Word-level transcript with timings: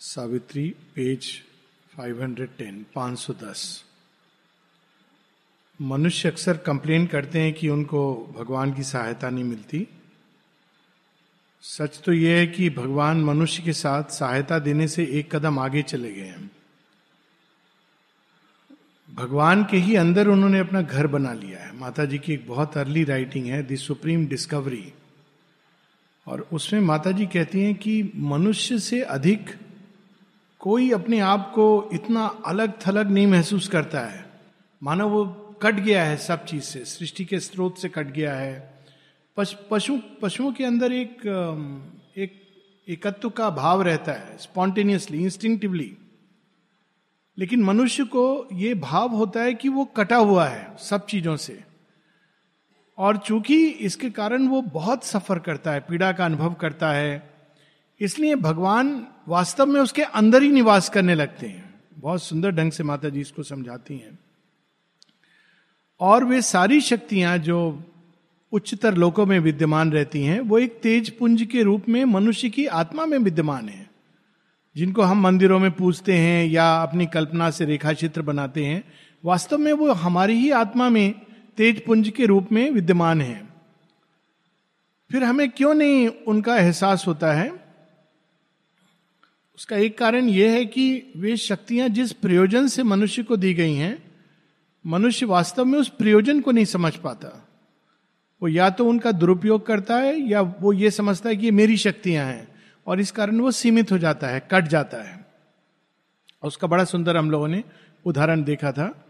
Savitri, 0.00 0.74
page 0.94 1.42
510 1.98 2.84
510 2.94 3.84
मनुष्य 5.82 6.30
अक्सर 6.30 6.56
complain 6.56 7.06
करते 7.06 7.40
हैं 7.40 7.52
कि 7.52 7.68
उनको 7.68 8.34
भगवान 8.38 8.74
की 8.74 8.82
सहायता 8.82 9.30
नहीं 9.30 9.44
मिलती। 9.44 9.88
सच 11.62 12.00
तो 12.04 12.12
यह 12.12 12.38
है 12.38 12.46
कि 12.46 12.70
भगवान 12.70 13.24
मनुष्य 13.24 13.62
के 13.62 13.72
साथ 13.72 14.04
सहायता 14.04 14.58
देने 14.58 14.88
से 14.88 15.04
एक 15.04 15.36
कदम 15.36 15.58
आगे 15.58 15.82
चले 15.82 16.12
गए 16.12 16.26
हैं। 16.26 16.50
भगवान 19.14 19.64
के 19.64 19.76
ही 19.76 19.96
अंदर 19.96 20.28
उन्होंने 20.28 20.58
अपना 20.58 20.82
घर 20.82 21.06
बना 21.06 21.32
लिया 21.32 21.58
है। 21.58 21.78
माता 21.78 22.04
जी 22.04 22.18
की 22.18 22.32
एक 22.32 22.48
बहुत 22.48 22.76
अर्ली 22.76 23.04
राइटिंग 23.04 23.46
है 23.46 23.62
द 23.62 23.76
सुप्रीम 23.76 24.26
डिस्कवरी 24.26 24.92
और 26.26 26.48
उसमें 26.52 26.80
माता 26.80 27.10
जी 27.10 27.26
कहती 27.26 27.60
हैं 27.60 27.74
कि 27.74 28.12
मनुष्य 28.16 28.78
से 28.78 29.02
अधिक 29.02 29.65
कोई 30.66 30.90
अपने 30.90 31.18
आप 31.20 31.52
को 31.54 31.90
इतना 31.92 32.42
अलग 32.46 32.72
थलग 32.86 33.10
नहीं 33.10 33.26
महसूस 33.26 33.68
करता 33.68 34.00
है। 34.00 34.24
मानो 34.82 35.08
वो 35.08 35.24
कट 35.62 35.74
गया 35.74 36.04
है 36.04 36.16
सब 36.16 36.44
चीज़ 36.44 36.62
से, 36.62 36.84
सृष्टि 36.84 37.24
के 37.24 37.40
स्रोत 37.40 37.78
से 37.78 37.88
कट 37.88 38.06
गया 38.06 38.34
है। 38.34 38.84
पशु 39.36 39.98
पशुओं 40.22 40.52
के 40.52 40.64
अंदर 40.64 40.92
एक 40.92 41.22
एक 42.16 42.42
एकत्व 42.88 43.30
का 43.30 43.50
भाव 43.50 43.82
रहता 43.82 44.12
है, 44.12 44.36
स्पॉन्टेनियसली, 44.38 45.22
इंस्टिंक्टिवली। 45.22 45.96
लेकिन 47.38 47.62
मनुष्य 47.62 48.04
को 48.04 48.48
ये 48.52 48.74
भाव 48.74 49.08
होता 49.08 49.40
है 49.40 49.54
कि 49.54 49.68
वो 49.68 49.84
कटा 49.84 50.16
हुआ 50.16 50.46
है 50.46 50.76
सब 50.78 51.06
चीज़ों 51.06 51.36
से। 51.36 51.64
और 52.98 53.16
चूँकि 53.16 53.66
इसके 53.68 54.10
कारण 54.10 54.48
वो 54.48 54.62
बहुत 54.62 55.04
सफ़र 55.04 55.38
करता 55.38 55.72
है, 55.72 55.80
पीड़ा 55.80 56.12
का 56.12 56.24
अनुभव 56.24 56.54
करता 56.54 56.92
है, 56.92 57.34
इसलिए 58.00 58.34
भगवान 58.34 59.06
वास्तव 59.28 59.66
में 59.66 59.80
उसके 59.80 60.02
अंदर 60.02 60.42
ही 60.42 60.50
निवास 60.50 60.88
करने 60.88 61.14
लगते 61.14 61.46
हैं। 61.46 61.74
बहुत 61.98 62.22
सुंदर 62.22 62.50
ढंग 62.50 62.72
से 62.72 62.82
माता 62.82 63.08
जी 63.08 63.20
इसको 63.20 63.42
समझाती 63.42 63.94
हैं। 63.94 64.18
और 66.00 66.24
वे 66.24 66.42
सारी 66.42 66.80
शक्तियाँ 66.80 67.38
जो 67.38 67.84
उच्चतर 68.52 68.94
लोकों 68.94 69.26
में 69.26 69.38
विद्यमान 69.38 69.92
रहती 69.92 70.22
हैं, 70.22 70.40
वो 70.40 70.58
एक 70.58 70.80
तेज 70.82 71.10
पुंज 71.10 71.42
के 71.42 71.62
रूप 71.62 71.88
में 71.88 72.04
मनुष्य 72.04 72.50
की 72.50 72.66
आत्मा 72.66 73.06
में 73.06 73.18
विद्यमान 73.18 73.68
है, 73.68 73.90
जिनको 74.76 75.02
हम 75.02 75.20
मंदिरों 75.20 75.58
में 75.58 75.70
पूजते 75.70 76.12
हैं 76.12 76.46
या 76.46 76.82
अपनी 76.82 77.06
कल्पना 77.06 77.50
से 77.50 77.64
रेखा 77.64 77.92
चित्र 77.92 78.22
बनाते 78.22 78.64
हैं। 78.64 78.84
वास्तव 79.24 79.58
में 79.58 79.72
वो 79.72 79.92
हमारी 79.92 80.34
ही 80.34 80.50
आत्मा 80.50 80.88
में 80.88 81.14
तेज 81.56 81.84
पुंज 81.84 82.08
के 82.08 82.26
रूप 82.26 82.48
में 82.52 82.70
विद्यमान 82.70 83.20
है। 83.20 83.48
फिर 85.12 85.24
हमें 85.24 85.50
क्यों 85.50 85.74
नहीं 85.74 86.08
उनका 86.08 86.56
एहसास 86.56 87.04
होता 87.06 87.32
है? 87.32 87.65
उसका 89.58 89.76
एक 89.76 89.98
कारण 89.98 90.28
यह 90.28 90.50
है 90.50 90.66
कि 90.66 91.12
वे 91.16 91.36
शक्तियाँ 91.36 91.88
जिस 91.88 92.12
प्रयोजन 92.12 92.66
से 92.66 92.82
मनुष्य 92.82 93.22
को 93.22 93.36
दी 93.36 93.54
गई 93.54 93.74
हैं, 93.74 94.12
मनुष्य 94.86 95.26
वास्तव 95.26 95.64
में 95.64 95.78
उस 95.78 95.88
प्रयोजन 95.88 96.40
को 96.40 96.50
नहीं 96.50 96.64
समझ 96.64 96.96
पाता। 96.96 97.48
वो 98.42 98.48
या 98.48 98.70
तो 98.70 98.86
उनका 98.86 99.12
दुरुपयोग 99.12 99.66
करता 99.66 99.96
है, 99.96 100.20
या 100.20 100.40
वो 100.40 100.72
ये 100.72 100.90
समझता 100.90 101.28
है 101.28 101.36
कि 101.36 101.44
ये 101.44 101.50
मेरी 101.50 101.76
शक्तियाँ 101.76 102.26
हैं, 102.26 102.48
और 102.86 103.00
इस 103.00 103.10
कारण 103.10 103.40
वो 103.40 103.50
सीमित 103.50 103.92
हो 103.92 103.98
जाता 103.98 104.26
है, 104.26 104.48
कट 104.50 104.64
जाता 104.64 104.96
है। 104.96 105.26
उसका 106.44 106.66
बड़ा 106.66 106.84
सुंदर 106.84 107.16
हम 107.16 107.30
लोगों 107.30 107.48
ने 107.48 107.64
उदाहरण 108.04 108.44
देखा 108.44 108.72
था 108.72 109.04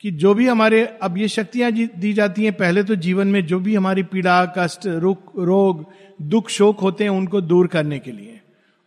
कि 0.00 0.10
जो 0.10 0.34
भी 0.34 0.46
हमारे, 0.46 0.86
अब 1.02 1.18
ये 1.18 1.28
शक्तियाँ 1.28 1.72
दी 1.72 2.12
जाती 2.12 2.44
हैं, 2.44 2.52
पहले 2.52 2.82
तो 2.82 2.94
जीवन 2.94 3.28
में 3.28 3.46
जो 3.46 3.60
भी 3.60 3.74
हमारी 3.74 4.02
पीड़ा, 4.02 4.54
कष्ट 4.58 4.86
रोग, 4.86 5.86
दुख, 6.22 6.48
शोक 6.48 6.80
होते 6.80 7.04
हैं 7.04 7.10
उनको 7.10 7.40
दूर 7.40 7.66
करने 7.66 7.98
के 7.98 8.12
लिए। 8.12 8.39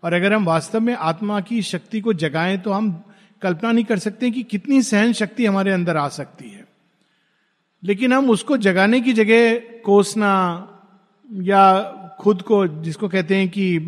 और 0.03 0.13
अगर 0.13 0.33
हम 0.33 0.45
वास्तव 0.45 0.79
में 0.79 0.93
आत्मा 0.93 1.39
की 1.41 1.61
शक्ति 1.61 2.01
को 2.01 2.13
जगाएँ 2.13 2.57
तो 2.57 2.71
हम 2.71 3.03
कल्पना 3.41 3.71
नहीं 3.71 3.85
कर 3.85 3.99
सकते 3.99 4.31
कि 4.31 4.43
कितनी 4.43 4.81
सहन 4.81 5.13
शक्ति 5.13 5.45
हमारे 5.45 5.71
अंदर 5.71 5.97
आ 5.97 6.07
सकती 6.07 6.49
है। 6.49 6.65
लेकिन 7.83 8.13
हम 8.13 8.29
उसको 8.29 8.57
जगाने 8.57 9.01
की 9.01 9.13
जगह 9.13 9.59
कोसना 9.85 10.69
या 11.33 11.81
खुद 12.19 12.41
को, 12.41 12.67
जिसको 12.67 13.09
कहते 13.09 13.35
हैं 13.35 13.49
कि 13.49 13.79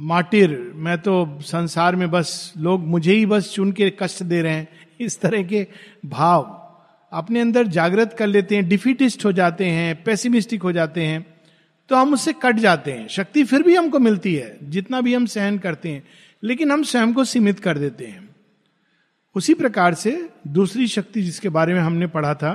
माटिर, 0.00 0.72
मैं 0.74 0.98
तो 0.98 1.38
संसार 1.42 1.96
में 1.96 2.10
बस, 2.10 2.54
लोग 2.58 2.80
मुझे 2.80 3.12
ही 3.12 3.26
बस 3.26 3.52
चुन 3.52 3.72
के 3.72 3.90
कष्ट 4.02 4.22
दे 4.22 4.42
रहे 4.42 4.52
हैं, 4.52 4.68
इस 5.00 5.20
तरह 5.20 5.42
के 5.42 5.66
भाव 6.06 6.42
अपने 7.12 7.40
अंदर 7.40 7.66
जागृत 7.66 8.16
कर 8.18 8.26
लेते 8.26 8.54
हैं, 8.54 8.68
डिफिटिस्ट 8.68 9.24
हो 9.24 9.32
जाते 9.32 9.66
हैं 9.66 10.04
पेसिमिस्टिक 10.04 10.62
हो 10.62 10.72
जाते 10.72 11.06
हैं। 11.06 11.37
तो 11.88 11.96
हम 11.96 12.12
उससे 12.14 12.32
कट 12.32 12.56
जाते 12.56 12.92
हैं। 12.92 13.06
शक्ति 13.08 13.44
फिर 13.44 13.62
भी 13.62 13.74
हमको 13.74 13.98
मिलती 13.98 14.34
है, 14.34 14.56
जितना 14.62 15.00
भी 15.00 15.14
हम 15.14 15.26
सहन 15.26 15.58
करते 15.58 15.88
हैं। 15.88 16.02
लेकिन 16.42 16.72
हम 16.72 16.82
स्वयं 16.82 17.12
को 17.12 17.24
सीमित 17.24 17.60
कर 17.60 17.78
देते 17.78 18.06
हैं। 18.06 18.28
उसी 19.36 19.54
प्रकार 19.54 19.94
से 19.94 20.28
दूसरी 20.48 20.86
शक्ति 20.86 21.22
जिसके 21.22 21.48
बारे 21.48 21.74
में 21.74 21.80
हमने 21.80 22.06
पढ़ा 22.06 22.34
था, 22.34 22.52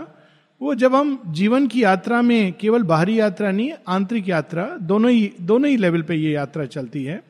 वो 0.61 0.75
जब 0.75 0.95
हम 0.95 1.19
जीवन 1.27 1.67
की 1.67 1.83
यात्रा 1.83 2.21
में 2.21 2.53
केवल 2.53 2.83
बाहरी 2.83 3.19
यात्रा 3.19 3.51
नहीं, 3.51 3.71
आंतरिक 3.88 4.29
यात्रा, 4.29 4.66
दोनों 4.81 5.11
ही 5.11 5.31
दोनों 5.41 5.69
ही 5.69 5.77
लेवल 5.77 6.01
पे 6.01 6.15
ये 6.15 6.31
यात्रा 6.31 6.65
चलती 6.65 7.03
है। 7.03 7.21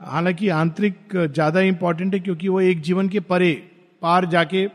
हालाँकि 0.00 0.48
आंतरिक 0.48 1.16
ज़्यादा 1.16 1.60
इंपॉर्टेंट 1.60 2.14
है, 2.14 2.20
क्योंकि 2.20 2.48
वो 2.48 2.60
एक 2.60 2.80
जीवन 2.80 3.08
के 3.08 3.20
परे, 3.20 3.52
पार 4.02 4.26
जाके 4.26 4.66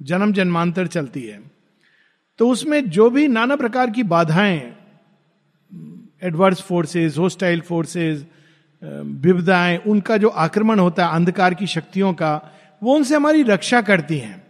जन्म 0.00 0.32
जन्मांतर 0.32 0.86
चलती 0.86 1.22
है। 1.22 1.40
तो 2.38 2.48
उसमें 2.48 2.90
जो 2.90 3.10
भी 3.10 3.28
नाना 3.28 3.56
प्रकार 3.56 3.90
की 3.90 4.02
बाधाएँ 4.02 4.60
एडवर्स 6.24 6.62
फोर्सेस 6.62 7.18
होस्टाइल 7.18 7.60
फोर्सेस 7.60 8.24
विविधाएँ 8.82 9.76
उनका 9.86 10.16
जो 10.16 10.28
आक्रमण 10.28 10.78
होता 10.78 11.06
है, 11.06 11.14
अंधकार 11.14 11.54
की 11.54 11.66
शक्तियों 11.66 12.12
का, 12.14 12.40
वो 12.82 12.94
उनसे 12.96 13.14
हमारी 13.16 13.42
रक्षा 13.42 13.80
करती 13.82 14.18
हैं। 14.18 14.42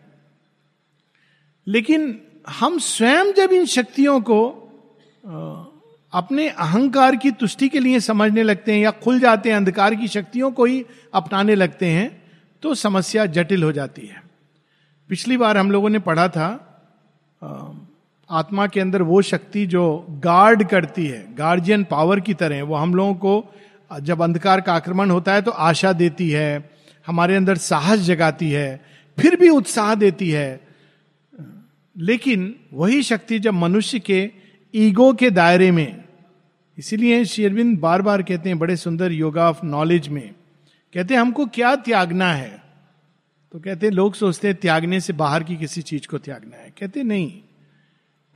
लेकिन 1.66 2.20
हम 2.50 2.78
स्वयं 2.78 3.32
जब 3.32 3.52
इन 3.52 3.64
शक्तियों 3.66 4.20
को 4.20 4.40
अपने 6.12 6.48
अहंकार 6.48 7.16
की 7.16 7.30
तुष्टि 7.30 7.68
के 7.68 7.80
लिए 7.80 8.00
समझने 8.00 8.42
लगते 8.42 8.72
हैं 8.72 8.80
या 8.80 8.90
खुल 8.90 9.20
जाते 9.20 9.48
हैं, 9.48 9.56
अंधकार 9.56 9.94
की 9.94 10.08
शक्तियों 10.08 10.50
को 10.52 10.64
ही 10.64 10.84
अपनाने 11.14 11.54
लगते 11.54 11.86
हैं 11.86 12.22
तो 12.62 12.74
समस्या 12.74 13.26
जटिल 13.26 13.62
हो 13.62 13.72
जाती 13.72 14.06
है। 14.06 14.22
पिछली 15.10 15.36
बार 15.36 15.58
हम 15.58 15.70
लोगों 15.70 15.88
ने 15.90 15.98
पढ़ा 15.98 16.28
था 16.28 16.48
आत्मा 18.30 18.66
के 18.66 18.80
अंदर 18.80 19.02
वो 19.02 19.22
शक्ति 19.22 19.66
जो 19.66 20.06
गार्ड 20.10 20.68
करती 20.68 21.06
है 21.06 21.34
गार्जियन 21.34 21.84
पावर 21.84 22.20
की 22.20 22.34
तरह, 22.34 22.62
वो 22.62 22.74
हम 22.74 22.94
लोगों 22.94 23.14
को, 23.14 23.54
जब 24.00 24.22
अंधकार 24.22 24.60
का 24.60 24.74
आक्रमण 24.74 25.10
होता 25.10 25.34
है 25.34 25.42
तो 25.42 25.50
आशा 25.50 25.92
देती 25.92 26.30
है, 26.30 26.70
हमारे 27.06 27.36
अंदर 27.36 27.56
साहस 27.56 28.00
जगाती 28.00 28.50
है, 28.50 28.84
फिर 29.18 29.36
भी 29.36 29.48
उत्साह 29.48 29.94
देती 29.94 30.30
है। 30.30 30.60
लेकिन 31.96 32.54
वही 32.72 33.02
शक्ति 33.02 33.38
जब 33.38 33.54
मनुष्य 33.54 33.98
के 33.98 34.30
ईगो 34.74 35.12
के 35.12 35.30
दायरे 35.30 35.70
में, 35.70 36.04
इसीलिए 36.78 37.24
शेरविंद 37.24 37.78
बार 37.78 38.02
बार 38.02 38.22
कहते 38.22 38.48
हैं, 38.48 38.58
बड़े 38.58 38.76
सुंदर 38.76 39.12
योगा 39.12 39.48
ऑफ़ 39.50 39.64
नॉलेज 39.64 40.08
में, 40.08 40.34
कहते 40.94 41.14
हैं, 41.14 41.20
हमको 41.20 41.46
क्या 41.46 41.74
त्यागना 41.76 42.32
है? 42.32 42.62
तो 43.52 43.58
कहते 43.58 43.86
हैं, 43.86 43.92
लोग 43.92 44.14
सोचते 44.14 44.48
हैं, 44.48 44.56
त्यागने 44.56 45.00
से 45.00 45.12
बाहर 45.12 45.42
की 45.42 45.56
किसी 45.56 45.82
चीज़ 45.82 46.08
को 46.08 46.18
त्यागना 46.18 46.56
है। 46.56 46.72
कहते 46.80 47.02
नहीं 47.02 47.40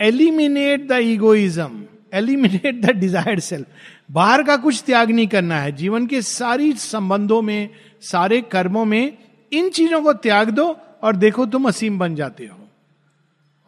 eliminate 0.01 0.87
the 0.89 0.99
egoism 1.03 1.85
eliminate 2.15 2.81
the 2.81 2.91
desired 2.91 3.41
self 3.41 3.67
बाहर 4.11 4.43
का 4.43 4.57
कुछ 4.57 4.83
त्याग 4.87 5.11
नहीं 5.11 5.27
करना 5.29 5.61
है। 5.61 5.73
जीवन 5.73 6.07
के 6.07 6.23
सारी 6.23 6.73
संबंधों 6.73 7.41
में, 7.43 7.71
सारे 8.01 8.41
कर्मों 8.43 8.85
में, 8.85 9.19
इन 9.53 9.69
चीज़ों 9.71 10.03
को 10.03 10.13
त्याग 10.13 10.51
दो 10.51 10.77
और 11.03 11.17
देखो 11.17 11.47
तुम 11.47 11.69
असीम 11.69 11.99
बन 11.99 12.15
जाते 12.15 12.47
हो। 12.47 12.59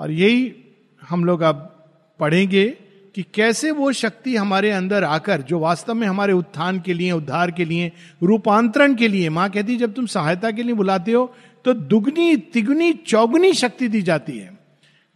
और 0.00 0.10
यही 0.10 0.54
हम 1.02 1.24
लोग 1.24 1.40
अब 1.40 1.66
पढ़ेंगे 2.20 2.66
कि 3.14 3.24
कैसे 3.34 3.70
वो 3.70 3.90
शक्ति 3.92 4.36
हमारे 4.36 4.70
अंदर 4.70 5.04
आकर, 5.04 5.42
जो 5.42 5.58
वास्तव 5.58 5.94
में 5.94 6.06
हमारे 6.06 6.32
उत्थान 6.32 6.80
के 6.80 6.94
लिए, 6.94 7.12
उद्धार 7.12 7.50
के 7.50 7.64
लिए, 7.64 7.92
रूपांतरण 8.22 8.94
के 8.94 9.08
लिए, 9.08 9.28
माँ 9.28 9.48
कहती 9.50 9.76
जब 9.76 9.94
तुम 9.94 10.06
सहायता 10.06 10.50
के 10.50 10.62
लिए 10.62 10.74
बुलाते 10.74 11.12
हो 11.12 11.32
तो 11.64 11.72
दुगनी, 11.72 12.36
तिगुनी, 12.36 12.92
चौगुनी 12.92 13.52
शक्ति 13.52 13.88
दी 13.88 14.02
जाती 14.02 14.38
है। 14.38 14.58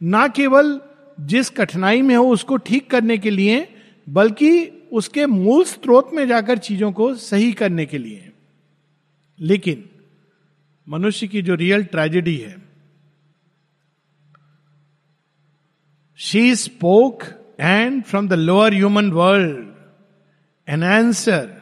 ना 0.02 0.26
केवल 0.28 0.80
जिस 1.20 1.50
कठिनाई 1.50 2.02
में 2.02 2.16
हो 2.16 2.24
उसको 2.24 2.56
ठीक 2.56 2.90
करने 2.90 3.18
के 3.18 3.30
लिए, 3.30 3.68
बल्कि 4.08 4.66
उसके 4.92 5.26
मूल 5.26 5.64
स्रोत 5.64 6.10
में 6.12 6.28
जाकर 6.28 6.58
चीज़ों 6.58 6.92
को 6.92 7.14
सही 7.14 7.52
करने 7.52 7.86
के 7.86 7.98
लिए। 7.98 8.32
लेकिन, 9.40 9.88
मनुष्य 10.88 11.26
की 11.26 11.42
जो 11.42 11.54
रियल 11.54 11.84
ट्रेजेडी 11.84 12.36
है 12.36 12.62
she 16.16 16.56
spoke 16.56 17.22
and 17.60 18.02
from 18.02 18.28
the 18.28 18.32
lower 18.32 18.74
human 18.74 19.10
world 19.10 19.74
an 20.68 20.82
answer 20.82 21.60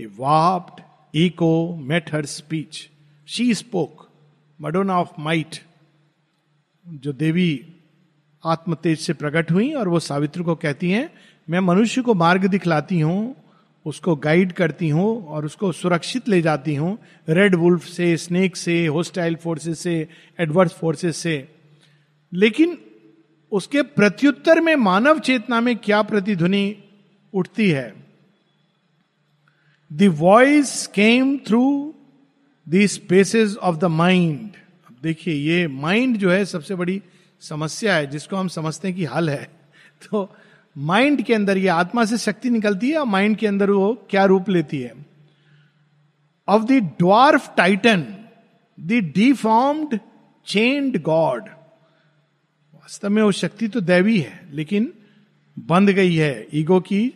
warped 0.00 0.82
echo 1.14 1.76
met 1.76 2.14
her 2.14 2.26
speech 2.26 2.90
she 3.26 3.54
spoke 3.54 4.08
Madonna 4.60 4.98
of 4.98 5.10
might 5.18 5.56
जो 6.88 7.12
देवी 7.12 7.74
आत्म 8.46 8.74
तेज 8.74 8.98
से 8.98 9.12
प्रकट 9.12 9.50
हुई 9.50 9.72
और 9.72 9.88
वो 9.88 10.00
सावित्री 10.00 10.44
को 10.44 10.54
कहती 10.54 10.90
हैं, 10.90 11.10
मैं 11.48 11.60
मनुष्य 11.60 12.02
को 12.02 12.14
मार्ग 12.14 12.46
दिखलाती 12.46 13.00
हूँ, 13.00 13.34
उसको 13.86 14.14
गाइड 14.16 14.52
करती 14.52 14.88
हूँ 14.88 15.26
और 15.26 15.44
उसको 15.44 15.70
सुरक्षित 15.72 16.28
ले 16.28 16.40
जाती 16.42 16.74
हूँ 16.74 16.96
रेड 17.28 17.54
वुल्फ 17.54 17.84
से 17.84 18.16
स्नेक 18.16 18.56
से 18.56 18.86
होस्टाइल 18.86 19.36
फोर्सेस 19.36 19.78
से 19.78 20.08
एडवर्स 20.40 20.72
फोर्सेस 20.72 21.16
से। 21.16 21.36
लेकिन 22.32 22.78
उसके 23.52 23.82
प्रत्युत्तर 23.82 24.60
में 24.60 24.74
मानव 24.76 25.18
चेतना 25.18 25.60
में 25.60 25.76
क्या 25.76 26.02
प्रतिध्वनि 26.02 26.76
उठती 27.32 27.68
है? 27.70 27.94
The 29.90 30.14
voice 30.18 30.86
came 30.86 31.36
through 31.38 31.94
the 32.66 32.86
spaces 32.86 33.56
of 33.56 33.76
the 33.76 33.84
mind 33.84 34.50
देखिए, 35.02 35.34
ये 35.34 35.66
माइंड 35.68 36.16
जो 36.16 36.30
है 36.30 36.44
सबसे 36.44 36.74
बड़ी 36.74 37.00
समस्या 37.40 37.94
है, 37.94 38.06
जिसको 38.06 38.36
हम 38.36 38.48
समझते 38.48 38.88
हैं 38.88 38.96
कि 38.96 39.04
हल 39.04 39.30
है। 39.30 39.44
तो 40.10 40.34
माइंड 40.78 41.22
के 41.22 41.34
अंदर 41.34 41.58
ये 41.58 41.68
आत्मा 41.68 42.04
से 42.04 42.18
शक्ति 42.18 42.50
निकलती 42.50 42.90
है 42.90 42.98
और 42.98 43.06
माइंड 43.06 43.36
के 43.36 43.46
अंदर 43.46 43.70
वो 43.70 44.06
क्या 44.10 44.24
रूप 44.24 44.48
लेती 44.48 44.80
है? 44.80 45.06
Of 46.48 46.62
the 46.62 46.72
dwarf 46.72 47.54
Titan 47.56 48.06
the 48.80 48.92
deformed 49.14 50.00
chained 50.46 51.02
god 51.02 51.48
वास्तव 52.74 53.10
में 53.10 53.22
वो 53.22 53.32
शक्ति 53.32 53.68
तो 53.68 53.80
दैवी 53.80 54.20
है, 54.20 54.48
लेकिन 54.50 54.92
बंध 55.58 55.90
गई 55.90 56.14
है 56.14 56.46
ईगो 56.54 56.80
की 56.80 57.12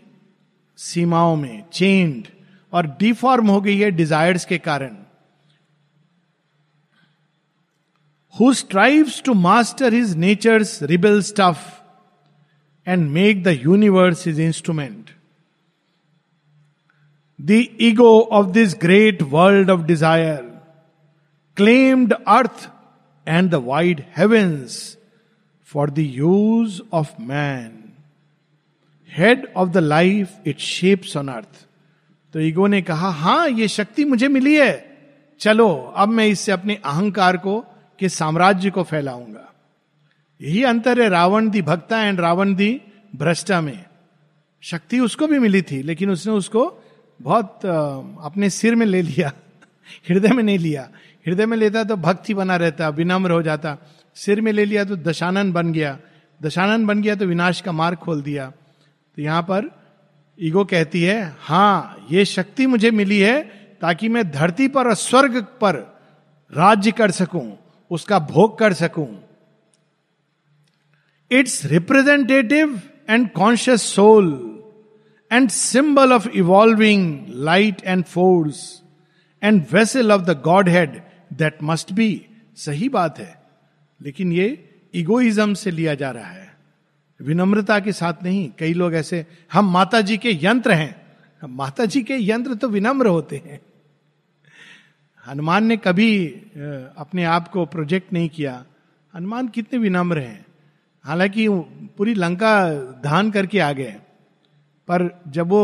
सीमाओं 0.77 1.37
में 1.37 1.65
चेंड 1.73 2.27
और 2.73 2.87
डिफॉर्म 2.87 3.49
हो 3.49 3.61
गई 3.61 3.79
है 3.79 3.91
डिजायर्स 3.91 4.45
के 4.45 4.59
कारण। 4.59 4.97
Who 8.39 8.53
strives 8.53 9.23
to 9.23 9.35
master 9.35 9.95
his 9.95 10.17
nature's 10.17 10.83
rebel 10.83 11.21
stuff 11.23 11.63
and 12.87 13.09
make 13.11 13.43
the 13.43 13.59
universe 13.65 14.27
his 14.29 14.41
instrument 14.41 15.11
the 17.41 17.65
ego 17.81 18.21
of 18.21 18.47
this 18.47 18.75
great 18.83 19.23
world 19.23 19.71
of 19.71 19.81
desire 19.81 20.37
claimed 21.57 22.13
earth 22.13 22.69
and 23.29 23.51
the 23.51 23.55
wide 23.55 24.05
heavens 24.17 24.97
for 25.69 25.91
the 25.91 25.99
use 25.99 26.81
of 26.93 27.11
man 27.21 27.73
head 29.11 29.47
of 29.57 29.69
the 29.69 29.77
life 29.77 30.47
it 30.47 30.59
shapes 30.59 31.17
on 31.17 31.29
earth 31.29 31.67
तो 32.35 32.41
ego 32.41 32.67
ने 32.67 32.83
कहा, 32.83 33.09
हाँ, 33.11 33.49
ये 33.49 33.69
शक्ति 33.69 34.05
मुझे 34.05 34.29
मिली 34.29 34.55
है। 34.57 34.91
चलो, 35.41 35.69
अब 35.97 36.09
मैं 36.09 36.27
इससे 36.27 36.53
अपने 36.53 36.75
अहंकार 36.75 37.37
को 37.37 37.65
के 38.01 38.09
साम्राज्य 38.09 38.71
को 38.71 38.83
फैलाऊँगा। 38.83 39.47
यही 40.41 40.63
अंतर 40.65 41.01
है 41.01 41.09
रावण 41.09 41.51
दी 41.51 41.63
भक्ता 41.63 42.03
एंड 42.03 42.21
रावण 42.21 42.55
दी 42.55 42.81
भ्रष्टा 43.17 43.61
में। 43.61 43.85
शक्ति 44.63 45.01
उसको 45.01 45.27
भी 45.27 45.39
मिली 45.39 45.63
थी, 45.63 45.83
लेकिन 45.83 46.11
उसने 46.11 46.33
उसको 46.33 46.63
बहुत 47.21 47.67
अपने 48.25 48.51
सिर 48.51 48.75
में 48.75 48.87
ले 48.87 49.03
लिया, 49.03 49.33
हृदय 50.09 50.29
में 50.29 50.43
नहीं 50.43 50.59
लिया। 50.59 50.89
हृदय 51.27 51.47
में 51.47 51.57
लेता 51.57 51.85
तो 51.85 51.97
भक्ति 51.97 52.35
बना 52.35 52.57
रहता, 52.57 52.89
विनम्र 52.89 53.31
हो 53.31 53.43
जाता। 53.43 53.77
सिर 54.15 54.41
में 54.41 54.53
ले 54.53 54.65
लिया 54.65 54.85
तो 54.85 54.97
दशानन 54.97 55.53
बन 55.53 55.73
गया। 55.73 55.99
दशानन 56.43 56.87
बन 56.87 57.03
गया 57.03 57.15
तो 57.15 57.27
विनाश 57.27 57.61
का 57.61 57.73
मार्ग 57.73 57.99
खोल 57.99 58.23
दिया। 58.23 58.47
तो 59.17 59.23
यहाँ 59.23 59.43
पर 59.43 59.71
ईगो 60.39 60.65
कहती 60.65 61.03
है, 61.03 61.37
हाँ, 61.41 62.07
ये 62.11 62.25
शक्ति 62.25 62.67
मुझे 62.67 62.91
मिली 62.91 63.19
है 63.21 63.43
ताकि 63.81 64.09
मैं 64.09 64.31
धरती 64.31 64.69
पर 64.69 64.89
और 64.89 64.95
स्वर्ग 64.95 65.43
पर 65.61 65.77
राज्य 66.53 66.93
कर 66.93 67.11
सकूँ। 67.11 67.70
उसका 67.91 68.19
भोग 68.19 68.59
कर 68.59 68.73
सकूँ। 68.73 69.25
Its 71.31 71.65
representative 71.65 72.81
and 73.11 73.31
conscious 73.31 73.83
soul 73.83 74.47
and 75.33 75.49
symbol 75.49 76.13
of 76.13 76.29
evolving 76.29 77.27
light 77.29 77.83
and 77.85 78.05
force 78.05 78.83
and 79.43 79.67
vessel 79.73 80.13
of 80.13 80.23
the 80.23 80.31
godhead 80.69 81.03
that 81.33 81.59
must 81.63 81.93
be 81.93 82.27
सही 82.57 82.89
बात 82.89 83.19
है। 83.19 83.43
लेकिन 84.03 84.33
ये 84.33 84.69
इगोइज्म 84.95 85.55
से 85.55 85.71
लिया 85.71 85.95
जा 85.95 86.11
रहा 86.11 86.31
है। 86.31 86.57
विनम्रता 87.23 87.81
के 87.81 87.93
साथ 87.93 88.15
नहीं। 88.23 88.51
कई 88.59 88.75
लोग 88.75 88.95
ऐसे, 88.95 89.27
हम 89.53 89.73
माता 89.73 90.01
जी 90.01 90.17
के 90.19 90.39
यंत्र 90.43 90.73
हैं। 90.73 91.01
माता 91.45 91.85
जी 91.85 92.03
के 92.03 92.17
यंत्र 92.21 92.55
तो 92.55 92.69
विनम्र 92.69 93.07
होते 93.07 93.37
हैं। 93.37 93.61
हनुमान 95.29 95.65
ने 95.65 95.77
कभी 95.77 96.27
अपने 96.99 97.25
आप 97.25 97.49
को 97.49 97.65
प्रोजेक्ट 97.67 98.13
नहीं 98.13 98.29
किया। 98.29 98.65
हनुमान 99.15 99.49
कितने 99.49 99.79
विनम्र 99.79 100.19
हैं। 100.19 100.47
हालाँकि 101.05 101.49
पूरी 101.97 102.15
लंका 102.15 102.71
धान 103.05 103.31
करके 103.31 103.59
आ 103.59 103.73
गए। 103.73 103.97
पर 104.89 105.23
जब 105.29 105.49
वो 105.49 105.61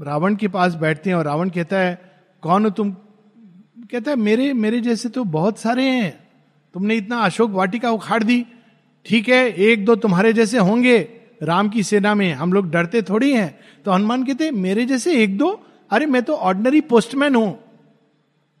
रावण 0.00 0.34
के 0.34 0.48
पास 0.48 0.74
बैठते 0.74 1.10
हैं 1.10 1.16
और 1.16 1.24
रावण 1.24 1.50
कहता 1.50 1.78
है, 1.78 2.12
कौन 2.42 2.64
हो 2.64 2.70
तुम? 2.70 2.90
कहता 3.90 4.10
है, 4.10 4.16
मेरे 4.16 4.52
मेरे 4.52 4.80
जैसे 4.80 5.08
तो 5.08 5.24
बहुत 5.24 5.58
सारे 5.58 5.84
हैं। 5.84 6.28
तुमने 6.74 6.94
इतना 6.94 7.16
अशोक 7.16 7.50
वाटिका 7.50 7.90
उखाड़ 7.90 8.22
दी। 8.24 8.46
ठीक 9.06 9.28
है, 9.28 9.52
एक 9.52 9.84
दो 9.84 9.94
तुम्हारे 9.94 10.32
जैसे 10.32 10.58
होंगे। 10.58 11.08
राम 11.42 11.68
की 11.68 11.82
सेना 11.82 12.14
में 12.14 12.32
हम 12.32 12.52
लोग 12.52 12.70
डरते 12.70 13.02
थोड़ी 13.02 13.32
हैं। 13.32 13.58
तो 13.84 13.90
हनुमान 13.90 14.24
कहते 14.24 14.50
मेरे 14.50 14.84
जैसे 14.84 15.22
एक 15.22 15.38
दो? 15.38 15.66
अरे, 15.90 16.06
मैं 16.06 16.22
तो 16.22 16.34
ऑर्डनरी 16.34 16.80
पोस्टमैन 16.80 17.34
हूँ। 17.34 17.63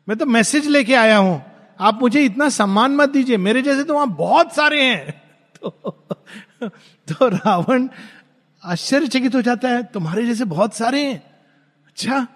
मैं 0.08 0.18
तो 0.18 0.26
मैसेज 0.26 0.66
लेके 0.68 0.94
आया 0.94 1.16
हूँ। 1.16 1.44
आप 1.80 2.00
मुझे 2.02 2.20
इतना 2.20 2.48
सम्मान 2.48 2.92
मत 2.92 3.08
दीजिए। 3.08 3.36
मेरे 3.36 3.62
जैसे 3.62 3.84
तो 3.84 3.94
वहाँ 3.94 4.06
बहुत 4.06 4.54
सारे 4.54 4.82
हैं। 4.84 5.22
तो, 5.56 5.94
तो 7.08 7.28
रावण 7.28 7.88
आश्चर्यचकित 8.64 9.34
हो 9.34 9.42
जाता 9.42 9.68
है। 9.68 9.82
तुम्हारे 9.82 10.26
जैसे 10.26 10.44
बहुत 10.44 10.74
सारे 10.74 11.04
हैं। 11.04 11.22
अच्छा 11.86 12.26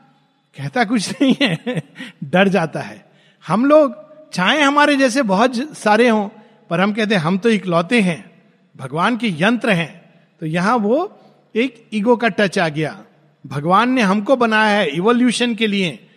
कहता 0.57 0.85
कुछ 0.85 1.11
नहीं 1.11 1.35
है। 1.43 1.83
डर 2.25 2.49
जाता 2.49 2.81
है। 2.81 3.11
हम 3.47 3.65
लोग 3.65 4.09
चाहे 4.31 4.63
हमारे 4.63 4.97
जैसे 4.97 5.23
बहुत 5.23 5.79
सारे 5.79 6.09
हों 6.09 6.29
पर 6.71 6.81
हम 6.81 6.93
कहते 6.93 7.15
हैं 7.15 7.23
हम 7.23 7.39
तो 7.39 7.49
इकलौते 7.49 8.01
हैं। 8.01 8.43
भगवान 8.77 9.17
के 9.17 9.29
यंत्र 9.29 9.71
हैं। 9.71 10.15
तो 10.41 10.47
यहाँ 10.47 10.77
वो 10.77 11.21
एक 11.57 11.89
ईगो 11.93 12.17
का 12.17 12.29
टच 12.29 12.59
आ 12.59 12.69
गया। 12.69 13.05
भगवान 13.47 13.91
ने 13.91 14.03
हमको 14.03 14.37
बनाया 14.37 14.79
है 14.79 14.89
इवोल्यूशन 14.89 15.55
के 15.55 15.67
लिए। 15.67 16.08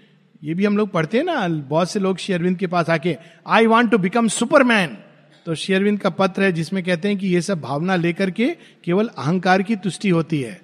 ये 0.43 0.53
भी 0.53 0.65
हम 0.65 0.77
लोग 0.77 0.91
पढ़ते 0.91 1.17
हैं 1.17 1.23
ना, 1.25 1.47
बहुत 1.47 1.89
से 1.91 1.99
लोग 1.99 2.17
शेयरविंद 2.17 2.57
के 2.57 2.67
पास 2.67 2.89
आके 2.89 3.15
I 3.47 3.65
want 3.67 3.91
to 3.91 3.97
become 3.97 4.27
superman 4.29 4.97
तो 5.45 5.55
शेयरविंद 5.55 5.99
का 5.99 6.09
पत्र 6.11 6.43
है 6.43 6.51
जिसमें 6.51 6.83
कहते 6.83 7.07
हैं 7.07 7.17
कि 7.17 7.27
ये 7.27 7.41
सब 7.41 7.61
भावना 7.61 7.95
लेकर 7.95 8.31
के 8.31 8.47
केवल 8.83 9.07
अहंकार 9.07 9.61
की 9.61 9.75
तुष्टि 9.75 10.09
होती 10.09 10.41
है, 10.41 10.59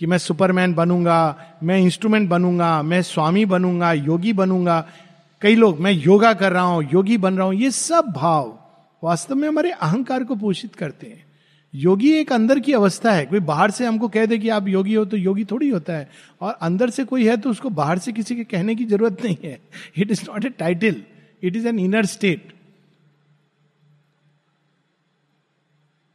कि 0.00 0.06
मैं 0.06 0.18
सुपरमैन 0.18 0.74
बनूँगा, 0.74 1.58
मैं 1.62 1.78
इंस्ट्रूमेंट 1.78 2.28
बनूँगा, 2.28 2.82
मैं 2.82 3.00
स्वामी 3.02 3.44
बनूँगा, 3.44 3.92
योगी 3.92 4.32
बनूँगा। 4.32 4.80
कई 5.42 5.54
लोग, 5.54 5.80
मैं 5.80 5.92
योगा 5.92 6.32
कर 6.34 6.52
रहा 6.52 6.62
हूँ, 6.62 6.88
योगी 6.92 7.16
बन 7.18 7.34
रहा 7.34 7.46
हूँ, 7.46 7.54
ये 7.54 7.70
सब 7.70 8.12
भाव 8.16 8.58
वास्तव 9.02 9.34
में 9.34 9.48
हमारे 9.48 9.70
अहंकार 9.70 10.24
को 10.24 10.34
पोषित 10.36 10.74
करते 10.74 11.06
हैं। 11.06 11.24
योगी 11.74 12.10
एक 12.12 12.32
अंदर 12.32 12.58
की 12.60 12.72
अवस्था 12.72 13.12
है। 13.12 13.24
कोई 13.26 13.40
बाहर 13.40 13.70
से 13.70 13.84
हमको 13.86 14.08
कह 14.08 14.26
दे 14.26 14.38
कि 14.38 14.48
आप 14.48 14.66
योगी 14.68 14.94
हो 14.94 15.04
तो 15.04 15.16
योगी 15.16 15.44
थोड़ी 15.50 15.68
होता 15.68 15.92
है। 15.92 16.08
और 16.40 16.58
अंदर 16.62 16.90
से 16.90 17.04
कोई 17.04 17.26
है 17.26 17.36
तो 17.36 17.50
उसको 17.50 17.70
बाहर 17.70 17.98
से 17.98 18.12
किसी 18.12 18.36
के 18.36 18.44
कहने 18.44 18.74
की 18.74 18.84
ज़रूरत 18.84 19.22
नहीं 19.24 19.36
है। 19.44 19.58
It 19.98 20.10
is 20.10 20.22
not 20.30 20.44
a 20.44 20.48
title 20.58 21.02
it 21.42 21.56
is 21.56 21.68
an 21.68 21.78
inner 21.78 22.06
state 22.06 22.52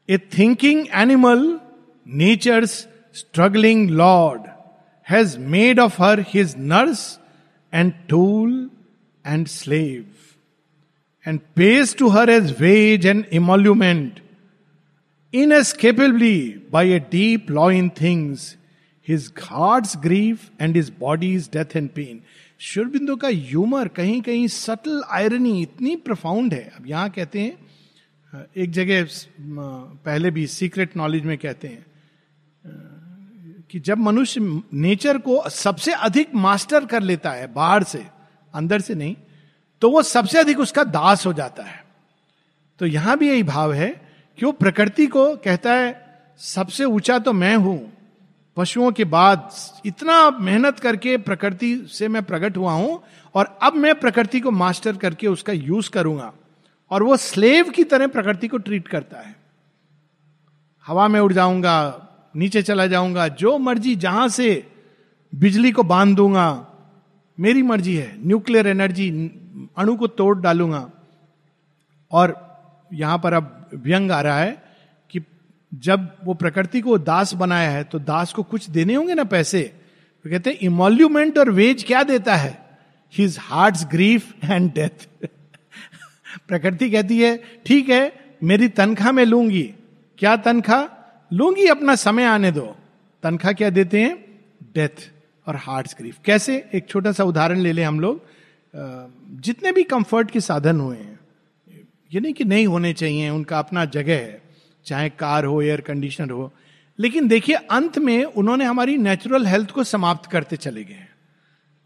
a 0.09 0.17
thinking 0.37 0.85
animal 0.95 1.59
nature's 2.05 2.71
struggling 3.15 3.89
lord 3.89 4.41
has 5.07 5.37
made 5.55 5.79
of 5.79 6.01
her 6.03 6.19
his 6.29 6.55
nurse 6.57 7.19
and 7.73 7.91
tool 8.09 8.69
and 9.25 9.47
slave 9.47 10.05
and 11.25 11.39
pays 11.59 11.97
to 11.97 12.07
her 12.09 12.29
as 12.31 12.59
wage 12.61 13.05
and 13.05 13.25
emolument. 13.33 14.26
Inescapably, 15.33 16.57
by 16.71 16.83
a 16.83 16.99
deep 16.99 17.49
law 17.49 17.67
in 17.67 17.89
things, 17.89 18.57
his 19.01 19.31
heart's 19.37 19.95
grief 19.95 20.51
and 20.57 20.75
his 20.75 20.89
body's 20.89 21.47
death 21.47 21.75
and 21.75 21.93
pain. 21.93 22.23
Sri Aurobindo 22.59 23.15
का 23.15 23.27
humour 23.27 23.87
कहीं 23.87 24.21
कहीं 24.21 24.47
subtle 24.47 25.01
irony 25.13 25.61
इतनी 25.61 25.95
profound 26.05 26.53
है 26.53 26.63
अब 26.77 26.87
यहाँ 26.87 27.09
कहते 27.09 27.41
हैं 27.41 28.45
एक 28.57 28.71
जगह 28.71 29.07
पहले 30.05 30.31
भी 30.31 30.45
सीक्रेट 30.47 30.95
नॉलेज 30.97 31.25
में 31.25 31.37
कहते 31.37 31.67
हैं 31.67 31.85
कि 33.71 33.79
जब 33.79 33.97
मनुष्य 33.97 34.41
नेचर 34.73 35.17
को 35.27 35.41
सबसे 35.49 35.93
अधिक 36.09 36.33
मास्टर 36.35 36.85
कर 36.85 37.01
लेता 37.01 37.31
है 37.31 37.47
बाहर 37.53 37.83
से 37.83 38.05
अंदर 38.53 38.81
से 38.81 38.95
नहीं 38.95 39.15
तो 39.81 39.89
वो 39.91 40.01
सबसे 40.03 40.39
अधिक 40.39 40.59
उसका 40.59 40.83
दास 40.97 41.25
हो 41.25 41.33
जाता 41.33 41.63
है 41.63 41.83
तो 42.79 42.85
यहाँ 42.85 43.17
भी 43.17 43.29
यही 43.29 43.43
भाव 43.43 43.73
है 43.73 43.89
कि 44.37 44.45
वो 44.45 44.51
प्रकृति 44.51 45.05
को 45.07 45.35
कहता 45.35 45.73
है, 45.73 46.07
सबसे 46.39 46.85
ऊँचा 46.85 47.19
तो 47.19 47.33
मैं 47.33 47.55
हूँ। 47.55 47.93
पशुओं 48.57 48.91
के 48.91 49.05
बाद 49.05 49.49
इतना 49.85 50.29
मेहनत 50.31 50.79
करके 50.79 51.17
प्रकृति 51.17 51.75
से 51.89 52.07
मैं 52.07 52.23
प्रकट 52.23 52.57
हुआ 52.57 52.71
हूँ 52.71 53.01
और 53.35 53.57
अब 53.61 53.73
मैं 53.73 53.93
प्रकृति 53.99 54.39
को 54.39 54.51
मास्टर 54.51 54.97
करके 54.97 55.27
उसका 55.27 55.53
यूज़ 55.53 55.89
करूँगा 55.89 56.31
और 56.91 57.03
वो 57.03 57.17
स्लेव 57.17 57.69
की 57.69 57.83
तरह 57.83 58.07
प्रकृति 58.07 58.47
को 58.47 58.57
ट्रीट 58.57 58.87
करता 58.87 59.19
है। 59.19 59.35
हवा 60.87 61.07
में 61.07 61.19
उड़ 61.19 61.33
जाऊँगा, 61.33 61.77
नीचे 62.35 62.61
चला 62.61 62.87
जाऊँगा, 62.87 63.27
जो 63.27 63.57
मर्ज़ी 63.57 63.95
जहाँ 63.95 64.27
से 64.29 64.67
बिजली 65.35 65.71
को 65.71 65.83
बाँध 65.83 66.15
दूँगा, 66.15 66.67
मेरी 67.39 67.63
मर्ज़ी 67.63 67.95
है, 67.95 68.15
न्यूक्लियर 68.25 68.67
एनर्जी, 68.67 69.09
अणु 69.77 69.95
को 69.95 70.07
तोड़ 70.07 70.37
डालूँगा। 70.39 70.89
और 72.11 72.35
यहाँ 72.93 73.17
पर 73.17 73.33
अब 73.33 73.56
व्यंग 73.73 74.11
आ 74.11 74.21
रहा 74.21 74.39
है 74.39 74.51
कि 75.09 75.21
जब 75.71 76.09
वो 76.23 76.33
प्रकृति 76.33 76.81
को 76.81 76.97
दास 76.97 77.33
बनाया 77.33 77.69
है 77.69 77.83
तो 77.83 77.99
दास 77.99 78.33
को 78.33 78.43
कुछ 78.43 78.69
देने 78.69 78.93
होंगे 78.93 79.13
ना 79.13 79.23
पैसे? 79.23 79.61
तो 80.25 80.29
कहते 80.29 80.49
हैं 80.49 80.57
इमोल्यूमेंट 80.57 81.37
और 81.37 81.49
वेज 81.51 81.83
क्या 81.83 82.03
देता 82.03 82.35
है? 82.35 82.57
His 83.13 83.37
heart 83.41 83.87
grief 83.89 84.33
and 84.43 84.71
death 84.73 85.07
प्रकृति 86.47 86.89
कहती 86.91 87.19
है, 87.19 87.37
ठीक 87.65 87.89
है, 87.89 88.13
मेरी 88.43 88.67
तनख्वाह 88.69 89.11
में 89.11 89.23
लूँगी। 89.25 89.63
क्या 90.19 90.35
तनख्वाह? 90.37 90.87
लूँगी, 91.31 91.65
अपना 91.65 91.95
समय 91.95 92.23
आने 92.23 92.51
दो। 92.51 92.75
तनख्वाह 93.23 93.53
क्या 93.53 93.69
देते 93.69 94.01
हैं? 94.01 94.15
डेथ 94.75 95.09
और 95.47 95.55
हार्ट 95.55 95.93
ग्रीफ 95.97 96.17
कैसे? 96.25 96.63
एक 96.73 96.87
छोटा 96.89 97.11
सा 97.11 97.23
उदाहरण 97.23 97.59
ले 97.59 97.71
लें 97.71 97.83
हम 97.83 97.99
लोग। 97.99 98.25
जितने 99.41 99.71
भी 99.71 99.83
कंफर्ट 99.83 100.31
के 100.31 100.41
साधन 100.41 100.79
हुए 100.79 100.97
हैं 100.97 101.19
ये 102.11 102.19
नहीं 102.19 102.33
कि 102.33 102.43
नहीं 102.43 102.67
होने 102.67 102.93
चाहिए, 102.93 103.29
उनका 103.29 103.59
अपना 103.59 103.85
जगह 103.85 104.13
है, 104.13 104.41
चाहे 104.85 105.09
कार 105.09 105.45
हो 105.45 105.61
एयर 105.61 105.81
कंडीशनर 105.81 106.29
हो। 106.29 106.51
लेकिन 106.99 107.27
देखिए, 107.27 107.55
अंत 107.55 107.97
में 107.97 108.23
उन्होंने 108.23 108.65
हमारी 108.65 108.97
नेचुरल 108.97 109.45
हेल्थ 109.45 109.71
को 109.71 109.83
समाप्त 109.83 110.29
करते 110.31 110.57
चले 110.57 110.83
गए 110.83 111.03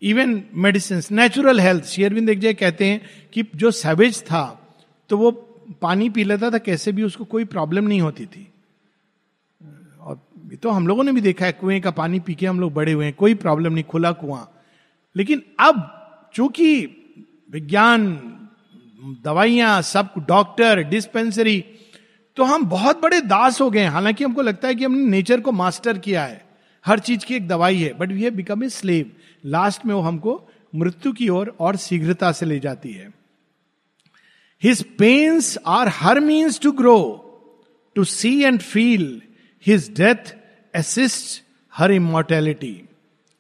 इवन 0.02 0.44
मेडिसिन 0.54 1.02
नेचुरल 1.12 1.60
हेल्थ 1.60 1.84
शेयरविंद 1.84 2.30
एक 2.30 2.40
जगह 2.40 2.54
कहते 2.54 2.86
हैं 2.86 3.02
कि 3.34 3.44
जो 3.56 3.72
सैवेज 3.72 4.22
था 4.22 4.44
तो 5.10 5.18
वो 5.18 5.32
पानी 5.82 6.10
पी 6.10 6.24
लेता 6.24 6.50
था, 6.52 6.58
कैसे 6.58 6.92
भी 6.92 7.04
उसको 7.04 7.26
कोई 7.26 7.46
प्रॉब्लम 7.46 7.88
नहीं 7.88 8.02
होती 8.02 8.26
थी। 8.26 8.48
और 10.00 10.20
तो 10.64 10.70
हम 10.70 10.88
लोगों 10.88 11.04
ने 11.04 11.12
भी 11.12 11.22
देखा 11.22 11.46
है, 11.46 11.52
कुएँ 11.52 11.80
का 11.80 11.92
पानी 11.92 12.20
पी 12.20 12.36
के 12.36 12.46
हम 12.46 12.60
लोग 12.60 12.74
बड़े 12.74 12.92
हुए 12.92 13.06
हैं, 13.06 13.14
कोई 13.14 13.34
प्रॉब्लम 13.36 13.74
नहीं, 13.74 13.84
खुला 13.84 14.12
कुआँ। 14.12 14.52
लेकिन 15.16 15.42
अब 15.60 16.32
चूँकि 16.34 16.82
विज्ञान 17.52 18.41
दवाइयाँ 19.04 19.82
सब 19.82 20.14
डॉक्टर 20.28 20.84
डिस्पेंसरी 20.84 21.64
तो 22.36 22.44
हम 22.44 22.66
बहुत 22.66 23.02
बड़े 23.02 23.22
दास 23.22 23.62
हो 23.62 23.70
गए 23.70 23.86
हालाँकि 23.86 24.24
हमको 24.24 24.42
लगता 24.42 24.68
है 24.68 24.76
कि 24.76 24.86
हमने 24.86 25.06
नेचर 25.06 25.42
को 25.42 25.52
मास्टर 25.52 25.98
किया 25.98 26.26
है। 26.26 26.46
हर 26.86 27.00
चीज़ 27.00 27.26
की 27.26 27.36
एक 27.36 27.48
दवाई 27.48 27.78
है 27.78 27.94
but 27.94 28.12
we 28.12 28.24
have 28.24 28.34
become 28.34 28.64
a 28.64 28.70
slave 28.70 29.12
last 29.46 29.86
में 29.86 29.96
वो 29.96 30.02
हमको 30.02 30.50
मृत्यु 30.76 31.14
की 31.14 31.30
ओर 31.30 31.50
और, 31.50 31.56
और 31.60 31.76
शीघ्रता 31.76 32.32
से 32.32 32.46
ले 32.46 32.60
जाती 32.60 32.92
है। 32.92 33.14
His 34.64 34.84
pains 34.98 35.58
are 35.68 35.88
her 35.88 36.20
means 36.20 36.60
to 36.60 36.72
grow 36.72 36.98
to 37.96 38.04
see 38.04 38.44
and 38.44 38.60
feel 38.60 39.22
his 39.66 39.94
death 39.98 40.36
assist 40.76 41.44
her 41.74 41.92
immortality 41.92 42.82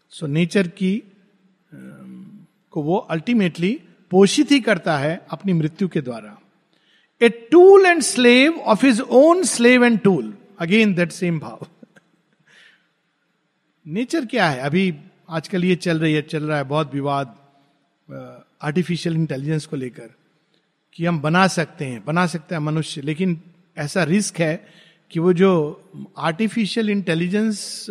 so 0.09 0.27
nature 0.27 0.67
की 0.67 1.03
को 2.71 2.81
वो 2.81 2.97
अल्टीमेटली 2.97 3.79
पोषित 4.11 4.51
ही 4.51 4.59
करता 4.59 4.97
है 4.97 5.19
अपनी 5.31 5.53
मृत्यु 5.53 5.87
के 5.87 6.01
द्वारा। 6.01 6.37
A 7.21 7.29
tool 7.51 7.85
and 7.85 8.01
slave 8.01 8.59
of 8.59 8.85
his 8.85 9.01
own 9.01 9.43
slave 9.43 9.85
and 9.85 9.99
tool 9.99 10.33
again 10.59 10.93
that 10.93 11.11
same 11.11 11.39
भाव। 11.39 11.67
नेचर 13.85 14.25
क्या 14.25 14.49
है? 14.49 14.59
अभी 14.59 14.93
आजकल 15.29 15.65
ये 15.65 15.75
चल 15.75 15.99
रही 15.99 16.13
है, 16.13 16.21
चल 16.21 16.43
रहा 16.43 16.57
है 16.57 16.63
बहुत 16.63 16.93
विवाद 16.93 17.35
आर्टिफिशियल 18.61 19.15
इंटेलिजेंस 19.15 19.65
को 19.65 19.75
लेकर 19.75 20.09
कि 20.95 21.05
हम 21.05 21.19
बना 21.21 21.47
सकते 21.47 21.85
हैं, 21.85 22.03
बना 22.05 22.25
सकते 22.27 22.55
हैं 22.55 22.61
मनुष्य। 22.61 23.01
लेकिन 23.01 23.39
ऐसा 23.77 24.03
रिस्क 24.03 24.39
है 24.39 24.67
कि 25.11 25.19
वो 25.19 25.33
जो 25.33 25.51
आर्टिफिशियल 26.17 26.89
इंटेलिजेंस 26.89 27.85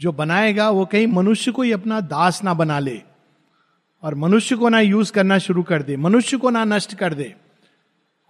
जो 0.00 0.12
बनाएगा, 0.12 0.70
वो 0.70 0.86
कहीं 0.86 1.06
मनुष्य 1.06 1.52
को 1.52 1.62
ही 1.62 1.72
अपना 1.72 2.00
दास 2.02 2.42
ना 2.44 2.54
बना 2.54 2.78
ले। 2.78 3.00
और 4.02 4.14
मनुष्य 4.14 4.56
को 4.56 4.68
ना 4.68 4.80
यूज़ 4.80 5.12
करना 5.12 5.38
शुरू 5.38 5.62
कर 5.62 5.82
दे, 5.82 5.96
मनुष्य 5.96 6.36
को 6.36 6.50
ना 6.50 6.64
नष्ट 6.64 6.94
कर 6.94 7.14
दे। 7.14 7.34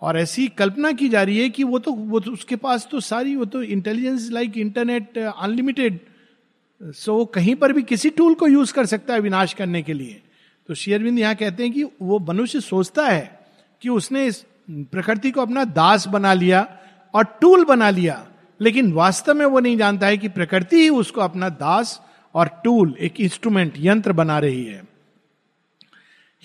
और 0.02 0.18
ऐसी 0.18 0.46
कल्पना 0.48 0.92
की 0.92 1.08
जा 1.08 1.22
रही 1.22 1.38
है 1.38 1.48
कि 1.50 1.64
वो 1.64 1.78
तो 1.78 1.92
वो 1.92 2.20
तो 2.20 2.30
उसके 2.30 2.56
पास 2.56 2.86
तो 2.90 3.00
सारी, 3.00 3.34
वो 3.36 3.44
तो 3.44 3.62
intelligence 3.62 4.28
like 4.32 4.56
internet 4.58 5.18
unlimited 5.18 5.98
so 6.80 7.14
वो 7.14 7.24
कहीं 7.26 7.54
पर 7.56 7.72
भी 7.72 7.82
किसी 7.82 8.10
टूल 8.10 8.34
को 8.34 8.46
यूज़ 8.46 8.72
कर 8.74 8.86
सकता 8.86 9.14
है 9.14 9.20
विनाश 9.20 9.52
करने 9.54 9.82
के 9.82 9.92
लिए। 9.92 10.20
तो 10.68 10.74
शेयरविंद 10.74 11.18
यहाँ 11.18 11.34
कहते 11.34 11.62
हैं 11.62 11.72
कि 11.72 11.84
वो 12.02 12.18
मनुष्य 12.18 12.60
सोचता 12.60 13.06
है 13.06 13.46
कि 13.82 13.88
उसने 13.88 14.24
इस 14.26 14.44
प्रकृति 14.70 15.30
को 15.30 15.40
अपना 15.40 15.64
दास 15.64 16.06
बना 16.08 16.32
लिया 16.34 16.66
और 17.14 17.24
टूल 17.40 17.64
बना 17.64 17.90
लिया, 17.90 18.26
लेकिन 18.60 18.92
वास्तव 18.92 19.34
में 19.34 19.46
वो 19.46 19.60
नहीं 19.60 19.76
जानता 19.78 20.06
है 20.06 20.18
कि 20.18 20.28
प्रकृति 20.28 20.76
ही 20.76 20.88
उसको 20.88 21.20
अपना 21.20 21.48
दास 21.48 22.00
और 22.34 22.48
टूल 22.64 22.94
एक 23.00 23.20
इंस्ट्रूमेंट 23.20 23.74
यंत्र 23.78 24.12
बना 24.12 24.38
रही 24.38 24.64
है। 24.64 24.82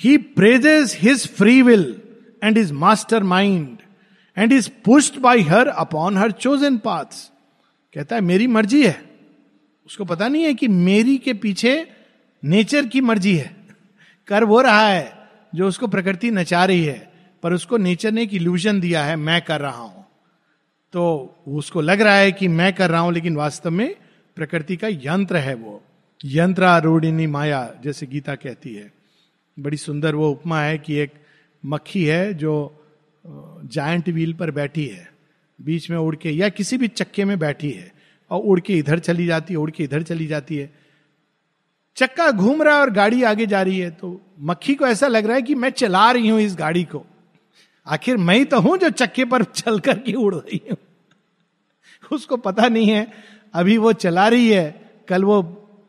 He 0.04 0.18
praises 0.18 0.98
his 1.02 1.28
free 1.28 1.62
will 1.62 2.02
and 2.44 2.58
his 2.58 2.74
master 2.74 3.24
mind 3.24 3.78
and 4.38 4.54
is 4.54 4.70
pushed 4.86 5.18
by 5.20 5.42
her 5.42 5.68
upon 5.68 6.18
her 6.18 6.32
chosen 6.32 6.78
paths 6.78 7.32
कहता 7.96 8.16
है, 8.16 8.22
मेरी 8.22 8.48
मर्ज़ी 8.48 8.86
है. 8.86 9.02
उसको 9.86 10.06
पता 10.06 10.28
नहीं 10.28 10.44
है 10.44 10.54
कि 10.54 10.68
मेरी 10.68 11.18
के 11.18 11.34
पीछे 11.34 11.88
नेचर 12.44 12.86
की 12.86 13.02
मर्ज़ी 13.02 13.36
है। 13.36 13.56
कर 14.28 14.44
वो 14.44 14.62
रहा 14.62 14.88
है 14.88 15.14
जो 15.56 15.68
उसको 15.68 15.88
प्रकृति 15.88 16.32
नचा 16.32 16.66
रही 16.66 16.84
है, 16.84 17.12
पर 17.44 17.54
उसको 17.54 17.78
नेचर 17.78 18.12
ने 18.12 18.24
एक 18.24 18.34
इल्यूजन 18.34 18.80
दिया 18.80 19.04
है, 19.04 19.16
मैं 19.16 19.42
कर 19.42 19.62
रहा 19.62 19.82
हूँ। 19.82 20.06
तो 20.94 21.36
उसको 21.48 21.82
लग 21.82 22.02
रहा 22.02 22.16
है 22.16 22.32
कि 22.32 22.48
मैं 22.48 22.74
कर 22.74 22.90
रहा 22.90 23.02
हूँ, 23.02 23.14
लेकिन 23.14 23.36
वास्तव 23.36 23.72
में 23.72 23.96
प्रकृति 24.36 24.78
का 24.78 24.88
यंत्र 24.88 25.38
है 25.38 25.54
वो। 25.54 25.84
यंत्र 26.26 26.64
आरूढ़िनी 26.64 27.28
माया, 27.28 27.74
जैसे 27.84 28.06
गीता 28.06 28.36
कहती 28.36 28.74
है। 28.74 29.01
बड़ी 29.62 29.78
सुंदर 29.78 30.16
वो 30.16 30.30
उपमा 30.32 30.62
है 30.62 30.78
कि 30.78 30.96
एक 30.96 31.14
मक्खी 31.64 32.04
है 32.06 32.34
जो 32.34 32.54
जायंट 33.26 34.10
व्हील 34.10 34.34
पर 34.34 34.52
बैठी 34.52 34.86
है। 34.86 35.10
बीच 35.60 35.90
में 35.90 35.98
उड़ 35.98 36.16
के 36.16 36.32
या 36.32 36.50
किसी 36.50 36.78
भी 36.78 36.88
चक्के 36.88 37.26
में 37.26 37.38
बैठी 37.40 37.72
है 37.72 37.92
और 38.32 38.42
उड़ 38.42 38.60
के 38.60 38.78
इधर 38.78 39.00
चली 39.00 39.26
जाती 39.26 39.54
है, 39.54 39.60
उड़ 39.60 39.72
के 39.72 39.84
इधर 39.84 40.04
चली 40.04 40.28
जाती 40.28 40.58
है। 40.58 40.70
चक्का 41.98 42.30
घूम 42.32 42.62
रहा 42.64 42.76
है 42.76 42.82
और 42.82 42.90
गाड़ी 42.90 43.24
आगे 43.24 43.46
जा 43.46 43.62
रही 43.62 43.80
है। 43.80 43.90
तो 43.92 44.20
मक्खी 44.42 44.76
को 44.76 44.88
ऐसा 44.88 45.08
लग 45.08 45.26
रहा 45.26 45.36
है 45.36 45.42
कि 45.42 45.56
मैं 45.56 45.70
चला 45.72 46.12
रही 46.12 46.30
हूँ 46.30 46.40
इस 46.42 46.56
गाड़ी 46.56 46.84
को। 46.84 47.06
आखिर 47.88 48.18
मैं 48.18 48.36
ही 48.36 48.46
तो 48.46 48.60
हूँ 48.60 48.78
जो 48.78 48.90
चक्के 48.92 49.26
पर 49.26 49.44
चल 49.44 49.80
करके 49.80 50.14
उड़ 50.14 50.34
रही 50.36 50.62
हूँ। 50.70 50.78
उसको 52.12 52.38
पता 52.38 52.68
नहीं 52.68 52.90
है, 52.90 53.08
अभी 53.54 53.78
वो 53.78 53.94
चला 53.94 54.28
रही 54.28 54.50
है, 54.50 54.70
कल 55.08 55.24
वो 55.24 55.42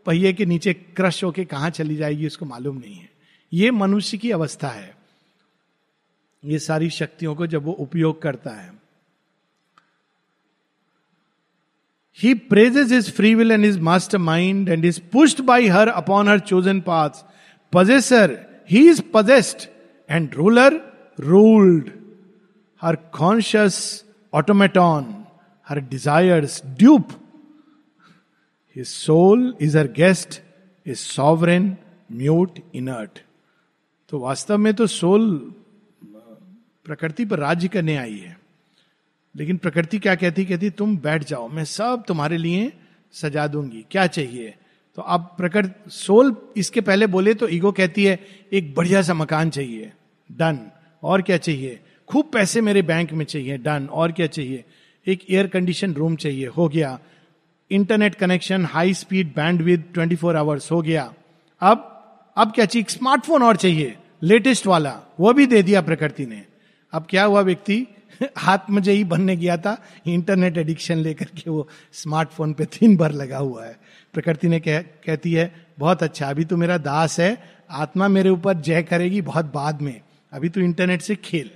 पहिए 0.06 0.32
के 0.32 0.46
नीचे 0.46 0.72
क्रश 0.72 1.22
होके 1.24 1.44
कहाँ 1.44 1.70
चली 1.70 1.96
जाएगी, 1.96 2.26
उसको 2.26 2.46
मालूम 2.46 2.76
नहीं 2.78 2.94
है। 2.94 3.10
ये 3.52 3.70
मनुष्य 3.70 4.18
की 4.18 4.30
अवस्था 4.30 4.68
है। 4.68 4.94
ये 6.42 6.58
सारी 6.58 6.90
शक्तियों 6.90 7.34
को 7.34 7.46
जब 7.46 7.64
वो 7.64 7.72
उपयोग 7.72 8.22
करता 8.22 8.50
है। 8.50 8.70
He 12.18 12.34
praises 12.34 12.92
his 12.92 13.10
free 13.10 13.34
will 13.34 13.52
and 13.52 13.64
his 13.64 13.78
master 13.80 14.18
mind 14.18 14.68
and 14.68 14.84
is 14.84 15.00
pushed 15.12 15.40
by 15.40 15.68
her 15.68 15.88
upon 15.88 16.28
her 16.28 16.40
chosen 16.40 16.80
path 16.80 17.24
possessor 17.72 18.36
he 18.70 18.88
is 18.90 19.02
possessed 19.14 19.68
and 20.08 20.34
ruler 20.34 20.80
ruled 21.20 21.90
her 22.82 22.96
conscious 23.12 24.04
automaton 24.32 25.14
her 25.68 25.80
desires 25.80 26.60
dupe 26.66 27.08
his 28.76 28.86
soul 28.86 29.54
is 29.60 29.78
her 29.78 29.86
guest 29.92 30.40
is 30.86 30.98
sovereign 30.98 31.76
mute 32.12 32.58
inert 32.74 33.18
तो 34.12 34.18
वास्तव 34.18 34.58
में 34.58 34.74
तो 34.74 34.86
soul 34.86 35.54
प्रकृति 36.84 37.24
पर 37.24 37.38
राज्य 37.38 37.68
करने 37.68 37.96
आई 37.96 38.16
है। 38.16 38.38
लेकिन 39.36 39.56
प्रकृति 39.56 39.98
क्या 39.98 40.14
कहती 40.14 40.44
कहती, 40.44 40.70
तुम 40.70 40.96
बैठ 40.96 41.24
जाओ, 41.24 41.48
मैं 41.48 41.64
सब 41.64 42.04
तुम्हारे 42.08 42.36
लिए 42.36 42.72
सजा 43.12 43.46
दूँगी। 43.46 43.84
क्या 43.90 44.06
चाहिए? 44.06 44.54
तो 44.96 45.02
अब 45.02 45.34
प्रकृति, 45.36 45.90
सोल 45.90 46.36
इसके 46.56 46.80
पहले 46.80 47.06
बोले 47.06 47.34
तो 47.34 47.48
ईगो 47.48 47.72
कहती 47.72 48.04
है, 48.04 48.20
एक 48.52 48.74
बढ़िया 48.74 49.02
सा 49.02 49.14
मकान 49.14 49.50
चाहिए, 49.50 49.92
डन। 50.32 50.70
और 51.02 51.22
क्या 51.22 51.36
चाहिए? 51.36 51.80
खूब 52.08 52.30
पैसे 52.32 52.60
मेरे 52.60 52.82
बैंक 52.82 53.12
में 53.12 53.24
चाहिए, 53.24 53.58
डन। 53.58 53.86
और 53.86 54.12
क्या 54.12 54.26
चाहिए? 54.26 54.64
एक 55.06 55.30
एयर 55.30 55.46
कंडीशन 55.46 55.94
रूम 55.94 56.16
चाहिए, 56.16 56.46
हो 56.46 56.68
गया। 56.68 56.98
Internet 57.70 58.14
connection 58.14 58.64
high 58.64 58.94
speed 58.94 59.28
band 59.28 59.62
with 59.62 59.84
twenty 59.94 60.16
four 60.16 60.36
hours 60.36 60.72
हो 60.72 60.82
गया। 60.82 61.14
अब 61.60 61.88
अब 62.36 62.52
क्या 62.52 62.64
चाहिए? 62.64 62.86
स्मार्टफ़ोन 62.88 63.42
और 63.42 63.56
चाहिए। 63.56 63.96
लेटेस्ट 64.22 64.66
वाला 64.66 65.00
वो 65.20 65.32
भी 65.32 65.46
दे 65.46 65.62
दिया 65.62 65.80
प्रकृति 65.80 66.26
ने। 66.26 66.44
अब 66.92 67.06
क्या 67.10 67.24
हुआ 67.24 67.40
व्यक्ति? 67.40 67.86
आत्मजयी 68.38 69.04
बनने 69.04 69.36
गया 69.36 69.56
था। 69.56 69.76
इंटरनेट 70.06 70.58
एडिक्शन 70.58 70.98
लेकर 70.98 71.24
के 71.24 71.50
वो 71.50 71.68
स्मार्टफ़ोन 71.92 72.52
पे 72.52 72.64
तीन 72.64 72.96
बार 72.96 73.12
लगा 73.12 73.38
हुआ 73.38 73.64
है। 73.64 73.76
प्रकृति 74.12 74.48
ने 74.48 74.60
कह, 74.60 74.80
कहती 74.80 75.32
है 75.32 75.52
बहुत 75.78 76.02
अच्छा 76.02 76.30
अभी 76.30 76.44
तो 76.44 76.56
मेरा 76.56 76.78
दास 76.78 77.20
है। 77.20 77.42
आत्मा 77.70 78.08
मेरे 78.08 78.30
ऊपर 78.30 78.54
जय 78.54 78.82
करेगी 78.82 79.20
बहुत 79.20 79.52
बाद 79.54 79.80
में। 79.82 80.00
अभी 80.32 80.48
तो 80.48 80.60
इंटरनेट 80.60 81.02
से 81.02 81.14
खेल। 81.14 81.50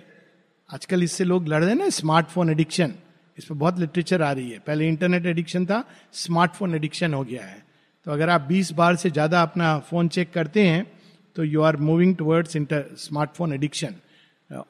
आजकल 0.70 1.02
इससे 1.02 1.24
लोग 1.24 1.48
लड़ 1.48 1.60
रहे 1.60 1.70
हैं 1.70 1.78
ना 1.78 1.88
स्मार्टफ़ोन 1.88 2.50
एडिक्शन। 2.50 2.94
इस 3.38 3.44
पर 3.44 3.54
बहुत 3.54 3.78
लिटरेचर 3.78 4.22
आ 4.22 4.32
रही 4.32 4.50
है। 4.50 4.58
पहले 4.58 4.88
इंटरनेट 4.88 5.26
एडिक्शन 5.26 5.66
था 5.66 5.84
स्मार्टफ़ोन 6.12 6.74
एडिक्शन 6.74 7.14
हो 7.14 7.24
गया 7.24 7.44
है। 7.44 7.64
तो 8.04 8.12
अगर 8.12 8.30
आप 8.30 8.48
20 8.48 8.72
बार 8.72 8.96
से 8.96 9.10
ज़्यादा 9.10 9.42
अपना 9.42 9.78
फ़ोन 9.78 10.08
चेक 10.08 10.32
करते 10.32 10.66
हैं 10.66 10.95
तो 11.36 11.44
you 11.44 11.62
are 11.62 11.76
moving 11.78 12.14
towards 12.16 12.56
inter 12.56 12.84
smartphone 12.98 13.52
addiction 13.52 13.94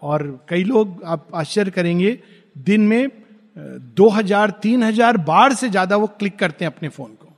और 0.03 0.23
कई 0.49 0.65
लोग 0.65 1.03
आप 1.05 1.29
आश्चर्य 1.35 1.71
करेंगे, 1.71 2.19
दिन 2.57 2.81
में 2.83 3.11
दो 3.57 4.09
हज़ार, 4.09 4.51
तीन 4.53 4.83
हज़ार 4.83 5.17
बार 5.19 5.55
से 5.55 5.69
ज़्यादा 5.71 5.97
वो 5.97 6.07
क्लिक 6.19 6.39
करते 6.39 6.65
हैं 6.65 6.73
अपने 6.73 6.89
फ़ोन 6.89 7.11
को। 7.11 7.33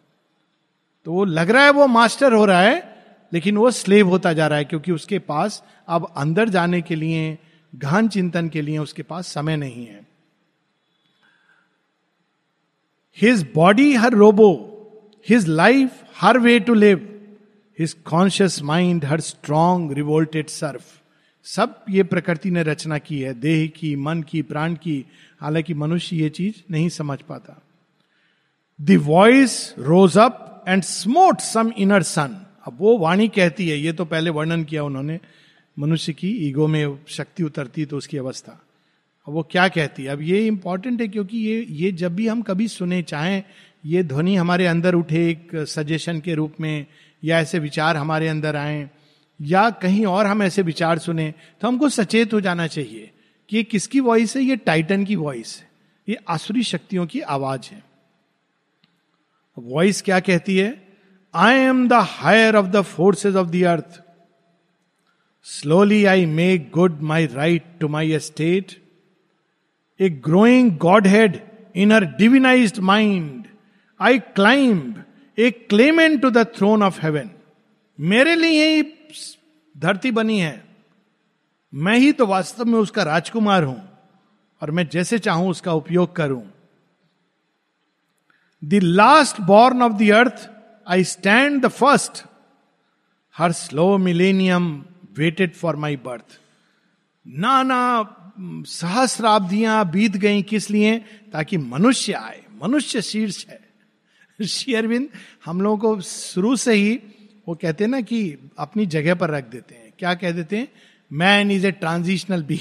तो 1.06 1.12
वो 1.12 1.24
लग 1.26 1.50
रहा 1.50 1.64
है 1.64 1.70
वो 1.72 1.86
मास्टर 1.88 2.32
हो 2.32 2.44
रहा 2.44 2.60
है, 2.60 2.82
लेकिन 3.32 3.56
वो 3.56 3.70
स्लेव 3.72 4.08
होता 4.08 4.32
जा 4.32 4.46
रहा 4.46 4.58
है 4.58 4.64
क्योंकि 4.64 4.92
उसके 4.92 5.18
पास 5.20 5.62
अब 5.88 6.12
अंदर 6.16 6.48
जाने 6.48 6.80
के 6.82 6.94
लिए, 6.96 7.38
गहन 7.72 8.08
चिंतन 8.08 8.48
के 8.48 8.62
लिए 8.62 8.78
उसके 8.78 9.02
पास 9.04 9.32
समय 9.34 9.56
नहीं 9.56 9.86
है। 9.86 10.06
His 13.18 13.46
body 13.54 13.94
her 13.94 14.14
robot 14.14 14.50
his 15.26 15.48
life 15.48 16.02
her 16.16 16.38
way 16.38 16.58
to 16.60 16.74
live 16.74 17.06
his 17.78 17.92
conscious 17.92 18.62
mind 18.62 19.04
her 19.04 19.20
strong 19.20 19.92
revolted 19.92 20.46
serf 20.46 21.02
सब 21.44 21.84
ये 21.90 22.02
प्रकृति 22.02 22.50
ने 22.50 22.62
रचना 22.62 22.98
की 22.98 23.20
है, 23.20 23.40
देह 23.40 23.66
की, 23.76 23.96
मन 23.96 24.22
की, 24.22 24.42
प्राण 24.42 24.74
की। 24.74 25.04
हालाँकि 25.40 25.74
मनुष्य 25.74 26.16
ये 26.16 26.28
चीज़ 26.28 26.54
नहीं 26.70 26.88
समझ 26.88 27.18
पाता। 27.22 27.62
Voice 28.80 29.74
rose 29.78 30.18
up 30.18 30.64
and 30.68 30.82
smote 30.82 31.40
some 31.40 31.72
inner 31.78 32.02
sun 32.02 32.46
अब 32.66 32.76
वो 32.78 32.98
वाणी 32.98 33.28
कहती 33.28 33.68
है, 33.68 33.78
ये 33.78 33.92
तो 33.92 34.04
पहले 34.04 34.30
वर्णन 34.30 34.64
किया 34.64 34.84
उन्होंने। 34.84 35.18
मनुष्य 35.78 36.12
की 36.12 36.30
ईगो 36.30 36.66
में 36.66 36.98
शक्ति 37.08 37.42
उतरती 37.42 37.84
तो 37.84 37.96
उसकी 37.96 38.16
अवस्था। 38.16 38.60
अब 39.28 39.34
वो 39.34 39.42
क्या 39.42 39.68
कहती 39.68 40.04
है? 40.04 40.08
अब 40.08 40.22
ये 40.22 40.46
इंपॉर्टेंट 40.46 41.00
है 41.00 41.08
क्योंकि 41.08 41.38
ये 41.38 41.66
ये 41.70 41.92
जब 41.92 42.14
भी 42.14 42.28
हम 42.28 42.42
कभी 42.42 42.68
सुने, 42.68 43.02
चाहें, 43.02 43.42
ये 43.86 44.02
ध्वनि 44.02 44.36
हमारे 44.36 44.66
अंदर 44.66 44.94
उठे 44.94 45.30
एक 45.30 45.56
सजेशन 45.56 46.20
के 46.20 46.34
रूप 46.34 46.54
में 46.60 46.86
या 47.22 47.38
ऐसे 47.40 47.58
विचार 47.58 47.96
हमारे 47.96 48.28
अंदर 48.28 48.56
आए, 48.56 48.88
या 49.40 49.68
कहीं 49.70 50.04
और 50.06 50.26
हम 50.26 50.42
ऐसे 50.42 50.62
विचार 50.62 50.98
सुने 50.98 51.32
तो 51.60 51.68
हमको 51.68 51.88
सचेत 51.88 52.34
हो 52.34 52.40
जाना 52.40 52.66
चाहिए 52.66 53.10
कि 53.48 53.56
ये 53.56 53.62
किसकी 53.62 54.00
वॉइस 54.00 54.36
है? 54.36 54.42
ये 54.42 54.56
टाइटन 54.56 55.04
की 55.04 55.16
वॉइस 55.16 55.56
है। 55.60 55.68
ये 56.08 56.16
आसुरी 56.28 56.62
शक्तियों 56.62 57.06
की 57.06 57.20
आवाज़ 57.20 57.68
है। 57.72 57.82
वॉइस 59.58 60.02
क्या 60.02 60.20
कहती 60.20 60.56
है? 60.56 60.88
I 61.34 61.54
am 61.54 61.88
the 61.88 61.92
heir 61.92 62.56
of 62.56 62.66
the 62.66 62.80
forces 62.80 63.36
of 63.36 63.48
the 63.48 63.64
earth 63.64 64.00
slowly 65.46 66.04
I 66.04 66.26
make 66.26 66.70
good 66.70 67.00
my 67.00 67.26
right 67.26 67.64
to 67.80 67.88
my 67.88 68.12
estate 68.12 68.72
a 70.00 70.08
growing 70.10 70.76
godhead 71.06 71.40
in 71.76 71.92
her 71.92 72.04
divinised 72.04 72.78
mind 72.80 73.44
I 74.00 74.18
climb 74.18 75.04
a 75.38 75.50
claimant 75.50 76.20
to 76.22 76.30
the 76.30 76.44
throne 76.56 76.82
of 76.82 77.00
heaven 77.02 77.30
मेरे 77.98 78.34
लिए 78.34 78.64
ही 78.66 78.82
धरती 79.74 80.10
बनी 80.10 80.38
है। 80.40 80.64
मैं 81.72 81.98
ही 81.98 82.12
तो 82.12 82.26
वास्तव 82.26 82.64
में 82.64 82.78
उसका 82.78 83.02
राजकुमार 83.02 83.64
हूँ 83.64 83.80
और 84.62 84.70
मैं 84.70 84.88
जैसे 84.88 85.18
चाहूँ 85.18 85.50
उसका 85.50 85.72
उपयोग 85.72 86.16
करूँ। 86.16 86.42
The 88.64 88.80
last 88.82 89.40
born 89.40 89.82
of 89.82 89.92
the 89.92 90.10
earth 90.10 90.48
I 90.86 91.04
stand 91.04 91.62
the 91.62 91.68
first 91.68 92.22
her 93.34 93.52
slow 93.52 93.96
millennium 93.98 94.84
waited 95.18 95.54
for 95.54 95.76
my 95.76 95.96
birth 95.96 96.38
नाना, 97.26 98.14
सहस्राब्दियाँ 98.66 99.90
बीत 99.90 100.16
गई 100.16 100.42
किस 100.42 100.70
लिए? 100.70 100.98
ताकि 101.32 101.56
मनुष्य 101.56 102.12
आए, 102.12 102.42
मनुष्य 102.62 103.02
शीर्ष 103.02 103.46
है। 103.46 103.67
श्री 104.40 105.08
हम 105.44 105.60
लोगों 105.60 105.96
को 105.96 106.00
शुरू 106.00 106.56
से 106.56 106.74
ही 106.74 106.94
वो 107.48 107.54
कहते 107.54 107.84
हैं 107.84 107.90
ना 107.90 108.00
कि 108.00 108.38
अपनी 108.58 108.86
जगह 108.86 109.14
पर 109.14 109.30
रख 109.30 109.44
देते 109.44 109.74
हैं। 109.74 109.92
क्या 109.98 110.14
कह 110.14 110.30
देते 110.30 110.56
हैं? 110.56 110.68
Man 111.12 111.50
is 111.50 111.66
a 111.66 111.70
transitional 111.70 112.42
B 112.42 112.60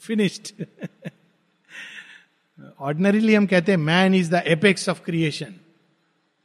finished 0.00 0.64
ordinarily 2.80 3.34
हम 3.34 3.46
कहते 3.46 3.72
हैं 3.72 3.78
man 3.78 4.14
is 4.14 4.30
the 4.30 4.42
apex 4.46 4.88
of 4.88 5.02
creation 5.02 5.54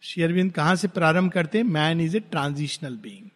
Aurobindo 0.02 0.52
कहाँ 0.52 0.76
से 0.76 0.88
प्रारंभ 0.88 1.32
करते 1.32 1.58
हैं? 1.58 1.66
Man 1.66 2.02
is 2.02 2.18
a 2.18 2.20
transitional 2.20 2.96
being 2.96 3.30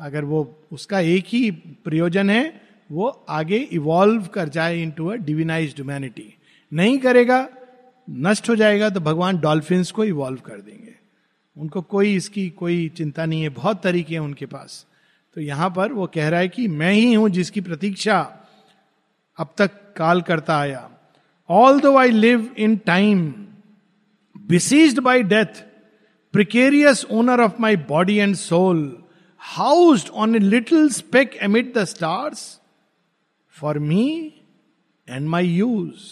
अगर 0.00 0.24
वो 0.24 0.66
उसका 0.72 1.00
एक 1.00 1.24
ही 1.28 1.50
प्रयोजन 1.50 2.30
है, 2.30 2.60
वो 2.92 3.08
आगे 3.28 3.56
इवॉल्व 3.56 4.26
कर 4.26 4.48
जाए 4.48 4.82
इन 4.82 4.90
टू 4.90 5.06
अ 5.06 5.14
डिविनाइज 5.14 5.74
ह्यूमैनिटी 5.74 6.34
नहीं 6.72 6.98
करेगा 6.98 7.48
नष्ट 8.08 8.48
हो 8.48 8.56
जाएगा 8.56 8.88
तो 8.90 9.00
भगवान 9.00 9.38
डॉल्फिन्स 9.40 9.90
को 9.90 10.04
इवॉल्व 10.04 10.40
कर 10.40 10.60
देंगे। 10.60 10.94
उनको 11.56 11.82
कोई 11.82 12.14
इसकी 12.16 12.48
कोई 12.50 12.88
चिंता 12.96 13.24
नहीं 13.26 13.42
है, 13.42 13.48
बहुत 13.48 13.82
तरीके 13.82 14.14
हैं 14.14 14.20
उनके 14.20 14.46
पास। 14.46 14.84
तो 15.36 15.40
यहाँ 15.40 15.70
पर 15.76 15.92
वो 15.92 16.06
कह 16.06 16.28
रहा 16.28 16.40
है 16.40 16.48
कि 16.48 16.66
मैं 16.70 16.92
ही 16.92 17.12
हूँ 17.14 17.28
जिसकी 17.30 17.60
प्रतीक्षा 17.60 18.18
अब 19.38 19.54
तक 19.58 19.70
काल 19.96 20.20
करता 20.22 20.58
आया। 20.58 20.88
Although 21.80 21.96
I 21.98 22.10
live 22.10 22.54
in 22.58 22.76
time 22.86 23.28
besieged 24.36 25.00
by 25.00 25.22
death 25.22 25.62
precarious 26.34 27.04
owner 27.12 27.40
of 27.40 27.60
my 27.60 27.76
body 27.88 28.16
and 28.16 28.34
soul 28.36 28.80
housed 29.42 30.08
on 30.08 30.34
a 30.36 30.38
little 30.38 30.88
speck 30.90 31.36
amid 31.42 31.72
the 31.74 31.84
stars 31.86 32.46
for 33.54 33.78
me 33.78 34.06
and 35.08 35.28
my 35.28 35.48
use 35.48 36.02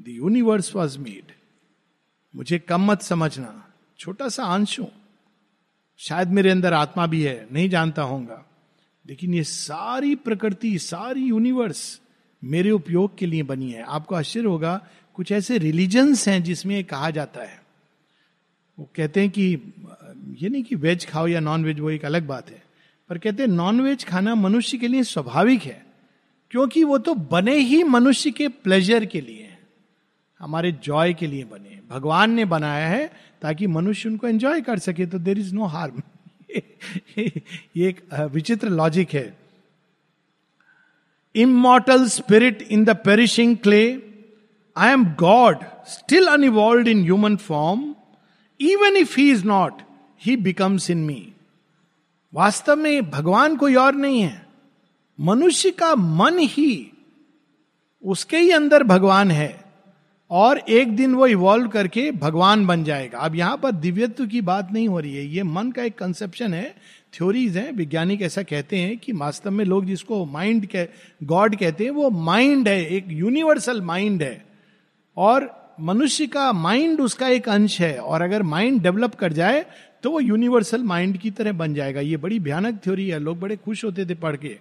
the 0.00 0.08
universe 0.08 0.76
was 0.76 0.98
made 0.98 1.32
मुझे 2.36 2.58
कम 2.58 2.80
मत 2.80 3.02
समझना। 3.02 3.66
छोटा 3.98 4.28
सा 4.28 4.44
अंश 4.44 4.80
हूँ 4.80 4.92
शायद 5.98 6.28
मेरे 6.28 6.50
अंदर 6.50 6.72
आत्मा 6.72 7.06
भी 7.06 7.22
है, 7.22 7.46
नहीं 7.52 7.68
जानता 7.68 8.02
होगा 8.02 8.46
लेकिन 9.08 9.34
ये 9.34 9.44
सारी 9.44 10.14
प्रकृति, 10.14 10.78
सारी 10.78 11.20
यूनिवर्स 11.20 12.00
मेरे 12.44 12.70
उपयोग 12.70 13.18
के 13.18 13.26
लिए 13.26 13.42
बनी 13.42 13.70
है। 13.70 13.82
आपको 13.82 14.14
आश्चर्य 14.14 14.46
होगा, 14.46 14.86
कुछ 15.14 15.32
ऐसे 15.32 15.58
रिलीजन्स 15.58 16.28
हैं 16.28 16.42
जिसमें 16.42 16.76
ये 16.76 16.82
कहा 16.82 17.10
जाता 17.10 17.40
है। 17.40 17.62
वो 18.78 18.88
कहते 18.96 19.20
हैं 19.20 19.30
कि, 19.30 19.58
ये 20.42 20.48
नहीं 20.48 20.62
कि 20.62 20.74
वेज 20.74 21.06
खाओ 21.06 21.26
या 21.26 21.40
नॉन 21.40 21.64
वेज 21.64 21.80
वो 21.80 21.90
एक 21.90 22.04
अलग 22.04 22.26
बात 22.26 22.50
है। 22.50 22.64
पर 23.08 23.18
कहते 23.18 23.42
हैं 23.42 23.50
नॉन 23.50 23.80
वेज 23.80 24.04
खाना 24.04 24.34
मनुष्य 24.34 24.78
के 24.78 24.88
लिए 24.88 25.02
स्वाभाविक 25.02 25.62
है। 25.62 25.86
क्योंकि 26.50 26.84
वो 26.84 26.98
तो 26.98 27.14
बने 27.14 27.56
ही 27.56 27.82
मनुष्य 27.82 28.30
के 28.30 28.48
प्लेजर 28.48 29.04
के 29.04 29.20
लिए। 29.20 29.49
हमारे 30.40 30.72
जॉय 30.84 31.12
के 31.14 31.26
लिए 31.26 31.44
बने 31.44 31.80
भगवान 31.90 32.30
ने 32.30 32.44
बनाया 32.44 32.88
है 32.88 33.10
ताकि 33.42 33.66
मनुष्य 33.66 34.08
उनको 34.08 34.26
एंजॉय 34.26 34.60
कर 34.60 34.78
सके 34.78 35.06
तो 35.06 35.18
देर 35.18 35.38
इज़ 35.38 35.54
नो 35.54 35.64
हार्म 35.64 36.02
ये 37.16 37.88
एक 37.88 38.00
विचित्र 38.32 38.68
लॉजिक 38.68 39.14
है। 39.14 39.38
Immortal 41.34 42.06
spirit 42.08 42.62
in 42.62 42.84
the 42.84 42.96
perishing 42.96 43.56
clay 43.56 43.82
I 44.76 44.92
am 44.92 45.04
God 45.20 45.64
still 45.88 46.26
unevolved 46.26 46.88
in 46.88 47.02
human 47.02 47.36
form 47.36 47.94
even 48.60 48.96
if 48.96 49.16
he 49.16 49.30
is 49.30 49.44
not 49.44 49.82
he 50.22 50.36
becomes 50.36 50.90
in 50.90 50.98
me 50.98 51.32
वास्तव 52.32 52.76
में 52.76 53.10
भगवान 53.10 53.56
कोई 53.56 53.74
और 53.74 53.94
नहीं 53.94 54.20
है। 54.20 54.46
मनुष्य 55.18 55.70
का 55.70 55.94
मन 55.94 56.38
ही, 56.38 56.90
उसके 58.04 58.38
ही 58.38 58.50
अंदर 58.50 58.82
भगवान 58.82 59.30
है। 59.30 59.59
और 60.30 60.58
एक 60.58 60.94
दिन 60.96 61.14
वो 61.14 61.26
इवॉल्व 61.26 61.68
करके 61.68 62.10
भगवान 62.12 62.66
बन 62.66 62.84
जाएगा। 62.84 63.18
अब 63.18 63.36
यहाँ 63.36 63.56
पर 63.56 63.72
दिव्यत्व 63.72 64.26
की 64.26 64.40
बात 64.40 64.72
नहीं 64.72 64.88
हो 64.88 65.00
रही 65.00 65.14
है। 65.16 65.24
ये 65.26 65.42
मन 65.42 65.70
का 65.70 65.84
एक 65.84 65.98
कंसेप्शन 65.98 66.54
है 66.54 66.74
थ्योरीज 67.14 67.56
हैं। 67.56 67.72
वैज्ञानिक 67.72 68.22
ऐसा 68.22 68.42
कहते 68.42 68.76
हैं 68.76 68.96
कि 68.98 69.12
वास्तव 69.12 69.50
में 69.50 69.64
लोग 69.64 69.84
जिसको 69.84 70.24
माइंड 70.26 70.66
कह 70.66 70.86
गॉड 71.24 71.56
कहते 71.56 71.84
हैं, 71.84 71.90
वो 71.90 72.10
माइंड 72.10 72.68
है, 72.68 72.86
एक 72.86 73.06
यूनिवर्सल 73.08 73.80
माइंड 73.82 74.22
है। 74.22 74.44
और 75.16 75.48
मनुष्य 75.80 76.26
का 76.26 76.52
माइंड 76.52 77.00
उसका 77.00 77.28
एक 77.28 77.48
अंश 77.48 77.80
है। 77.80 77.96
और 77.98 78.22
अगर 78.22 78.42
माइंड 78.44 78.82
डेवलप 78.82 79.14
कर 79.14 79.32
जाए 79.32 79.64
तो 80.02 80.10
वो 80.10 80.20
यूनिवर्सल 80.20 80.82
माइंड 80.82 81.16
की 81.18 81.30
तरह 81.30 81.52
बन 81.52 81.74
जाएगा। 81.74 82.00
ये 82.00 82.16
बड़ी 82.16 82.38
भयानक 82.40 82.80
थ्योरी 82.84 83.08
है। 83.08 83.18
लोग 83.18 83.40
बड़े 83.40 83.56
खुश 83.56 83.84
होते 83.84 84.06
थे 84.06 84.14
पढ़ 84.14 84.36
के 84.36 84.56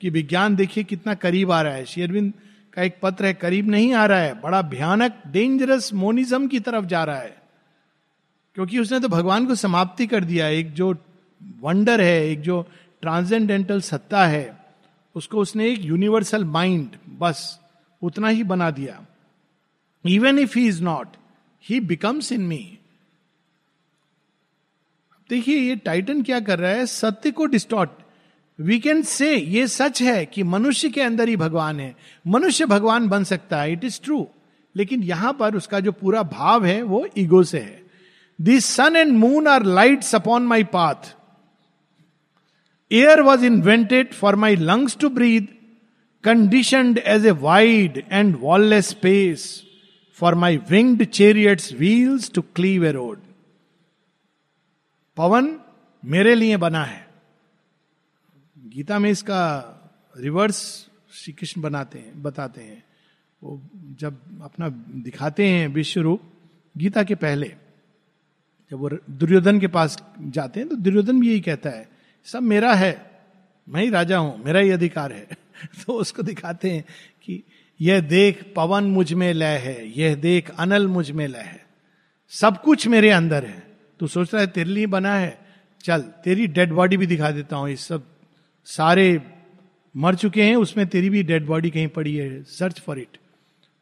कि 0.00 0.10
विज्ञान 0.10 0.56
देखिए 0.56 0.84
कितना 0.84 1.14
करीब 1.14 1.52
आ 1.52 1.60
रहा 1.62 1.72
है। 1.72 1.84
शेरविंद 1.84 2.32
का 2.72 2.82
एक 2.82 2.96
पत्र 3.02 3.26
है, 3.26 3.34
करीब 3.34 3.70
नहीं 3.70 3.94
आ 3.94 4.06
रहा 4.06 4.18
है। 4.18 4.40
बड़ा 4.40 4.62
भयानक 4.62 5.22
डेंजरस 5.26 5.92
मोनिज्म 5.92 6.48
की 6.48 6.60
तरफ़ 6.60 6.84
जा 6.84 7.04
रहा 7.04 7.18
है। 7.18 7.42
क्योंकि 8.54 8.78
उसने 8.78 9.00
तो 9.00 9.08
भगवान 9.08 9.46
को 9.46 9.54
समाप्ति 9.54 10.06
कर 10.06 10.24
दिया 10.24 10.46
एक 10.46 10.72
जो 10.72 10.96
वंडर 11.60 12.00
है, 12.00 12.28
एक 12.28 12.40
जो 12.40 12.66
ट्रांसजेंडेंटल 13.00 13.80
सत्ता 13.80 14.26
है, 14.26 14.64
उसको 15.14 15.38
उसने 15.38 15.70
एक 15.70 15.84
यूनिवर्सल 15.84 16.44
माइंड 16.44 16.90
बस, 17.18 17.60
उतना 18.02 18.28
ही 18.28 18.42
बना 18.42 18.70
दिया। 18.70 19.06
Even 20.06 20.38
if 20.38 20.58
he 20.58 20.68
is 20.68 20.82
not 20.82 21.08
he 21.64 21.80
becomes 21.80 22.32
in 22.32 22.40
me 22.40 22.78
देखिए, 25.30 25.56
ये 25.56 25.76
टाइटन 25.76 26.22
क्या 26.22 26.40
कर 26.40 26.58
रहा 26.58 26.70
है? 26.70 26.86
सत्य 26.86 27.30
को 27.30 27.46
डिस्टॉर्ट 27.46 27.90
वी 28.58 28.78
कैन 28.78 29.02
से 29.02 29.34
ये 29.34 29.66
सच 29.68 30.02
है 30.02 30.24
कि 30.26 30.42
मनुष्य 30.44 30.88
के 30.88 31.00
अंदर 31.00 31.28
ही 31.28 31.36
भगवान 31.36 31.80
है। 31.80 31.94
मनुष्य 32.26 32.66
भगवान 32.66 33.08
बन 33.08 33.24
सकता 33.24 33.60
है 33.60 33.72
इट 33.72 33.84
इज़ 33.84 34.00
ट्रू 34.04 34.26
लेकिन 34.74 35.02
यहाँ 35.02 35.32
पर 35.32 35.54
उसका 35.56 35.80
जो 35.80 35.92
पूरा 35.92 36.22
भाव 36.22 36.64
है, 36.64 36.82
वो 36.82 37.06
ईगो 37.18 37.42
से 37.42 37.58
है। 37.58 37.82
This 38.38 38.64
sun 38.66 38.96
and 38.96 39.12
moon 39.12 39.48
are 39.48 39.64
lights 39.64 40.14
upon 40.14 40.46
my 40.46 40.64
path 40.64 41.14
air 42.90 43.20
was 43.20 43.44
invented 43.44 44.12
for 44.12 44.36
my 44.36 44.56
lungs 44.56 44.96
to 44.96 45.08
breathe 45.10 45.48
conditioned 46.24 46.98
as 46.98 47.26
a 47.26 47.30
wide 47.30 48.02
and 48.12 48.36
wallless 48.40 48.88
space 48.88 49.62
for 50.18 50.34
my 50.34 50.56
winged 50.70 51.04
chariots 51.04 51.72
wheels 51.72 52.30
to 52.34 52.42
cleave 52.54 52.86
a 52.86 52.92
road 52.92 53.20
पवन 55.16 55.56
मेरे 56.02 56.34
लिए 56.34 56.56
बना 56.56 56.84
है। 56.84 57.06
गीता 58.74 58.98
में 58.98 59.10
इसका 59.10 59.40
reverse 60.18 60.88
Shri 61.12 61.32
Krishna 61.32 61.60
बनाते 61.60 61.98
हैं, 61.98 62.22
बताते 62.22 62.60
हैं। 62.60 62.84
वो 63.42 63.62
जब 64.00 64.42
अपना 64.42 64.68
दिखाते 65.02 65.48
हैं 65.48 65.68
विश्व 65.68 66.00
रूप 66.00 66.22
गीता 66.76 67.02
के 67.02 67.14
पहले, 67.14 67.46
जब 68.70 68.78
वो 68.78 68.90
दुर्योधन 69.10 69.60
के 69.60 69.66
पास 69.66 70.02
जाते 70.20 70.60
हैं 70.60 70.68
तो 70.68 70.76
दुर्योधन 70.76 71.20
भी 71.20 71.28
यही 71.28 71.40
कहता 71.40 71.70
है, 71.70 71.88
सब 72.24 72.42
मेरा 72.42 72.74
है, 72.74 73.10
मैं 73.68 73.82
ही 73.82 73.90
राजा 73.90 74.18
हूँ, 74.18 74.44
मेरा 74.44 74.60
ही 74.60 74.70
अधिकार 74.70 75.12
है। 75.12 75.28
तो 75.86 75.92
उसको 75.92 76.22
दिखाते 76.22 76.70
हैं 76.70 76.84
कि 77.22 77.42
यह 77.80 78.00
देख 78.00 78.52
पवन 78.56 78.84
मुझमें 78.84 79.32
लय 79.32 79.58
है, 79.58 79.98
यह 79.98 80.14
देख 80.14 80.50
अनल 80.50 80.86
मुझमें 80.86 81.28
लय 81.28 81.38
है। 81.38 81.66
सब 82.28 82.62
कुछ 82.62 82.88
मेरे 82.88 83.10
अंदर 83.10 83.44
है। 83.44 83.66
तू 84.00 84.06
सोच 84.06 84.34
रहा 84.34 84.40
है 84.40 84.46
तेरे 84.46 84.70
लिए 84.70 84.86
बना 84.86 85.14
है? 85.14 85.38
चल, 85.80 86.00
तेरी 86.00 86.46
डेड 86.46 86.72
बॉडी 86.72 86.96
भी 86.96 87.06
दिखा 87.06 87.30
देता 87.30 87.56
हूँ 87.56 87.70
इस 87.70 87.80
सब 87.80 88.11
सारे 88.64 89.22
मर 89.96 90.14
चुके 90.14 90.42
हैं, 90.42 90.56
उसमें 90.56 90.86
तेरी 90.86 91.10
भी 91.10 91.22
डेड 91.22 91.46
बॉडी 91.46 91.70
कहीं 91.70 91.88
पड़ी 91.88 92.16
है 92.16 92.42
सर्च 92.42 92.80
फॉर 92.80 92.98
इट 92.98 93.16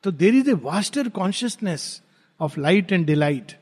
तो 0.03 0.11
there 0.11 0.35
is 0.35 0.51
a 0.51 0.53
vaster 0.53 1.09
consciousness 1.09 2.03
of 2.41 2.61
light 2.61 2.93
and 2.93 3.07
delight 3.07 3.53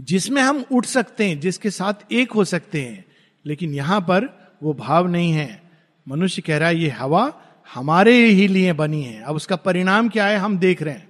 जिसमें 0.00 0.42
हम 0.42 0.64
उठ 0.72 0.86
सकते 0.86 1.28
हैं, 1.28 1.40
जिसके 1.40 1.70
साथ 1.70 2.12
एक 2.12 2.32
हो 2.32 2.44
सकते 2.44 2.82
हैं, 2.82 3.04
लेकिन 3.46 3.74
यहाँ 3.74 4.00
पर 4.00 4.50
वो 4.62 4.74
भाव 4.74 5.06
नहीं 5.06 5.32
है। 5.32 5.62
मनुष्य 6.08 6.42
कह 6.42 6.58
रहा 6.58 6.68
है, 6.68 6.76
ये 6.76 6.88
हवा 6.88 7.32
हमारे 7.74 8.26
ही 8.26 8.48
लिए 8.48 8.72
बनी 8.72 9.02
है। 9.02 9.22
अब 9.22 9.36
उसका 9.36 9.56
परिणाम 9.56 10.08
क्या 10.08 10.26
है, 10.26 10.36
हम 10.36 10.58
देख 10.58 10.82
रहे 10.82 10.94
हैं। 10.94 11.08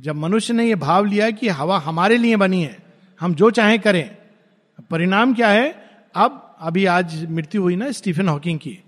जब 0.00 0.14
मनुष्य 0.14 0.54
ने 0.54 0.64
यह 0.64 0.76
भाव 0.76 1.04
लिया 1.04 1.30
कि 1.30 1.48
हवा 1.48 1.78
हमारे 1.78 2.16
लिए 2.16 2.36
बनी 2.36 2.62
है, 2.62 2.78
हम 3.20 3.34
जो 3.34 3.50
चाहे 3.50 3.78
करें। 3.78 4.16
परिणाम 4.90 5.34
क्या 5.34 5.48
है, 5.48 5.90
अब 6.14 6.51
अभी 6.62 6.86
आज 6.86 7.26
मृत्यु 7.30 7.62
हुई 7.62 7.76
ना 7.76 7.90
स्टीफन 7.90 8.28
हॉकिंग 8.28 8.58
की। 8.58 8.78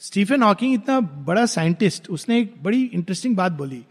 स्टीफन 0.00 0.42
हॉकिंग 0.42 0.74
इतना 0.74 1.00
बड़ा 1.00 1.46
साइंटिस्ट, 1.46 2.10
उसने 2.10 2.40
एक 2.40 2.54
बड़ी 2.62 2.82
इंटरेस्टिंग 2.84 3.36
बात 3.36 3.52
बोली। 3.52 3.84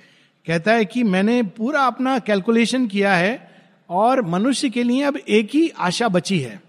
कहता 0.46 0.74
है 0.74 0.86
कि 0.86 1.04
मैंने 1.04 1.44
पूरा 1.44 1.82
अपना 1.82 2.20
कैलकुलेशन 2.20 2.88
किया 2.88 3.14
है 3.14 3.52
और 3.90 4.22
मनुष्य 4.22 4.70
के 4.70 4.84
लिए 4.84 5.04
अब 5.04 5.18
एक 5.18 5.50
ही 5.54 5.70
आशा 5.70 6.08
बची 6.08 6.40
है। 6.40 6.62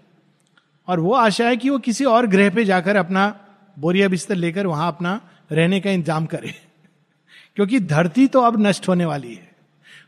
और 0.87 0.99
वो 0.99 1.13
आशा 1.13 1.47
है 1.47 1.57
कि 1.57 1.69
वो 1.69 1.79
किसी 1.79 2.05
और 2.05 2.27
ग्रह 2.27 2.49
पे 2.49 2.65
जाकर 2.65 2.95
अपना 2.95 3.39
बोरिया 3.79 4.07
बिस्तर 4.07 4.35
लेकर 4.35 4.67
वहाँ 4.67 4.87
अपना 4.87 5.21
रहने 5.51 5.79
का 5.79 5.91
इंतज़ाम 5.91 6.25
करे। 6.25 6.53
क्योंकि 7.55 7.79
धरती 7.79 8.27
तो 8.27 8.41
अब 8.41 8.67
नष्ट 8.67 8.87
होने 8.87 9.05
वाली 9.05 9.33
है। 9.33 9.51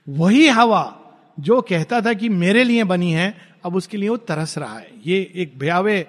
वही 0.10 0.47
हवा 0.47 0.99
जो 1.39 1.62
कहता 1.62 2.01
था 2.01 2.13
कि 2.13 2.30
मेरे 2.30 2.63
लिए 2.63 2.84
बनी 2.84 3.12
है, 3.12 3.38
अब 3.65 3.75
उसके 3.75 3.97
लिए 3.97 4.10
वो 4.10 4.17
तरस 4.17 4.58
रहा 4.58 4.78
है। 4.80 4.91
ये 5.06 5.32
एक 5.36 5.60
भयावे 5.60 6.08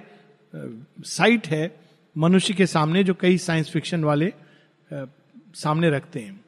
साइट 1.06 1.46
है, 1.46 1.74
मनुष्य 2.16 2.54
के 2.54 2.66
सामने 2.66 3.04
जो 3.04 3.14
कई 3.14 3.38
साइंस 3.38 3.70
फिक्शन 3.70 4.04
वाले 4.04 4.32
सामने 4.90 5.90
रखते 5.90 6.20
हैं। 6.20 6.40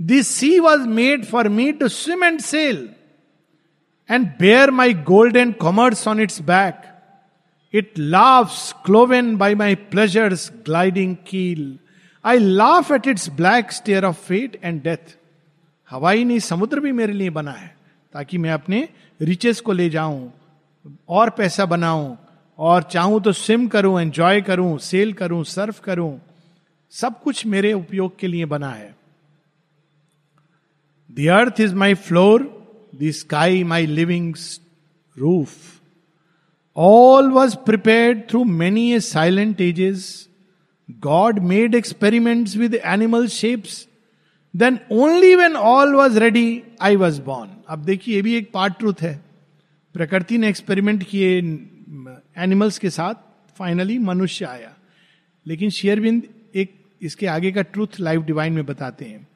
This 0.00 0.28
sea 0.28 0.58
was 0.60 0.86
made 0.88 1.24
for 1.24 1.48
me 1.48 1.70
to 1.72 1.88
swim 1.88 2.24
and 2.24 2.40
sail 2.40 2.88
and 4.08 4.26
bear 4.38 4.70
my 4.70 4.94
gold 5.06 5.36
and 5.36 5.54
commerce 5.56 6.06
on 6.08 6.20
its 6.20 6.40
back 6.42 6.82
it 7.74 7.98
laughs 7.98 8.72
cloven 8.84 9.36
by 9.36 9.54
my 9.54 9.74
pleasures 9.90 10.50
gliding 10.66 11.16
keel 11.28 11.78
I 12.24 12.38
laugh 12.38 12.92
at 12.92 13.06
its 13.08 13.28
black 13.36 13.72
stare 13.72 14.04
of 14.04 14.20
fate 14.26 14.58
and 14.64 14.82
death 14.82 15.16
हवाई 15.90 16.24
नहीं 16.24 16.38
समुद्र 16.40 16.80
भी 16.80 16.92
मेरे 16.92 17.12
लिए 17.12 17.30
बना 17.30 17.52
है, 17.52 17.74
ताकि 18.14 18.38
मैं 18.38 18.50
अपने 18.50 18.88
रिचेस 19.20 19.60
को 19.60 19.72
ले 19.72 19.88
जाऊँ 19.90 20.32
और 21.08 21.30
पैसा 21.30 21.66
बनाऊँ। 21.66 22.16
और 22.58 22.82
चाहूँ 22.82 23.20
तो 23.22 23.32
स्विम 23.34 23.66
करूँ 23.68 24.00
एंजॉय 24.00 24.40
करूँ 24.42 24.76
सेल 24.80 25.12
करूँ 25.12 25.42
सर्फ 25.46 25.80
करूँ, 25.80 26.18
सब 26.92 27.20
कुछ 27.22 27.44
मेरे 27.46 27.72
उपयोग 27.72 28.18
के 28.18 28.26
लिए 28.26 28.44
बना 28.46 28.70
है। 28.70 28.94
The 31.10 31.26
earth 31.32 31.60
is 31.60 31.74
my 31.74 31.94
floor 31.96 32.42
the 32.94 33.10
sky 33.12 33.62
my 33.64 33.86
living 33.86 34.34
roof 35.16 35.50
all 36.76 37.30
was 37.30 37.56
prepared 37.66 38.22
through 38.30 38.44
many 38.44 38.90
a 38.92 39.00
silent 39.02 39.60
ages 39.60 40.08
God 41.02 41.38
made 41.44 41.74
experiments 41.74 42.56
with 42.56 42.74
animal 42.74 43.26
shapes 43.28 43.86
then 44.54 44.78
only 44.92 45.34
when 45.36 45.56
all 45.56 45.94
was 45.94 46.18
ready 46.18 46.62
I 46.80 46.96
was 46.96 47.20
born 47.22 47.50
अब 47.68 47.84
देखिए, 47.84 48.14
ये 48.14 48.22
भी 48.22 48.34
एक 48.36 48.50
part 48.52 48.78
truth 48.78 49.02
है। 49.02 49.14
प्रकृति 49.94 50.38
ने 50.38 50.48
experiment 50.48 51.02
किए 51.02 51.40
animals 51.86 52.78
के 52.78 52.90
साथ 52.90 53.14
फाइनली 53.58 53.98
मनुष्य 53.98 54.44
आया। 54.44 54.74
लेकिन 55.46 55.70
शेयरबिंद 55.70 56.22
एक 56.54 56.74
इसके 57.02 57.26
आगे 57.26 57.52
का 57.52 57.62
ट्रूथ 57.62 58.00
लाइफ 58.00 58.22
डिवाइन 58.22 58.52
में 58.52 58.66
बताते 58.66 59.04
हैं 59.04 59.26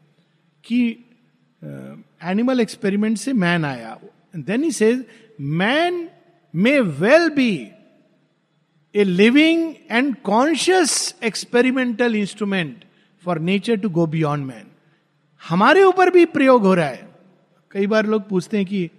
कि 0.65 0.89
एनिमल 2.23 2.61
एक्सपेरिमेंट 2.61 3.19
से 3.19 3.33
मैन 3.33 3.65
आया। 3.65 3.99
Then 4.37 4.65
he 4.65 4.73
says 4.73 5.05
man 5.41 6.09
may 6.55 6.81
well 6.81 7.29
be 7.29 7.69
a 8.95 9.05
living 9.05 9.75
and 9.91 10.15
conscious 10.17 11.15
experimental 11.25 12.17
instrument 12.17 12.85
for 13.23 13.39
nature 13.39 13.77
to 13.77 13.89
go 13.89 14.07
beyond 14.07 14.47
man 14.47 14.67
हमारे 15.49 15.83
ऊपर 15.83 16.11
भी 16.11 16.25
प्रयोग 16.25 16.63
हो 16.63 16.75
रहा 16.75 16.89
है। 16.89 17.09
कई 17.71 17.87
बार 17.87 18.07
लोग 18.07 18.29
पूछते 18.29 18.57
हैं 18.57 18.67
कि 18.67 18.91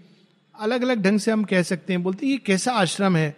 अलग 0.56 0.82
अलग 0.82 1.02
ढंग 1.02 1.20
से 1.20 1.32
हम 1.32 1.44
कह 1.44 1.62
सकते 1.62 1.94
हैं। 1.94 2.04
बोलते 2.04 2.26
हैं, 2.26 2.34
ये 2.34 2.38
कैसा 2.38 2.72
आश्रम 2.72 3.16
है? 3.16 3.36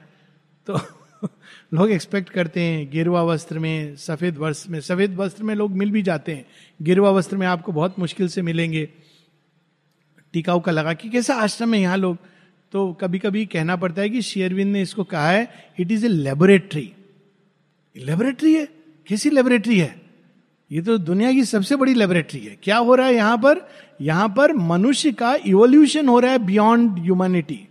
तो 0.68 0.80
लोग 1.74 1.92
एक्सपेक्ट 1.92 2.30
करते 2.30 2.62
हैं 2.62 2.92
गिरवा 2.92 3.24
वस्त्र 3.24 3.60
में, 3.60 3.96
सफ़ेद 3.96 4.38
वस्त्र 4.38 4.72
में, 4.72 4.80
सफ़ेद 4.82 5.16
वस्त्र 5.16 5.44
में 5.44 5.56
लोग 5.56 5.72
मिल 5.72 5.92
भी 5.92 6.02
जाते 6.02 6.32
हैं। 6.32 6.46
गिरवा 6.82 7.12
वस्त्र 7.12 7.38
में 7.38 7.48
आपको 7.48 7.72
बहुत 7.72 8.00
मुश्किल 8.00 8.28
से 8.28 8.42
मिलेंगे। 8.42 8.90
टिकाऊ 10.34 10.60
का 10.60 10.72
लगा 10.72 10.94
कि 10.94 11.10
कैसा 11.10 11.36
आश्रम 11.36 11.74
है 11.74 11.82
यहाँ 11.82 11.98
लोग। 11.98 12.18
तो 12.72 12.94
कभी 12.94 13.20
कभी 13.20 13.46
कहना 13.46 13.76
पड़ता 13.76 14.02
है 14.02 14.10
कि 14.10 14.22
शेयरविंद 14.22 14.74
ने 14.74 14.82
इसको 14.82 15.04
कहा 15.04 15.30
है 15.30 15.72
it 15.80 15.92
is 15.92 16.06
a 16.06 16.10
laboratory 16.10 16.94
laboratory 17.98 18.56
है? 18.56 18.66
कैसी 19.08 19.30
लेबोरेटरी 19.30 19.80
है? 19.80 20.02
ये 20.72 20.82
तो 20.82 20.98
दुनिया 20.98 21.32
की 21.32 21.46
सबसे 21.46 21.76
बड़ी 21.76 21.94
लेबोरेटरी 21.94 22.40
है। 22.40 22.58
क्या 22.64 22.78
हो 22.78 22.96
रहा 22.96 23.08
है 23.08 23.16
यहाँ 23.16 23.38
पर? 23.38 23.70
यहाँ 24.02 24.30
पर 24.30 24.54
मनुष्य 24.54 25.12
का 25.12 25.36
इवोल्यूशन 25.36 26.08
हो 26.08 26.20
रहा 26.20 26.32
है 26.32 26.38
बियॉन्ड 26.38 27.00
ह्यूमैनिटी 27.00 27.68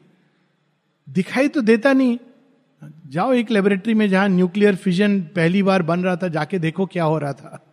दिखाई 1.09 1.49
तो 1.49 1.61
देता 1.61 1.93
नहीं। 1.93 2.19
जाओ 2.83 3.33
एक 3.33 3.51
लेबोरेटरी 3.51 3.95
में 3.95 4.09
जहाँ 4.09 4.29
न्यूक्लियर 4.29 4.77
फिजन 4.77 5.21
पहली 5.37 5.63
बार 5.63 5.83
बन 5.83 6.01
रहा 6.01 6.17
था, 6.17 6.29
जाके 6.29 6.59
देखो 6.59 6.87
क्या 6.87 7.05
हो 7.05 7.19
रहा 7.19 7.33
था। 7.33 7.65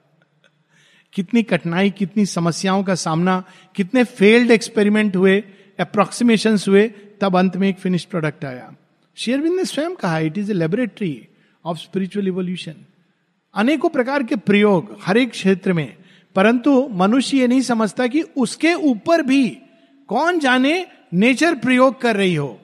कितनी 1.13 1.43
कठिनाई, 1.43 1.89
कितनी 1.89 2.25
समस्याओं 2.25 2.83
का 2.83 2.95
सामना, 2.95 3.43
कितने 3.75 4.03
फेल्ड 4.03 4.51
एक्सपेरिमेंट 4.51 5.15
हुए 5.15 5.43
अप्रोक्सीमेशन 5.79 6.57
हुए, 6.67 6.87
तब 7.21 7.37
अंत 7.37 7.57
में 7.57 7.67
एक 7.69 7.77
फिनिश 7.77 8.03
प्रोडक्ट 8.05 8.45
आया। 8.45 8.75
शेयरविंद 9.17 9.55
ने 9.55 9.65
स्वयं 9.65 9.95
कहा 9.95 10.19
it 10.19 10.37
is 10.37 10.51
a 10.51 10.53
laboratory 10.53 11.27
of 11.65 11.77
spiritual 11.77 12.27
evolution 12.27 12.75
अनेकों 13.55 13.89
प्रकार 13.89 14.23
के 14.23 14.35
प्रयोग 14.35 14.97
हर 15.03 15.17
एक 15.17 15.31
क्षेत्र 15.31 15.73
में, 15.73 15.95
परंतु 16.35 16.87
मनुष्य 16.91 17.37
ये 17.37 17.47
नहीं 17.47 17.61
समझता 17.61 18.07
कि 18.07 18.21
उसके 18.21 18.73
ऊपर 18.73 19.21
भी 19.21 19.47
कौन 20.09 20.39
जाने 20.39 20.85
नेचर 21.13 21.55
प्रयोग 21.55 22.01
कर 22.01 22.15
रही 22.15 22.35
हो। 22.35 22.59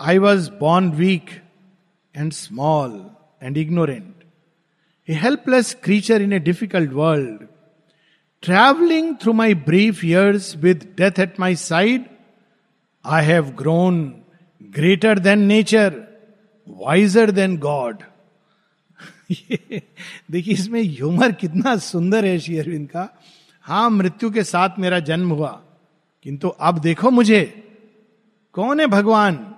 I 0.00 0.18
was 0.18 0.50
born 0.60 0.90
weak 0.92 1.30
and 2.14 2.32
small 2.32 3.00
and 3.42 3.56
ignorant 3.56 4.24
a 5.08 5.14
helpless 5.22 5.74
creature 5.84 6.22
in 6.22 6.32
a 6.32 6.38
difficult 6.38 6.92
world 6.92 7.46
travelling 8.42 9.14
through 9.22 9.32
my 9.32 9.54
brief 9.68 10.04
years 10.04 10.56
with 10.56 10.88
death 10.98 11.18
at 11.20 11.40
my 11.40 11.56
side 11.56 12.04
I 13.04 13.24
have 13.24 13.50
grown 13.58 14.02
greater 14.60 15.18
than 15.18 15.38
nature 15.46 16.02
wiser 16.66 17.30
than 17.30 17.56
God 17.58 18.02
देखिए, 19.30 20.54
इसमें 20.54 20.82
humour 20.82 21.32
कितना 21.32 21.76
सुंदर 21.76 22.24
है 22.24 22.38
श्री 22.38 22.58
अरविंद 22.58 22.88
का। 22.88 23.08
हाँ 23.64 23.88
मृत्यु 23.90 24.30
के 24.30 24.42
साथ 24.44 24.78
मेरा 24.78 24.98
जन्म 25.00 25.30
हुआ, 25.30 25.48
किंतु 26.24 26.48
अब 26.48 26.78
देखो 26.78 27.10
मुझे, 27.10 27.42
कौन 28.54 28.80
है 28.80 28.86
भगवान? 28.86 29.53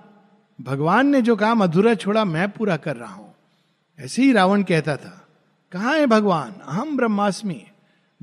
भगवान 0.59 1.07
ने 1.07 1.21
जो 1.21 1.35
काम 1.35 1.63
अधूरा 1.63 1.93
छोड़ा, 1.95 2.25
मैं 2.25 2.49
पूरा 2.51 2.77
कर 2.77 2.95
रहा 2.95 3.13
हूँ। 3.13 3.33
ऐसे 3.99 4.21
ही 4.21 4.31
रावण 4.31 4.63
कहता 4.63 4.95
था, 4.97 5.27
कहाँ 5.71 5.97
है 5.97 6.05
भगवान? 6.05 6.53
हम 6.65 6.97
ब्रह्मास्मि। 6.97 7.61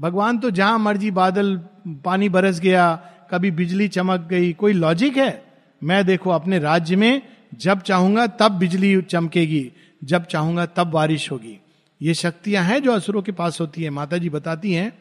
भगवान 0.00 0.38
तो 0.38 0.50
जहाँ 0.50 0.78
मर्ज़ी 0.78 1.10
बादल, 1.10 1.56
पानी 1.88 2.28
बरस 2.28 2.60
गया, 2.60 2.94
कभी 3.30 3.50
बिजली 3.50 3.88
चमक 3.88 4.20
गई, 4.20 4.52
कोई 4.52 4.72
लॉजिक 4.72 5.16
है? 5.16 5.44
मैं 5.82 6.04
देखो, 6.06 6.30
अपने 6.30 6.58
राज्य 6.58 6.96
में 6.96 7.22
जब 7.54 7.80
चाहूँगा, 7.80 8.26
तब 8.26 8.52
बिजली 8.52 9.02
चमकेगी, 9.02 9.72
जब 10.04 10.24
चाहूँगा, 10.24 10.66
तब 10.66 10.86
बारिश 10.86 11.30
होगी। 11.32 11.58
ये 12.02 12.14
शक्तियाँ 12.14 12.64
हैं 12.64 12.82
जो 12.82 12.92
असुरों 12.92 13.22
के 13.22 13.32
पास 13.32 13.60
होती 13.60 13.82
है। 13.82 13.90
माता 13.90 14.18
जी 14.18 14.30
बताती 14.30 14.72
हैं, 14.72 14.98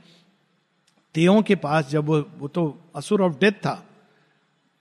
तेयों 1.16 1.42
के 1.42 1.56
पास 1.56 1.90
जब 1.90 2.06
वो 2.06 2.20
वो 2.40 2.48
तो 2.48 2.92
असुर 2.96 3.22
ऑफ़ 3.22 3.34
डेथ 3.34 3.52
था 3.52 3.84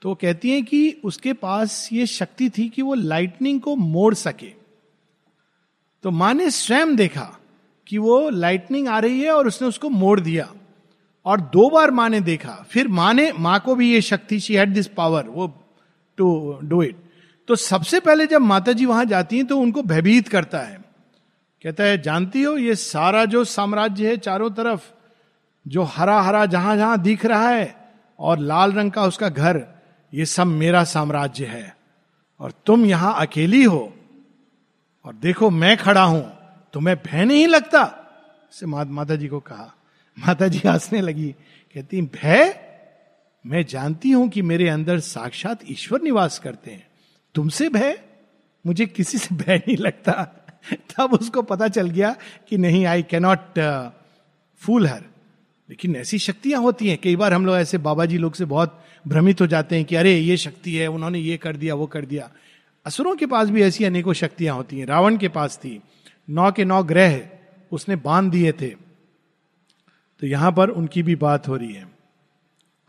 तो 0.03 0.09
वो 0.09 0.15
कहती 0.15 0.51
हैं 0.51 0.63
कि 0.65 1.01
उसके 1.03 1.33
पास 1.33 1.89
ये 1.93 2.05
शक्ति 2.05 2.49
थी 2.49 2.69
कि 2.69 2.81
वो 2.81 2.93
लाइटनिंग 2.93 3.61
को 3.61 3.75
मोड़ 3.75 4.13
सके। 4.13 4.53
तो 6.03 6.11
माँ 6.11 6.33
ने 6.33 6.49
स्वयं 6.51 6.95
देखा 6.95 7.39
कि 7.87 7.97
वो 7.97 8.29
लाइटनिंग 8.29 8.87
आ 8.87 8.99
रही 8.99 9.21
है 9.21 9.31
और 9.31 9.47
उसने 9.47 9.67
उसको 9.67 9.89
मोड़ 9.89 10.19
दिया। 10.19 10.53
और 11.25 11.41
दो 11.41 11.69
बार 11.69 11.91
माँ 11.91 12.09
ने 12.09 12.19
देखा। 12.21 12.65
फिर 12.69 12.87
माँ 12.87 13.13
ने, 13.13 13.31
माँ 13.31 13.59
को 13.59 13.75
भी 13.75 13.93
ये 13.93 14.01
शक्ति 14.01 14.39
शी 14.39 14.55
हैड 14.55 14.73
दिस 14.73 14.87
पावर 14.87 15.27
वो 15.27 15.47
टू 16.17 16.59
डू 16.63 16.83
इट 16.83 16.95
तो 17.47 17.55
सबसे 17.55 17.99
पहले 17.99 18.27
जब 18.27 18.41
माता 18.41 18.71
जी 18.71 18.85
वहाँ 18.85 19.05
जाती 19.05 19.37
हैं 19.37 19.45
तो 19.45 19.57
उनको 19.57 19.83
भयभीत 19.83 20.27
करता 20.27 20.59
है। 20.59 20.83
कहता 21.63 21.83
है, 21.83 22.01
जानती 22.01 22.43
हो, 22.43 22.57
ये 22.57 22.75
सारा 22.75 23.25
जो 23.25 23.43
साम्राज्य 23.43 24.09
है 24.09 24.17
चारों 24.17 24.49
तरफ़, 24.49 24.81
जो 25.67 25.83
हरा 25.83 26.21
हरा 26.21 26.45
जहाँ 26.45 26.77
जहाँ 26.77 27.01
दिख 27.01 27.25
रहा 27.25 27.49
है 27.49 27.93
और 28.19 28.39
लाल 28.39 28.73
रंग 28.73 28.91
का 28.91 29.03
उसका 29.03 29.29
घर 29.29 29.72
ये 30.13 30.25
सब 30.25 30.47
मेरा 30.47 30.83
साम्राज्य 30.83 31.45
है। 31.45 31.77
और 32.39 32.53
तुम 32.65 32.85
यहाँ 32.85 33.15
अकेली 33.19 33.63
हो। 33.63 33.93
और 35.05 35.13
देखो, 35.13 35.49
मैं 35.49 35.77
खड़ा 35.77 36.03
हूँ, 36.03 36.37
तुम्हें 36.73 36.97
भय 36.97 37.25
नहीं 37.25 37.47
लगता? 37.47 37.99
से 38.51 38.65
माता 38.65 39.15
जी 39.15 39.27
को 39.27 39.39
कहा। 39.39 39.75
माता 40.19 40.47
जी 40.47 40.61
हंसने 40.65 41.01
लगी, 41.01 41.35
कहती, 41.73 42.01
भय? 42.01 42.59
मैं 43.45 43.65
जानती 43.65 44.11
हूँ 44.11 44.29
कि 44.29 44.41
मेरे 44.41 44.69
अंदर 44.69 44.99
साक्षात 44.99 45.59
ईश्वर 45.69 46.01
निवास 46.01 46.39
करते 46.39 46.71
हैं। 46.71 46.87
तुमसे 47.35 47.69
भय? 47.69 48.01
मुझे 48.65 48.85
किसी 48.85 49.17
से 49.17 49.35
भय 49.35 49.57
नहीं 49.57 49.77
लगता। 49.77 50.27
तब 50.73 51.13
उसको 51.13 51.41
पता 51.41 51.67
चल 51.67 51.89
गया 51.89 52.15
कि 52.49 52.57
नहीं 52.57 52.85
आई 52.85 53.03
कैनॉट 53.03 53.59
फूल 54.57 54.87
हर 54.87 55.03
लेकिन 55.69 55.95
ऐसी 55.95 56.19
शक्तियाँ 56.19 56.61
होती 56.61 56.89
हैं। 56.89 56.97
कई 57.03 57.15
बार 57.15 57.33
हम 57.33 57.45
लोग 57.45 57.55
ऐसे 57.55 57.77
बाबा 57.77 58.05
जी 58.05 58.17
लोग 58.17 58.33
से 58.33 58.45
बहुत 58.45 58.85
भ्रमित 59.07 59.41
हो 59.41 59.47
जाते 59.47 59.75
हैं 59.75 59.85
कि 59.85 59.95
अरे, 59.95 60.17
ये 60.17 60.37
शक्ति 60.37 60.75
है, 60.75 60.87
उन्होंने 60.87 61.19
ये 61.19 61.37
कर 61.37 61.55
दिया, 61.55 61.75
वो 61.75 61.85
कर 61.85 62.05
दिया। 62.05 62.31
असुरों 62.85 63.15
के 63.15 63.25
पास 63.25 63.49
भी 63.49 63.61
ऐसी 63.61 63.83
अनेकों 63.83 64.13
शक्तियाँ 64.13 64.55
होती 64.55 64.79
हैं। 64.79 64.85
रावण 64.85 65.17
के 65.17 65.27
पास 65.27 65.57
थी। 65.57 65.81
नौ 66.29 66.51
के 66.51 66.65
नौ 66.65 66.83
ग्रह 66.83 67.21
उसने 67.71 67.95
बाँध 67.95 68.31
दिए 68.31 68.51
थे। 68.51 68.69
तो 70.19 70.27
यहाँ 70.27 70.51
पर 70.51 70.69
उनकी 70.69 71.03
भी 71.03 71.15
बात 71.15 71.47
हो 71.47 71.55
रही 71.55 71.73
है। 71.73 71.87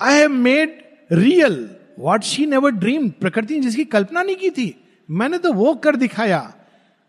I 0.01 0.15
have 0.15 0.31
made 0.31 0.83
real 1.13 1.71
what 1.99 2.23
she 2.23 2.47
never 2.47 2.71
dream 2.71 3.09
प्रकृति 3.09 3.61
जिसकी 3.61 3.85
कल्पना 3.85 4.23
नहीं 4.23 4.37
की 4.37 4.51
थी, 4.51 4.85
मैंने 5.11 5.39
तो 5.39 5.53
वो 5.53 5.75
कर 5.75 5.97
दिखाया। 5.97 6.55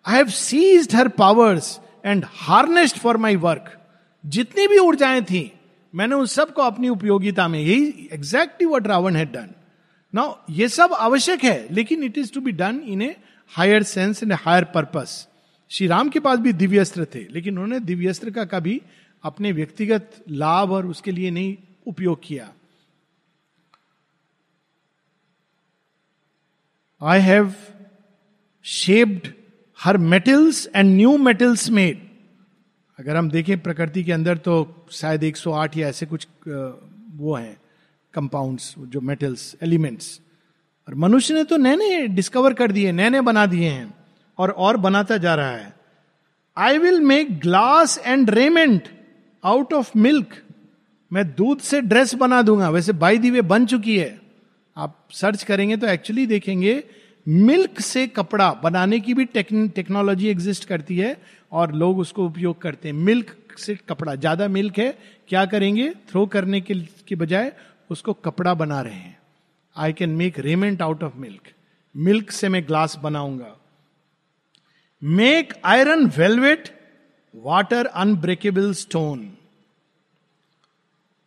I 0.05 0.15
have 0.15 0.27
seized 0.27 0.95
her 0.95 1.07
powers 1.07 1.79
and 2.05 2.25
harnessed 2.27 2.97
for 2.97 3.17
my 3.17 3.35
work 3.35 3.77
जितनी 4.25 4.67
भी 4.67 4.77
ऊर्जाएँ 4.77 5.21
थी 5.21 5.54
मैंने 5.95 6.15
उन 6.15 6.25
सबको 6.25 6.61
अपनी 6.61 6.89
उपयोगिता 6.89 7.47
में 7.47 7.59
यही 7.59 8.09
exactly 8.13 8.67
what 8.67 8.87
Ravan 8.87 9.15
had 9.15 9.31
done 9.31 9.53
now 10.13 10.35
ये 10.51 10.67
सब 10.69 10.93
आवश्यक 10.93 11.43
है, 11.43 11.67
लेकिन 11.71 12.03
it 12.03 12.17
is 12.17 12.31
to 12.33 12.41
be 12.41 12.51
done 12.53 12.81
in 12.87 13.01
a 13.01 13.15
higher 13.51 13.83
sense 13.83 14.23
in 14.23 14.31
a 14.31 14.35
higher 14.35 14.63
purpose 14.73 15.27
Shri 15.71 15.87
Ram 15.87 16.09
के 16.09 16.19
पास 16.19 16.39
भी 16.39 16.53
दिव्यस्त्र 16.53 17.05
थे, 17.15 17.25
लेकिन 17.31 17.57
उन्होंने 17.57 17.79
दिव्यस्त्र 17.85 18.31
का 18.31 18.45
कभी 18.45 18.81
अपने 19.23 19.51
व्यक्तिगत 19.51 20.23
लाभ 20.29 20.71
और 20.71 20.85
उसके 20.87 21.11
लिए 21.11 21.31
नहीं 21.31 21.55
उपयोग 21.87 22.19
किया। 22.23 22.51
I 27.01 27.19
have 27.21 27.53
shaped 28.65 29.27
her 29.79 29.97
metals 29.97 30.67
and 30.75 30.95
new 30.95 31.17
metals 31.17 31.69
made 31.69 32.04
अगर 32.99 33.15
हम 33.15 33.29
देखें 33.29 33.57
प्रकृति 33.59 34.03
के 34.03 34.11
अंदर 34.11 34.37
तो 34.37 34.87
शायद 34.91 35.23
108 35.23 35.77
या 35.77 35.87
ऐसे 35.87 36.05
कुछ 36.05 36.27
वो 36.47 37.35
हैं 37.35 37.57
कंपाउंड्स 38.13 38.73
जो 38.79 39.01
मेटल्स 39.01 39.55
एलिमेंट्स 39.63 40.19
और 40.87 40.95
मनुष्य 40.95 41.33
ने 41.33 41.43
तो 41.43 41.57
नए 41.57 41.75
नए 41.75 42.07
डिस्कवर 42.07 42.53
कर 42.53 42.71
दिए 42.71 42.91
नए 42.91 43.09
नए 43.09 43.21
बना 43.21 43.45
दिए 43.45 43.69
हैं, 43.69 43.93
और 44.37 44.51
और 44.51 44.77
बनाता 44.77 45.17
जा 45.17 45.35
रहा 45.35 45.51
है। 45.51 45.73
I 46.57 46.77
will 46.77 46.99
make 47.01 47.39
glass 47.39 47.97
and 48.05 48.29
raiment 48.29 48.87
out 49.43 49.73
of 49.73 49.97
milk 49.97 50.41
मैं 51.11 51.27
दूध 51.27 51.59
से 51.59 51.81
ड्रेस 51.81 52.13
बना 52.15 52.41
दूँगा, 52.41 52.69
वैसे 52.69 52.93
बाई 52.93 53.17
दी 53.17 53.31
वे 53.31 53.41
बन 53.43 53.65
चुकी 53.65 53.97
है। 53.97 54.19
आप 54.77 55.07
सर्च 55.11 55.43
करेंगे 55.43 55.77
तो 55.77 55.87
एक्चुअली 55.87 56.25
देखेंगे 56.25 56.83
मिल्क 57.27 57.79
से 57.81 58.07
कपड़ा 58.07 58.51
बनाने 58.53 58.99
की 58.99 59.13
भी 59.13 59.25
टेक्नोलॉजी 59.25 60.27
एग्जिस्ट 60.27 60.65
करती 60.65 60.97
है 60.97 61.17
और 61.51 61.71
लोग 61.73 61.99
उसको 61.99 62.25
उपयोग 62.25 62.61
करते 62.61 62.87
हैं। 62.87 62.95
मिल्क 62.95 63.35
से 63.57 63.75
कपड़ा 63.89 64.15
ज़्यादा 64.15 64.47
मिल्क 64.49 64.77
है 64.79 64.91
क्या 65.29 65.45
करेंगे? 65.45 65.89
थ्रो 66.09 66.25
करने 66.27 66.61
के, 66.61 66.75
के 67.07 67.15
बजाय 67.15 67.51
उसको 67.89 68.13
कपड़ा 68.15 68.53
बना 68.53 68.81
रहे 68.81 68.93
हैं। 68.93 69.17
I 69.75 69.93
can 69.93 70.09
make 70.15 70.39
raiment 70.39 70.81
out 70.81 71.03
of 71.03 71.17
milk 71.17 71.53
milk 71.95 72.31
से 72.31 72.49
मैं 72.49 72.65
ग्लास 72.67 72.97
बनाऊँगा। 73.03 73.55
Make 75.01 75.53
iron 75.65 76.05
velvet 76.17 76.69
water 77.33 77.85
unbreakable 77.85 78.73
stone 78.73 79.31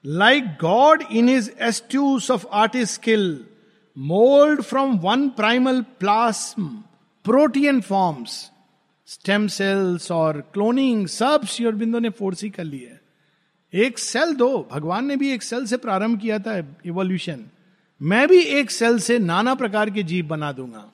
like 0.04 0.44
God 0.60 1.02
in 1.12 1.28
his 1.28 1.50
astuce 1.62 2.30
of 2.30 2.46
artist 2.54 2.94
skill 2.94 3.24
mould 3.96 4.62
from 4.62 4.98
one 5.00 5.28
primal 5.36 5.80
plasm 6.00 6.66
protean 7.24 7.80
forms 7.80 8.50
stem 9.08 9.46
cells 9.48 10.10
और 10.12 10.40
cloning 10.52 11.06
सब 11.08 11.44
श्योरबिंदो 11.48 11.98
ने 11.98 12.10
force 12.10 12.42
ही 12.44 12.50
कर 12.50 12.64
लिया 12.64 12.96
एक 13.72 13.98
cell 13.98 14.34
दो, 14.34 14.68
भगवान 14.72 15.06
ने 15.06 15.16
भी 15.16 15.30
एक 15.30 15.42
सेल 15.42 15.64
से 15.66 15.76
प्रारंभ 15.76 16.20
किया 16.20 16.38
था 16.38 16.56
इवोल्यूशन 16.86 17.44
मैं 18.00 18.26
भी 18.28 18.38
एक 18.58 18.70
सेल 18.70 18.98
से 18.98 19.18
नाना 19.18 19.54
प्रकार 19.54 19.90
के 19.90 20.02
जीव 20.02 20.26
बना 20.26 20.52
दूँगा। 20.52 20.90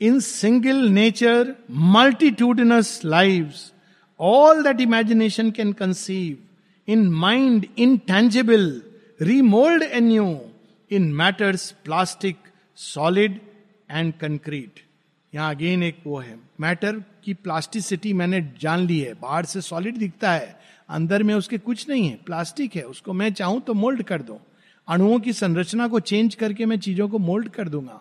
In 0.00 0.20
single 0.20 0.76
nature 0.88 1.54
multitudinous 1.70 3.00
lives 3.04 3.52
all 4.20 4.62
that 4.62 4.80
imagination 4.80 5.50
can 5.50 5.72
conceive 5.72 6.92
in 6.92 7.08
mind 7.10 7.66
intangible 7.98 8.70
remould 9.22 9.84
new 9.94 10.38
in 10.90 11.12
matters 11.14 11.70
plastic 11.84 12.47
solid 12.78 13.40
and 13.90 14.12
concrete 14.14 14.80
यहाँ 15.32 15.54
अगेन 15.54 15.82
एक 15.82 15.96
वो 16.06 16.18
है। 16.18 16.38
मैटर 16.60 17.02
की 17.24 17.32
प्लास्टिसिटी 17.34 18.12
मैंने 18.12 18.40
जान 18.60 18.80
ली 18.80 18.98
है। 19.00 19.14
बाहर 19.14 19.44
से 19.44 19.60
सॉलिड 19.60 19.96
दिखता 19.98 20.32
है। 20.32 20.56
अंदर 20.88 21.22
में 21.22 21.34
उसके 21.34 21.58
कुछ 21.58 21.88
नहीं 21.88 22.08
है। 22.08 22.14
प्लास्टिक 22.26 22.76
है। 22.76 22.82
उसको 22.82 23.12
मैं 23.12 23.32
चाहूँ 23.32 23.60
तो 23.60 23.74
मोल्ड 23.74 24.02
कर 24.02 24.22
दो। 24.22 24.40
अणुओं 24.88 25.18
की 25.20 25.32
संरचना 25.32 25.88
को 25.88 26.00
चेंज 26.00 26.34
करके 26.34 26.66
मैं 26.66 26.78
चीज़ों 26.78 27.08
को 27.08 27.18
मोल्ड 27.18 27.48
कर 27.48 27.68
दूँगा। 27.68 28.00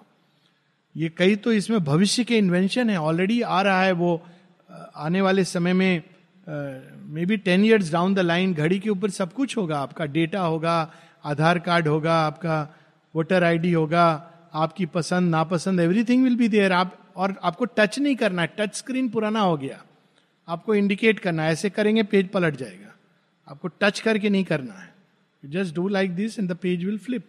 ये 0.96 1.10
कई 1.18 1.36
तो 1.36 1.54
इसमें 1.54 1.84
भविष्य 1.84 2.24
के 2.24 2.38
इन्वेंशन 2.38 2.90
है। 2.90 2.98
ऑलरेडी 2.98 3.42
आ 3.42 3.62
रहा 3.62 3.82
है 3.84 3.92
वो 3.94 4.22
आने 4.96 5.22
वाले 5.22 5.44
समय 5.46 5.74
में 5.74 6.04
may 6.48 7.26
be 7.26 7.38
ten 7.40 7.66
years 7.66 7.92
down 7.92 8.14
the 8.14 8.20
line 8.20 8.54
घड़ी 8.54 8.80
के 8.80 8.90
ऊपर 8.90 9.10
सब 9.10 9.34
कुछ 9.34 9.58
होगा। 9.58 9.80
आपका 9.80 10.06
डेटा 10.06 10.42
होगा, 10.42 10.80
आधार 11.26 11.60
कार्ड 11.60 11.88
होगा, 11.88 12.16
आपका 12.22 12.76
वोटर 13.16 13.44
आईडी 13.44 13.72
होगा। 13.72 14.34
आपकी 14.54 14.86
पसंद, 14.86 15.30
नापसंद 15.30 15.80
एवरीथिंग 15.80 16.24
विल 16.24 16.36
बी 16.36 16.48
देयर 16.48 16.72
आप, 16.72 16.98
और 17.16 17.36
आपको 17.44 17.66
टच 17.66 18.00
नहीं 18.00 18.16
करना 18.16 18.42
है। 18.42 18.54
टच 18.60 18.76
स्क्रीन 18.76 19.10
पुराना 19.10 19.40
हो 19.40 19.58
गया। 19.58 19.84
आपको 20.48 20.76
इंडिकेट 20.76 21.20
करना 21.20 21.44
है। 21.44 21.52
ऐसे 21.52 21.70
करेंगे 21.70 22.04
पेज 22.04 22.28
पलट 22.28 22.56
जाएगा। 22.56 22.96
आपको 23.48 23.68
टच 23.68 24.00
करके 24.00 24.30
नहीं 24.30 24.44
करना 24.44 24.74
है। 24.74 24.94
Just 25.46 25.76
do 25.76 25.88
like 25.88 26.16
this 26.16 26.40
and 26.40 26.50
the 26.50 26.56
page 26.56 26.86
will 26.86 26.98
flip 26.98 27.26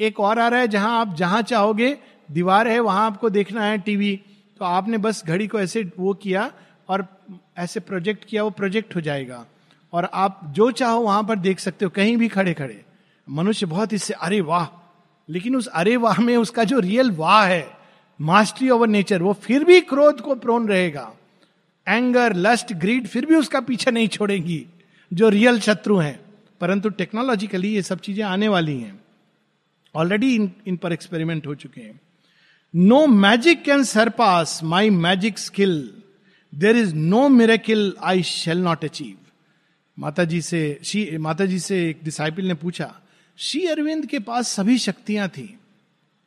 एक 0.00 0.20
और 0.20 0.38
आ 0.38 0.48
रहा 0.48 0.60
है, 0.60 0.68
जहाँ 0.68 1.00
आप 1.00 1.14
जहाँ 1.14 1.42
चाहोगे, 1.42 1.98
दीवार 2.30 2.68
है, 2.68 2.80
वहाँ 2.80 3.06
आपको 3.06 3.30
देखना 3.30 3.64
है 3.64 3.78
टीवी 3.78 4.20
तो 4.58 4.64
आपने 4.64 4.98
बस 4.98 5.22
घड़ी 5.26 5.46
को 5.46 5.60
ऐसे 5.60 5.90
वो 5.98 6.14
किया 6.14 6.52
और 6.88 7.06
ऐसे 7.56 7.80
प्रोजेक्ट 7.80 8.24
किया, 8.24 8.42
वो 8.42 8.50
प्रोजेक्ट 8.50 8.96
हो 8.96 9.00
जाएगा। 9.00 9.44
और 9.92 10.04
आप 10.04 10.40
जो 10.46 10.70
चाहो 10.70 11.00
वहाँ 11.00 11.24
पर 11.24 11.38
देख 11.38 11.60
सकते 11.60 11.84
हो। 11.84 11.90
कहीं 11.90 12.16
भी 12.16 12.28
खड़े 12.28 12.54
खड़े 12.54 12.84
मनुष्य 13.28 13.66
बहुत 13.66 13.92
इससे, 13.92 14.14
अरे 14.14 14.40
वाह 14.40 14.66
लेकिन 15.32 15.56
उस 15.56 15.66
अरे 15.66 15.96
वाह 15.96 16.20
में 16.20 16.36
उसका 16.36 16.64
जो 16.64 16.78
रियल 16.80 17.10
वाह 17.10 17.44
है 17.46 17.66
मास्टरी 18.20 18.70
ओवर 18.70 18.88
नेचर 18.88 19.22
वो 19.22 19.32
फिर 19.32 19.64
भी 19.64 19.80
क्रोध 19.80 20.20
को 20.20 20.34
प्रोन 20.34 20.68
रहेगा। 20.68 21.12
एंगर 21.88 22.36
लस्ट 22.36 22.72
ग्रीड 22.72 23.06
फिर 23.06 23.26
भी 23.26 23.34
उसका 23.34 23.60
पीछे 23.60 23.90
नहीं 23.90 24.08
छोड़ेगी 24.08 24.66
जो 25.12 25.28
रियल 25.28 25.60
शत्रु 25.60 25.96
हैं। 25.96 26.20
परंतु 26.60 26.88
टेक्नोलॉजिकली 26.88 27.74
ये 27.74 27.82
सब 27.82 27.98
चीज़ें 27.98 28.24
आने 28.24 28.48
वाली 28.48 28.78
हैं। 28.80 29.00
ऑलरेडी 29.94 30.34
इन, 30.34 30.52
इन 30.66 30.76
पर 30.76 30.92
एक्सपेरिमेंट 30.92 31.46
हो 31.46 31.54
चुके 31.54 31.80
हैं। 31.80 32.00
No 32.74 33.06
magic 33.06 33.62
can 33.62 33.84
surpass 33.84 34.60
my 34.64 34.90
magic 34.90 35.38
skill 35.38 35.92
there 36.54 36.76
is 36.76 36.94
no 36.94 37.28
miracle 37.28 37.92
I 38.02 38.22
shall 38.22 38.58
not 38.58 38.84
achieve 38.84 39.16
Mata 39.98 40.24
ji 40.24 40.42
से 40.42 40.80
माता 41.18 41.46
जी 41.46 41.58
से 41.58 41.90
एक 41.90 42.00
डिसाइपल 42.04 42.44
ने 42.44 42.54
पूछा 42.54 43.01
श्री 43.38 43.64
अरविंद 43.66 44.04
के 44.06 44.18
पास 44.18 44.48
सभी 44.48 44.76
शक्तियाँ 44.78 45.28
थी 45.28 45.58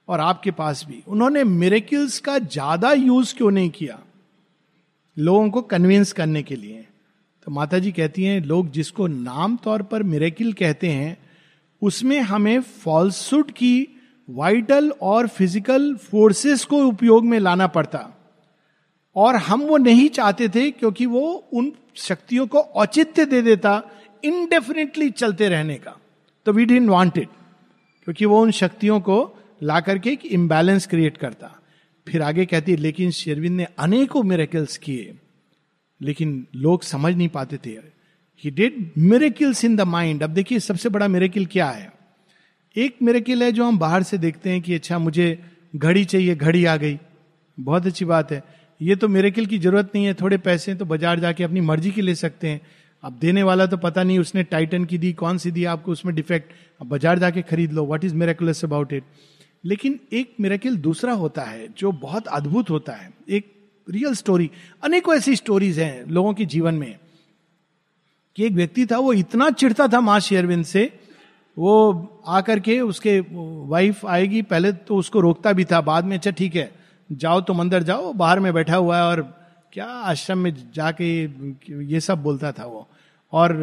और 0.07 0.19
आपके 0.19 0.51
पास 0.51 0.83
भी। 0.87 1.01
उन्होंने 1.07 1.43
मेरेकिल्स 1.43 2.19
का 2.19 2.37
ज़्यादा 2.39 2.91
यूज़ 2.93 3.33
क्यों 3.35 3.51
नहीं 3.51 3.69
किया? 3.69 3.99
लोगों 5.17 5.49
को 5.49 5.61
कन्विंस 5.61 6.11
करने 6.11 6.43
के 6.43 6.55
लिए। 6.55 6.85
तो 7.47 7.51
माता 7.51 7.79
जी 7.79 7.91
कहती 7.91 8.23
हैं, 8.23 8.41
लोग 8.41 8.71
जिसको 8.71 9.07
नाम 9.07 9.57
तौर 9.57 9.81
पर 9.81 10.03
मेरेकिल 10.03 10.53
कहते 10.53 10.89
हैं, 10.89 11.17
उसमें 11.81 12.19
हमें 12.21 12.59
फॉल्सुड 12.61 13.51
की 13.51 13.87
वाइटल 14.27 14.91
और 15.01 15.27
फ़िज़िकल 15.27 15.93
फोर्सेस 16.03 16.65
को 16.65 16.85
उपयोग 16.87 17.25
में 17.25 17.39
लाना 17.39 17.67
पड़ता। 17.67 18.07
और 19.15 19.35
हम 19.35 19.61
वो 19.61 19.77
नहीं 19.77 20.09
चाहते 20.09 20.49
थे 20.49 20.69
क्योंकि 20.71 21.05
वो 21.05 21.21
उन 21.53 21.71
शक्तियों 21.97 22.47
को 22.47 22.59
औचित्य 22.59 23.25
दे 23.25 23.41
देता 23.41 23.81
इनडेफिनेटली 24.23 25.09
चलते 25.11 25.49
रहने 25.49 25.75
का। 25.75 25.99
तो 26.45 26.53
वी 26.53 26.65
डिन 26.65 26.89
वांटेड 26.89 27.27
क्योंकि 28.07 28.25
वो 28.25 28.41
उन 28.41 28.51
शक्तियों 28.53 28.99
को 28.99 29.17
ला 29.63 29.79
करके 29.79 30.09
एक 30.09 30.25
इम्बैलेंस 30.27 30.87
क्रिएट 30.87 31.17
करता। 31.17 31.51
फिर 32.07 32.21
आगे 32.21 32.45
कहती, 32.45 32.75
लेकिन 32.75 33.11
शेरविंद 33.11 33.55
ने 33.57 33.67
अनेकों 33.79 34.23
मेरेकल्स 34.23 34.77
किए, 34.77 35.13
लेकिन 36.01 36.45
लोग 36.55 36.83
समझ 36.83 37.13
नहीं 37.15 37.29
पाते 37.29 37.57
थे। 37.57 37.77
He 38.43 38.51
did 38.51 38.91
miracles 38.99 39.63
in 39.65 39.75
the 39.75 39.81
mind 39.81 40.23
अब 40.23 40.29
देखिए, 40.29 40.59
सबसे 40.59 40.89
बड़ा 40.89 41.07
मेरेकिल 41.07 41.45
क्या 41.45 41.69
है? 41.69 41.91
एक 42.75 42.95
मेरेकिल 43.01 43.43
है 43.43 43.51
जो 43.51 43.65
हम 43.65 43.77
बाहर 43.79 44.03
से 44.03 44.17
देखते 44.17 44.49
हैं 44.49 44.61
कि 44.61 44.73
अच्छा 44.73 44.99
मुझे 44.99 45.27
घड़ी 45.75 46.05
चाहिए, 46.05 46.35
घड़ी 46.35 46.63
आ 46.65 46.75
गई। 46.77 46.97
बहुत 47.57 47.85
अच्छी 47.85 48.05
बात 48.05 48.31
है। 48.31 48.43
ये 48.81 48.95
तो 48.95 49.07
मेरेकिल 49.07 49.45
की 49.45 49.57
ज़रूरत 49.59 49.91
नहीं 49.95 50.05
है, 50.05 50.13
थोड़े 50.13 50.37
पैसे 50.39 50.75
तो 50.75 50.85
बाज़ार 50.85 51.19
जाके 51.19 51.43
अपनी 51.43 51.61
मर्ज़ी 51.61 51.91
के 51.91 52.01
ले 52.01 52.15
सकते 52.15 52.47
हैं। 52.47 52.61
अब 53.05 53.17
देने 53.21 53.43
वाला 53.43 53.65
तो 53.65 53.77
पता 53.77 54.03
नहीं 54.03 54.19
उसने 54.19 54.43
टाइटन 54.45 54.85
की 54.85 54.97
दी, 54.97 55.11
कौन 55.13 55.37
सी 55.37 55.51
दी, 55.51 55.63
आपको 55.65 55.91
उसमें 55.91 56.13
डिफेक्ट 56.15 56.53
अब 56.81 56.87
बाज़ार 56.87 57.19
जाके 57.19 57.41
खरीद 57.43 57.73
लो 57.73 57.85
what 57.85 58.03
is 58.03 58.15
miraculous 58.15 58.63
about 58.65 58.93
it 58.93 59.03
लेकिन 59.63 59.99
एक 60.13 60.33
मेरेकिल 60.41 60.75
दूसरा 60.77 61.13
होता 61.13 61.41
है, 61.43 61.67
जो 61.77 61.91
बहुत 61.91 62.27
अद्भुत 62.29 62.69
होता 62.69 62.93
है, 62.93 63.09
एक 63.29 63.51
रियल 63.87 64.13
स्टोरी 64.15 64.49
अनेकों 64.83 65.15
ऐसी 65.15 65.35
स्टोरीज 65.35 65.79
हैं 65.79 66.05
लोगों 66.07 66.33
के 66.33 66.45
जीवन 66.45 66.75
में, 66.75 66.97
कि 68.35 68.45
एक 68.45 68.53
व्यक्ति 68.53 68.85
था, 68.85 68.97
वो 68.97 69.13
इतना 69.13 69.49
चिढ़ता 69.51 69.87
था 69.87 70.01
माँ 70.01 70.19
शेयरविंद 70.19 70.65
से, 70.65 70.91
वो 71.57 72.21
आकर 72.27 72.59
के 72.59 72.79
उसके 72.81 73.19
वाइफ 73.21 74.05
आएगी, 74.05 74.41
पहले 74.43 74.71
तो 74.71 74.95
उसको 74.95 75.19
रोकता 75.19 75.53
भी 75.53 75.65
था, 75.65 75.81
बाद 75.83 76.05
में 76.05 76.17
अच्छा 76.17 76.31
ठीक 76.31 76.55
है, 76.55 76.69
जाओ 77.09 77.41
तुम 77.41 77.59
अंदर 77.59 77.83
जाओ, 77.83 78.13
बाहर 78.13 78.39
में 78.39 78.53
बैठा 78.53 78.75
हुआ 78.75 78.97
है 78.97 79.03
और 79.03 79.21
क्या 79.73 79.85
आश्रम 79.85 80.37
में 80.37 80.53
जाके 80.73 81.07
ये 81.85 81.99
सब 81.99 82.23
बोलता 82.23 82.51
था 82.51 82.65
वो। 82.65 82.87
और 83.35 83.53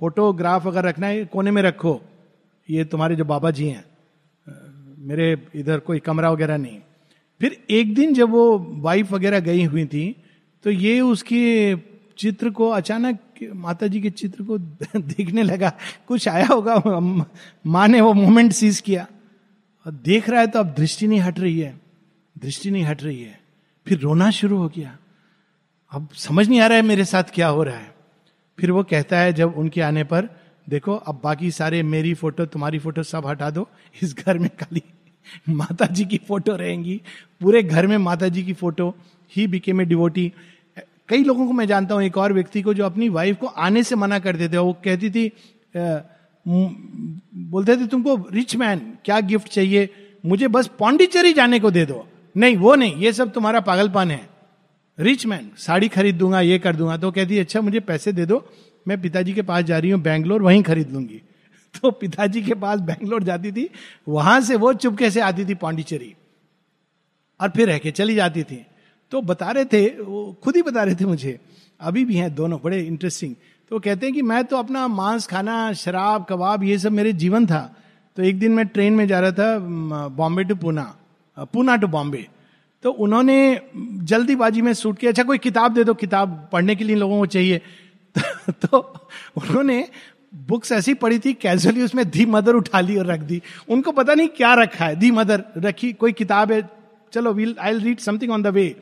फोटोग्राफ 0.00 0.66
अगर 0.66 0.84
रखना 0.84 1.06
है, 1.06 1.24
कोने 1.24 1.50
में 1.50 1.62
रखो। 1.62 2.00
ये 2.68 2.84
तुम्हारे 2.84 3.16
जो 3.16 3.24
बाबा 3.24 3.50
जी 3.50 3.68
हैं 3.68 3.84
मेरे 4.98 5.36
इधर 5.54 5.78
कोई 5.78 5.98
कमरा 5.98 6.30
वगैरह 6.30 6.56
नहीं। 6.56 6.78
फिर 7.40 7.56
एक 7.70 7.94
दिन 7.94 8.14
जब 8.14 8.30
वो 8.30 8.58
वाइफ 8.82 9.12
वगैरह 9.12 9.40
गई 9.40 9.64
हुई 9.64 9.84
थी 9.86 10.04
तो 10.64 10.70
ये 10.70 11.00
उसके 11.00 11.76
चित्र 12.18 12.50
को 12.50 12.68
अचानक 12.70 13.18
माता 13.54 13.86
जी 13.86 14.00
के 14.00 14.10
चित्र 14.10 14.44
को 14.44 14.58
देखने 14.96 15.42
लगा। 15.42 15.72
कुछ 16.08 16.28
आया 16.28 16.46
होगा 16.46 17.00
माँ 17.66 17.86
ने 17.88 18.00
वो 18.00 18.12
मोमेंट 18.14 18.52
सीज 18.52 18.80
किया। 18.80 19.06
और 19.86 19.92
देख 20.04 20.28
रहा 20.30 20.40
है 20.40 20.46
तो 20.46 20.58
अब 20.58 20.74
दृष्टि 20.74 21.06
नहीं 21.06 21.20
हट 21.20 21.40
रही 21.40 21.58
है, 21.60 21.74
दृष्टि 22.36 22.70
नहीं 22.70 22.84
हट 22.84 23.02
रही 23.02 23.22
है। 23.22 23.38
फिर 23.86 23.98
रोना 23.98 24.30
शुरू 24.30 24.58
हो 24.58 24.68
गया। 24.68 24.96
अब 25.92 26.08
समझ 26.14 26.48
नहीं 26.48 26.60
आ 26.60 26.66
रहा 26.66 26.76
है 26.76 26.82
मेरे 26.82 27.04
साथ 27.04 27.34
क्या 27.34 27.48
हो 27.48 27.62
रहा 27.62 27.76
है। 27.76 27.94
फिर 28.58 28.70
वो 28.70 28.82
कहता 28.84 29.18
है 29.18 29.32
जब 29.32 29.56
उनके 29.58 29.80
आने 29.82 30.04
पर, 30.04 30.28
देखो, 30.66 30.94
अब 30.94 31.20
बाकी 31.24 31.50
सारे 31.50 31.82
मेरी 31.84 32.12
फ़ोटो, 32.14 32.46
तुम्हारी 32.46 32.78
फ़ोटो 32.78 33.02
सब 33.04 33.26
हटा 33.26 33.50
दो, 33.50 33.68
इस 34.02 34.14
घर 34.16 34.38
में 34.38 34.48
खाली 34.60 34.82
माता 35.50 35.86
जी 35.86 36.04
की 36.04 36.18
फ़ोटो 36.18 36.56
रहेंगी। 36.56 37.00
पूरे 37.40 37.62
घर 37.62 37.86
में 37.86 37.96
माता 37.98 38.28
जी 38.28 38.42
की 38.42 38.52
फ़ोटो 38.54 38.94
ही 39.32 39.46
बिके 39.46 39.72
में 39.72 39.86
डिवोटी 39.88 40.32
कई 41.08 41.24
लोगों 41.24 41.46
को 41.46 41.52
मैं 41.52 41.66
जानता 41.66 41.94
हूँ, 41.94 42.02
एक 42.02 42.16
और 42.18 42.32
व्यक्ति 42.32 42.62
को 42.62 42.74
जो 42.74 42.84
अपनी 42.84 43.08
वाइफ 43.08 43.36
को 43.38 43.46
आने 43.46 43.82
से 43.82 43.96
मना 43.96 44.18
करते 44.18 44.48
थे 44.48 44.58
वो 44.58 44.72
कहती 44.84 45.10
थी 45.10 45.30
बोलते 46.46 47.76
थे 47.76 47.86
तुमको 47.86 48.16
रिच 48.32 48.54
मैन 48.56 48.78
क्या 49.04 49.20
गिफ्ट 49.22 49.48
चाहिए? 49.48 49.88
मुझे 50.24 50.48
बस 50.48 50.66
पौंडीचेरी 50.78 51.32
जाने 51.32 51.60
को 51.60 51.70
दे 51.70 51.84
दो। 51.86 52.06
नहीं, 52.34 52.56
वो 52.56 52.74
नहीं, 52.74 52.94
ये 52.96 53.12
सब 53.12 53.32
तुम्हारा 53.32 53.60
पागलपन 53.60 54.10
है। 54.10 54.28
रिच 54.98 55.26
मैन 55.26 55.50
साड़ी 55.58 55.88
खरीद 55.88 56.14
दूँगा 56.14 56.40
ये 56.40 56.58
कर 56.58 56.76
दूँगा। 56.76 56.96
तो 56.96 57.10
कहती 57.10 57.38
अच्छा 57.38 57.60
मुझे 57.60 57.80
पैसे 57.80 58.12
दे 58.12 58.26
दो, 58.26 58.44
मैं 58.88 59.00
पिताजी 59.00 59.32
के 59.34 59.42
पास 59.42 59.64
जा 59.64 59.78
रही 59.78 59.90
हूँ 59.90 60.00
बैंगलोर, 60.00 60.42
वहीं 60.42 60.62
खरीद 60.62 60.92
लूँगी। 60.92 61.20
तो 61.82 61.90
पिताजी 61.90 62.42
के 62.42 62.54
पास 62.54 62.80
बैंगलोर 62.80 63.22
जाती 63.22 63.52
थी, 63.52 63.68
वहाँ 64.08 64.40
से 64.40 64.56
वो 64.56 64.72
चुपके 64.74 65.10
से 65.10 65.20
आती 65.20 65.44
थी 65.44 65.54
पांडिचेरी 65.54 66.14
और 67.40 67.50
फिर 67.50 67.68
रह 67.68 67.78
के 67.78 67.90
चली 67.90 68.14
जाती 68.14 68.42
थी। 68.42 68.64
तो 69.12 69.20
बता 69.22 69.50
रहे 69.50 69.64
थे, 69.64 69.86
वो 70.02 70.36
खुद 70.44 70.56
ही 70.56 70.62
बता 70.62 70.82
रहे 70.82 70.94
थे 70.94 71.04
मुझे, 71.04 71.38
अभी 71.80 72.04
भी 72.04 72.16
हैं 72.16 72.34
दोनों, 72.34 72.58
बड़े 72.64 72.80
इंटरेस्टिंग 72.80 73.34
तो 73.70 73.78
कहते 73.78 74.06
हैं 74.06 74.14
कि 74.14 74.22
मैं 74.22 74.44
तो 74.44 74.56
अपना 74.56 74.86
मांस, 74.88 75.26
खाना, 75.26 75.72
शराब, 75.72 76.26
कबाब, 76.28 76.62
ये 76.64 76.78
सब 76.78 76.92
मेरे 76.92 77.12
जीवन 77.12 77.46
था। 77.46 77.60
तो 78.16 78.22
एक 78.22 78.38
दिन 78.38 78.52
मैं 78.52 78.66
ट्रेन 78.66 78.92
में 78.92 79.06
जा 79.08 79.20
रहा 79.20 79.32
था 79.32 79.58
बॉम्बे 80.08 80.44
टू 80.44 80.54
पूना 80.56 80.82
पूना 81.52 81.76
टू 81.76 81.86
बॉम्बे। 81.86 82.26
तो 82.82 82.90
उन्होंने 82.90 83.60
जल्दीबाजी 83.76 84.62
में 84.62 84.74
सूट 84.74 84.98
किया। 84.98 85.10
अच्छा 85.10 85.22
कोई 85.22 85.38
किताब 85.38 85.74
दे 85.74 85.84
दो, 85.84 85.94
किताब 85.94 86.48
पढ़ने 86.52 86.76
के 86.76 86.84
लिए 86.84 86.96
लोगों 86.96 87.18
को 87.18 87.26
चाहिए। 87.26 87.60
तो 88.50 88.78
उन्होंने 89.36 89.88
बुक्स 90.34 90.72
ऐसी 90.72 90.94
पढ़ी 90.94 91.18
थी, 91.18 91.32
कैजुअली 91.32 91.82
उसमें 91.82 92.10
दी 92.10 92.26
मदर 92.26 92.54
उठा 92.54 92.80
ली 92.80 92.96
और 92.96 93.06
रख 93.06 93.20
दी। 93.20 93.42
उनको 93.68 93.92
पता 93.92 94.14
नहीं 94.14 94.28
क्या 94.28 94.54
रखा 94.54 94.84
है, 94.84 94.96
दी 94.96 95.10
मदर, 95.10 95.44
रखी, 95.56 95.92
कोई 95.92 96.12
किताब 96.12 96.52
है, 96.52 96.70
चलो 97.12 97.32
well 97.32 97.56
I 97.60 97.78
read 97.78 97.98
something 97.98 98.32
on 98.32 98.42
the 98.42 98.46
way 98.46 98.76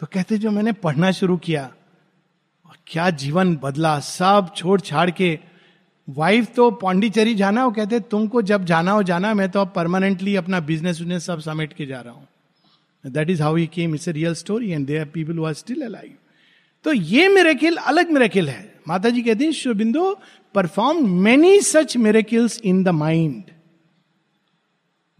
तो 0.00 0.06
कहते, 0.12 0.38
जो 0.38 0.50
मैंने 0.50 0.72
पढ़ना 0.72 1.10
शुरू 1.10 1.36
किया 1.36 1.72
क्या 2.86 3.10
जीवन 3.10 3.56
बदला, 3.56 3.98
सब 3.98 4.50
छोड़ 4.56 4.80
छाड़ 4.80 5.10
के। 5.10 5.38
वाइफ 6.10 6.54
तो 6.54 6.70
पौंडीचेरी 6.70 7.34
जाना, 7.34 7.64
वो 7.64 7.70
कहते, 7.70 8.00
तुमको 8.00 8.42
जब 8.42 8.64
जाना 8.64 8.92
हो 8.92 9.02
जाना, 9.02 9.34
मैं 9.34 9.50
तो 9.50 9.60
अब 9.60 9.72
परमानेंटली 9.76 10.36
अपना 10.36 10.60
बिज़नेस 10.60 11.00
उजनेस 11.00 11.26
सब 11.26 11.40
समेट 11.40 11.72
के 11.72 11.86
जा 11.86 12.00
रहा 12.00 12.14
हूँ। 12.14 12.28
That 13.04 13.30
is 13.30 13.42
how 13.42 13.56
he 13.56 13.66
came 13.66 13.94
it's 13.94 14.08
a 14.08 14.12
real 14.12 14.34
story 14.34 14.70
and 14.70 14.86
the 14.86 15.04
people 15.14 15.38
who 15.38 15.44
are 15.44 15.54
still 15.54 15.82
alive 15.82 16.14
तो 16.84 16.92
ये 16.92 17.28
मेरेकिल 17.28 17.76
अलग 17.76 18.10
मेरेकिल 18.10 18.48
है। 18.48 18.72
माता 18.88 19.10
जी 19.10 19.22
कहती 19.22 19.44
हैं 19.44 19.52
Aurobindo 19.52 20.14
perform 20.54 21.08
many 21.22 21.60
such 21.60 21.96
miracles 21.96 22.60
in 22.64 22.82
the 22.84 22.88
mind 22.88 23.42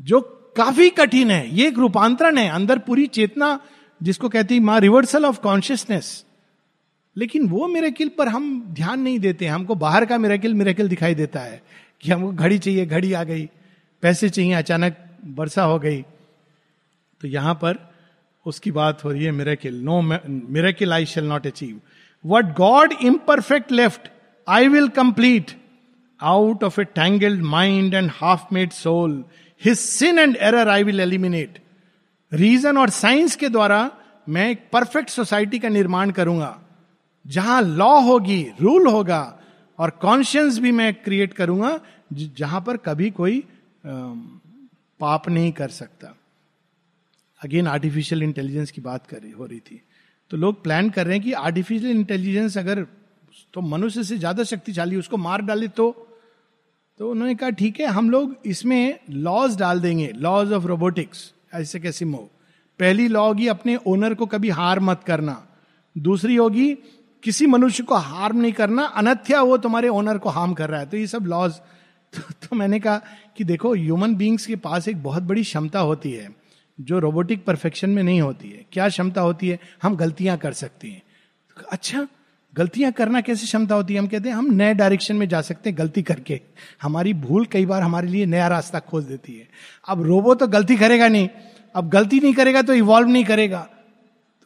जो 0.01 0.21
काफ़ी 0.57 0.89
कठिन 0.91 1.31
है। 1.31 1.55
ये 1.57 1.67
एक 1.69 1.79
रूपांतरण 1.79 2.39
है। 2.39 2.49
अंदर 2.49 2.79
पूरी 2.79 3.07
चेतना, 3.09 3.59
जिसको 4.01 4.29
कहती 4.29 4.59
माँ 4.61 4.81
रिवर्सल 4.81 5.25
ऑफ़ 5.27 5.41
कॉन्शियसनेस 5.41 6.25
लेकिन 7.17 7.49
वो 7.49 7.67
मेरेकिल 7.69 8.09
पर 8.09 8.29
हम 8.29 8.45
ध्यान 8.71 9.01
नहीं 9.01 9.19
देते 9.19 9.47
हमको 9.47 9.75
बाहर 9.75 10.05
का 10.05 10.19
मेरेकिल 10.19 10.55
मेरेकिल 10.55 10.89
दिखाई 10.89 11.15
देता 11.15 11.41
है 11.41 11.63
कि 12.01 12.11
हमको 12.13 12.33
घड़ी 12.33 12.59
चाहिए, 12.59 12.87
घड़ी 12.87 13.13
आ 13.13 13.23
गई। 13.25 13.49
पैसे 14.03 14.29
चाहिए, 14.29 14.53
अचानक 14.53 14.97
वर्षा 15.25 15.65
हो 15.65 15.79
गई। 15.79 16.05
तो 17.23 17.29
यहाँ 17.29 17.55
पर 17.55 17.79
उसकी 18.47 18.71
बात 18.71 19.05
हो 19.05 19.11
रही 19.11 19.25
है 19.25 19.31
miracle 19.31 19.81
no 19.85 20.01
miracle 20.03 20.93
I 20.93 21.07
shall 21.07 21.25
not 21.25 21.47
achieve 21.47 21.81
what 22.25 22.55
God 22.57 22.93
imperfect 23.03 23.73
left 23.73 24.09
I 24.49 24.69
will 24.69 24.89
complete 24.89 25.51
out 26.21 26.65
of 26.65 26.81
a 26.81 26.85
tangled 26.85 27.43
mind 27.43 27.95
and 27.95 28.11
half 28.15 28.55
made 28.55 28.71
soul 28.73 29.23
his 29.63 29.79
sin 29.79 30.19
and 30.19 30.37
error 30.37 30.69
I 30.69 30.83
will 30.83 31.01
eliminate 31.01 31.59
reason 32.33 32.79
और 32.79 32.91
science 32.91 33.37
के 33.37 33.49
द्वारा 33.49 33.91
मैं 34.29 34.49
एक 34.51 34.61
perfect 34.73 35.09
society 35.11 35.59
का 35.59 35.69
निर्माण 35.69 36.11
करूँगा, 36.11 36.59
जहाँ 37.25 37.61
law 37.63 38.01
होगी 38.01 38.43
रूल 38.61 38.87
होगा, 38.87 39.39
और 39.79 39.91
कॉन्शियंस 40.03 40.59
भी 40.59 40.73
मैं 40.73 40.93
क्रिएट 40.95 41.33
करूँगा, 41.35 41.79
जहाँ 42.13 42.61
पर 42.61 42.77
कभी 42.77 43.11
कोई 43.11 43.43
पाप 43.87 45.29
नहीं 45.29 45.53
कर 45.53 45.69
सकता। 45.71 46.15
अगेन 47.43 47.67
आर्टिफिशियल 47.67 48.23
इंटेलिजेंस 48.23 48.71
की 48.71 48.81
बात 48.81 49.07
कर 49.07 49.21
रही 49.23 49.31
हो 49.31 49.47
रही 49.47 49.59
थी। 49.61 49.81
तो 50.31 50.37
लोग 50.37 50.63
प्लान 50.65 50.91
कर 50.91 51.07
रहे 51.07 51.17
हैं 51.17 51.25
कि 51.25 51.33
आर्टिफिशियल 51.33 51.91
इंटेलिजेंस 51.91 52.59
अगर 52.59 52.87
तो 53.55 53.61
मनुष्य 53.61 54.05
से 54.05 54.19
ज़्यादा 54.19 54.45
शक्तिशाली 54.45 54.97
उसको 54.97 55.17
मार 55.17 55.43
डाले 55.43 55.69
तो 55.69 55.91
तो 57.01 57.11
उन्होंने 57.11 57.35
कहा 57.35 57.51
ठीक 57.51 57.81
है 57.81 57.87
हम 57.87 58.11
लोग 58.11 58.37
इसमें 58.47 58.99
लॉज 59.11 59.57
डाल 59.57 59.81
देंगे 59.81 60.11
लॉज 60.17 60.53
ऑफ़ 60.53 60.65
रोबोटिक्स 60.65 61.33
ऐसे 61.55 61.81
कैसे 61.81 62.05
मो। 62.05 62.19
पहली 62.81 63.09
लॉ 63.09 63.27
होगी 63.27 63.47
अपने 63.47 63.77
ओनर 63.87 64.15
को 64.15 64.27
कभी 64.27 64.49
हार 64.51 64.81
मत 64.81 65.03
करना। 65.07 65.47
दूसरी 65.97 66.37
होगी 66.37 66.75
किसी 67.23 67.47
मनुष्य 67.47 67.83
को 67.83 67.95
हार्म 67.95 68.41
नहीं 68.41 68.53
करना 68.53 68.83
अनथ्या 68.83 69.43
वो 69.43 69.57
तुम्हारे 69.59 69.89
ओनर 69.89 70.19
को 70.19 70.29
हार्म 70.29 70.55
कर 70.55 70.71
रहा 70.71 70.81
है। 70.81 70.87
तो 70.87 70.97
ये 70.97 71.07
सब 71.07 71.27
लॉज 71.27 71.53
तो, 72.13 72.21
तो 72.21 72.57
मैंने 72.57 72.81
कहा 72.81 73.01
कि 73.37 73.45
देखो 73.45 73.75
ह्यूमन 73.75 74.15
बींग्स 74.15 74.47
के 74.47 74.57
पास 74.57 74.89
एक 74.89 75.03
बहुत 75.03 75.23
बड़ी 75.23 75.43
क्षमता 75.43 75.81
होती 75.81 76.13
है। 76.13 76.29
जो 76.83 76.99
रोबोटिक 76.99 77.45
परफेक्शन 77.45 77.91
में 77.91 78.03
नहीं 78.03 78.21
होती 78.21 78.51
है। 78.51 78.65
क्या 78.73 78.89
क्षमता 78.89 79.21
होती 79.21 79.49
है? 79.49 79.59
हम 79.83 79.97
गलतियाँ 79.97 80.37
कर 80.37 80.53
सकते 80.53 80.89
हैं। 80.89 81.03
अच्छा 81.71 82.07
गलतियाँ 82.55 82.93
करना 82.93 83.21
कैसे 83.21 83.47
क्षमता 83.47 83.75
होती 83.75 83.95
है? 83.95 84.01
हम 84.01 84.07
कहते 84.07 84.29
हैं, 84.29 84.37
हम 84.37 84.53
नए 84.53 84.75
डायरेक्शन 84.75 85.17
में 85.17 85.29
जा 85.29 85.41
सकते 85.41 85.71
हैं 85.71 85.79
गलती 85.79 86.03
करके। 86.03 86.41
हमारी 86.83 87.15
भूल 87.15 87.45
कई 87.45 87.67
बार 87.67 87.83
हमारे 87.83 88.09
लिए 88.09 88.27
नया 88.27 88.49
रास्ता 88.49 88.79
खोज 88.79 89.05
देती 89.05 89.33
है। 89.33 89.49
अब 89.89 90.03
रोबो 90.03 90.35
तो 90.35 90.47
गलती 90.47 90.77
करेगा 90.77 91.09
नहीं। 91.09 91.29
अब 91.75 91.89
गलती 91.89 92.21
नहीं 92.21 92.35
करेगा 92.35 92.63
तो 92.63 92.75
इवॉल्व 92.75 93.09
नहीं 93.09 93.25
करेगा। 93.25 93.69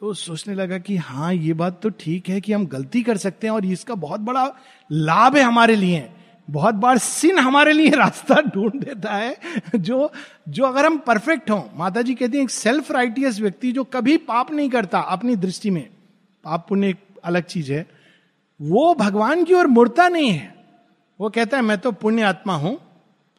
तो 0.01 0.13
सोचने 0.13 0.53
लगा 0.53 0.77
कि 0.77 0.95
हाँ 0.95 1.33
ये 1.33 1.53
बात 1.53 1.79
तो 1.83 1.89
ठीक 1.89 2.29
है 2.29 2.41
कि 2.41 2.53
हम 2.53 2.65
गलती 2.65 3.01
कर 3.03 3.17
सकते 3.17 3.47
हैं 3.47 3.53
और 3.53 3.65
इसका 3.65 3.95
बहुत 3.95 4.19
बड़ा 4.19 4.51
लाभ 4.91 5.35
है 5.37 5.43
हमारे 5.43 5.75
लिए। 5.75 6.09
बहुत 6.49 6.75
बार 6.75 6.97
सिन 6.97 7.39
हमारे 7.39 7.73
लिए 7.73 7.89
रास्ता 7.89 8.41
ढूंढ 8.55 8.71
देता 8.71 9.13
है, 9.13 9.37
जो 9.75 10.11
जो 10.49 10.63
अगर 10.63 10.85
हम 10.85 10.97
परफेक्ट 10.97 11.51
हों 11.51 11.63
माता 11.75 12.01
जी 12.01 12.15
कहती 12.15 12.37
हैं, 12.37 12.43
एक 12.43 12.49
सेल्फ 12.49 12.91
राइटियस 12.91 13.39
व्यक्ति 13.39 13.71
जो 13.71 13.83
कभी 13.83 14.17
पाप 14.17 14.51
नहीं 14.51 14.69
करता 14.69 14.99
अपनी 14.99 15.35
दृष्टि 15.35 15.69
में, 15.69 15.89
पाप 16.43 16.65
पुण्य 16.69 16.89
एक 16.89 16.99
अलग 17.23 17.43
चीज़ 17.43 17.73
है, 17.73 17.87
वो 18.61 18.95
भगवान 18.95 19.43
की 19.43 19.53
ओर 19.53 19.67
मुड़ता 19.67 20.07
नहीं 20.07 20.31
है। 20.31 20.55
वो 21.19 21.29
कहता 21.29 21.57
है, 21.57 21.63
मैं 21.63 21.77
तो 21.77 21.91
पुण्य 21.91 22.21
आत्मा 22.21 22.55
हूँ 22.55 22.79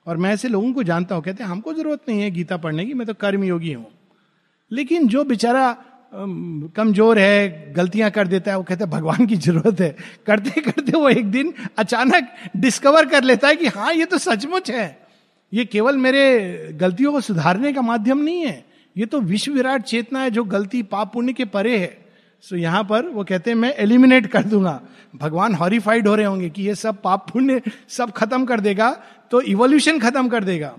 और 0.07 0.17
मैं 0.17 0.33
ऐसे 0.33 0.49
लोगों 0.49 0.73
को 0.73 0.83
जानता 0.83 1.15
हूँ। 1.15 1.25
कहते 1.25 1.45
हैं, 1.45 1.51
हमको 1.51 1.73
ज़रूरत 1.75 2.01
नहीं 2.09 2.21
है 2.21 2.31
गीता 2.31 2.57
पढ़ने 2.57 2.87
की, 2.87 2.95
मैं 2.95 3.07
तो 3.07 3.15
कर्मयोगी 3.15 3.73
हूँ। 3.73 3.87
लेकिन 4.73 5.09
जो 5.09 5.25
बेचारा 5.25 5.77
कमज़ोर 6.13 7.19
है 7.19 7.73
गलतियाँ 7.75 8.11
कर 8.11 8.27
देता 8.27 8.51
है 8.51 8.57
वो 8.57 8.63
कहते 8.63 8.85
हैं 8.85 8.91
भगवान 8.91 9.27
की 9.27 9.37
ज़रूरत 9.37 9.81
है। 9.81 9.91
करते 10.27 10.61
करते 10.61 10.93
वो 10.93 11.09
एक 11.09 11.31
दिन 11.31 11.53
अचानक 11.79 12.29
डिस्कवर 12.57 13.07
कर 13.07 13.25
लेता 13.25 13.49
है 13.49 13.57
कि 13.57 13.67
हाँ 13.69 13.93
ये 13.95 14.05
तो 14.05 14.19
सचमुच 14.19 14.71
है। 14.71 14.87
ये 15.53 15.65
केवल 15.67 15.97
मेरे 15.99 16.73
गलतियों 16.81 17.13
को 17.13 17.21
सुधारने 17.21 17.73
का 17.73 17.83
माध्यम 17.83 18.19
नहीं 18.21 18.47
है। 18.47 18.65
ये 18.97 19.07
तो 19.07 19.21
विश्व 19.23 19.53
विराट 19.53 19.83
चेतना 19.85 20.23
है 20.23 20.31
जो 20.31 20.45
गलती 20.47 20.83
पाप 20.85 21.13
पुण्य 21.13 21.33
के 21.33 21.45
परे 21.47 21.77
है। 21.79 21.97
सो 22.45 22.55
so, 22.55 22.63
यहाँ 22.63 22.83
पर 22.85 23.07
वो 23.09 23.25
कहते 23.25 23.51
हैं 23.51 23.57
मैं 23.59 23.75
एलिमिनेट 23.77 24.27
कर 24.27 24.43
दूँगा। 24.45 24.81
भगवान 25.15 25.55
हॉरीफाइड 25.55 26.09
हो 26.09 26.15
रहे 26.15 26.27
होंगे 26.27 26.51
कि 26.51 26.63
ये 26.63 26.75
सब 26.77 27.01
पाप 27.03 27.31
पुण्य 27.31 27.61
सब 27.89 28.11
खत्म 28.13 28.45
कर 28.45 28.61
देगा 28.61 28.91
तो 29.31 29.41
इवोल्यूशन 29.43 29.99
खत्म 30.01 30.29
कर 30.29 30.45
देगा। 30.45 30.75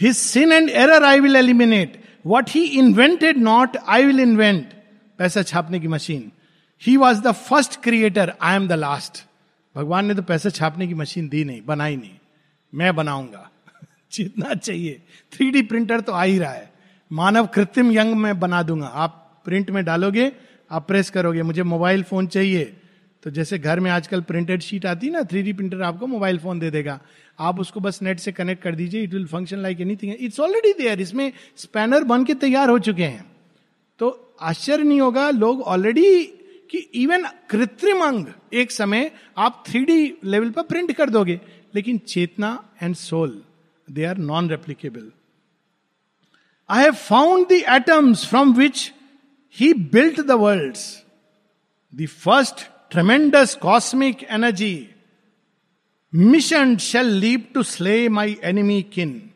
His 0.00 0.16
sin 0.16 0.52
and 0.52 0.68
error 0.70 1.04
I 1.04 1.20
will 1.20 1.36
eliminate 1.36 2.02
what 2.26 2.50
he 2.50 2.64
invented 2.64 3.36
not 3.36 3.76
I 3.76 4.04
will 4.04 4.20
invent 4.20 4.68
पैसा 5.18 5.42
छापने 5.42 5.80
की 5.80 5.88
machine. 5.88 6.32
He 6.86 6.96
was 6.96 7.22
the 7.22 7.32
first 7.32 7.82
creator 7.82 8.32
I 8.42 8.56
am 8.56 8.68
the 8.68 8.72
last 8.72 9.26
भगवान 9.76 10.06
ने 10.06 10.14
तो 10.14 10.22
पैसा 10.22 10.50
छापने 10.50 10.86
की 10.86 10.94
मशीन 10.94 11.28
दी 11.28 11.44
नहीं, 11.44 11.62
बनाई 11.66 11.96
नहीं। 11.96 12.10
मैं 12.74 12.96
बनाऊँगा। 12.96 13.50
जितना 14.12 14.54
चाहिए। 14.54 15.02
थ्री 15.32 15.50
डी 15.50 15.62
प्रिंटर 15.62 16.00
तो 16.00 16.12
आ 16.12 16.22
ही 16.22 16.38
रहा 16.38 16.52
है। 16.52 16.72
मानव 17.12 17.46
कृत्रिम 17.46 17.92
यंग 17.92 18.14
में 18.14 18.40
बना 18.40 18.62
दूँगा। 18.62 18.86
आप 18.86 19.42
प्रिंट 19.44 19.70
में 19.70 19.84
डालोगे, 19.84 20.32
आप 20.70 20.88
प्रेस 20.88 21.10
करोगे। 21.10 21.42
मुझे 21.42 21.62
मोबाइल 21.62 22.02
फ़ोन 22.02 22.26
चाहिए। 22.26 22.76
तो 23.22 23.30
जैसे 23.30 23.58
घर 23.58 23.80
में 23.80 23.90
आजकल 23.90 24.20
प्रिंटेड 24.20 24.60
शीट 24.60 24.86
आती 24.86 25.06
है 25.06 25.12
ना, 25.12 25.22
थ्री 25.22 25.52
प्रिंटर 25.52 25.82
आपको 25.82 26.06
मोबाइल 26.06 26.38
फ़ोन 26.38 26.58
दे 26.58 26.70
देगा। 26.70 27.00
आप 27.38 27.60
उसको 27.60 27.80
बस 27.80 28.00
नेट 28.02 28.20
से 28.20 28.32
कनेक्ट 28.32 28.62
कर 28.62 28.74
दीजिए 28.74 29.02
it 29.02 29.12
will 29.14 29.26
function 29.26 29.58
like 29.58 29.80
anything 29.80 30.14
it's 30.18 30.40
already 30.40 30.72
there 30.78 31.00
इसमें 31.00 31.32
स्पैनर 31.56 32.04
बन 32.04 32.24
के 32.24 32.34
तैयार 32.36 32.70
हो 32.70 32.78
चुके 32.78 33.02
हैं। 33.04 33.24
तो 34.00 34.34
आश्चर्य 34.40 34.82
नहीं 34.82 35.00
होगा, 35.00 35.28
लोग 35.30 35.62
ऑलरेडी 35.62 36.24
कि 36.70 36.78
इवन 36.94 37.24
कृत्रिम 37.50 38.04
अंग 38.04 38.26
एक 38.54 38.70
समय 38.70 39.10
आप 39.38 39.62
थ्री 39.66 40.18
लेवल 40.24 40.50
पर 40.50 40.62
प्रिंट 40.64 40.92
कर 40.92 41.10
दोगे, 41.10 41.40
लेकिन 41.74 41.98
चेतना 41.98 42.50
and 42.82 42.94
soul 42.96 43.40
they 43.88 44.04
are 44.04 44.18
non 44.18 44.50
replicable 44.50 45.10
I 46.70 46.82
have 46.82 46.94
found 46.94 47.46
the 47.48 47.62
atoms 47.70 48.26
from 48.28 48.52
which 48.54 48.92
he 49.56 49.72
built 49.92 50.20
the 50.20 50.30
world 50.40 50.76
the 51.92 52.06
first 52.16 52.66
tremendous 52.90 53.54
cosmic 53.62 54.22
energy 54.30 54.74
mission 56.14 56.76
shall 56.76 57.06
leave 57.06 57.42
to 57.54 57.62
slay 57.62 58.08
my 58.08 58.36
enemy 58.44 58.82
kin 58.82 59.30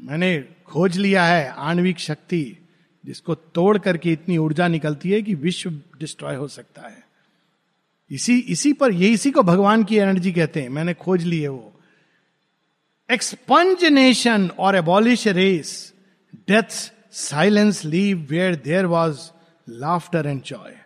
मैंने 0.00 0.44
खोज 0.66 0.96
लिया 0.98 1.24
है 1.24 1.48
आणविक 1.48 1.98
शक्ति, 1.98 2.56
जिसको 3.04 3.34
तोड़ 3.34 3.78
करके 3.78 4.12
इतनी 4.12 4.38
ऊर्जा 4.38 4.68
निकलती 4.68 5.10
है 5.10 5.22
कि 5.22 5.34
विश्व 5.34 5.70
डिस्ट्रॉय 5.70 6.36
हो 6.36 6.48
सकता 6.48 6.82
है। 6.82 7.04
इसी 8.10 8.38
इसी 8.38 8.72
पर, 8.72 8.92
ये 8.92 9.08
इसी 9.08 9.30
को 9.30 9.42
भगवान 9.42 9.84
की 9.84 9.96
एनर्जी 9.96 10.32
कहते 10.32 10.62
हैं। 10.62 10.68
मैंने 10.68 10.94
खोज 10.94 11.24
ली 11.24 11.40
है 11.40 11.48
वो। 11.48 11.72
एक्सपंज 13.10 13.84
नेशन 13.84 14.50
और 14.58 14.76
abolish 14.76 15.26
race 15.28 15.94
death 16.48 16.92
silence 17.12 17.84
leave 17.84 18.26
where 18.30 18.56
there 18.56 18.86
was 18.86 19.18
laughter 19.68 20.26
and 20.26 20.42
joy 20.42 20.76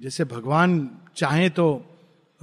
जैसे 0.00 0.24
भगवान 0.24 0.90
चाहे 1.16 1.48
तो 1.50 1.84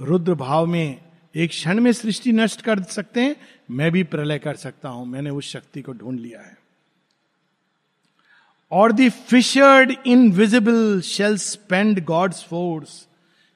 रुद्र 0.00 0.34
भाव 0.34 0.66
में 0.66 1.09
एक 1.36 1.50
क्षण 1.50 1.80
में 1.80 1.92
सृष्टि 1.92 2.32
नष्ट 2.32 2.62
कर 2.62 2.82
सकते 2.82 3.20
हैं, 3.20 3.36
मैं 3.70 3.92
भी 3.92 4.02
प्रलय 4.02 4.38
कर 4.38 4.56
सकता 4.56 4.88
हूँ। 4.88 5.06
मैंने 5.06 5.30
उस 5.30 5.50
शक्ति 5.50 5.82
को 5.82 5.92
ढूंढ 5.92 6.20
लिया 6.20 6.40
है। 6.40 6.58
और 8.70 8.92
the 8.92 9.08
fissured 9.08 9.94
invisible 10.06 11.00
shall 11.00 11.36
spend 11.36 12.04
God's 12.04 12.44
force. 12.44 13.06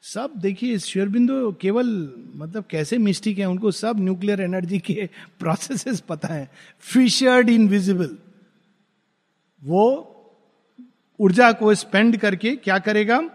सब 0.03 0.33
देखिए 0.37 0.79
शेयरबिंदु 0.79 1.53
केवल 1.53 2.13
मतलब 2.37 2.65
कैसे 2.71 2.99
मिस्टिक 2.99 3.39
है, 3.39 3.47
उनको 3.47 3.71
सब 3.71 4.01
न्यूक्लियर 4.01 4.41
एनर्जी 4.41 4.79
के 4.79 5.09
प्रोसेसेस 5.39 6.01
पता 6.01 6.29
है। 6.29 6.51
फिशर्ड 6.81 7.51
इनविजिबल। 7.51 8.19
वो 9.65 10.11
ऊर्जा 11.21 11.53
को 11.53 11.75
स्पेंड 11.75 12.17
करके 12.17 12.57
क्या 12.57 12.79
करेगा? 12.79 13.31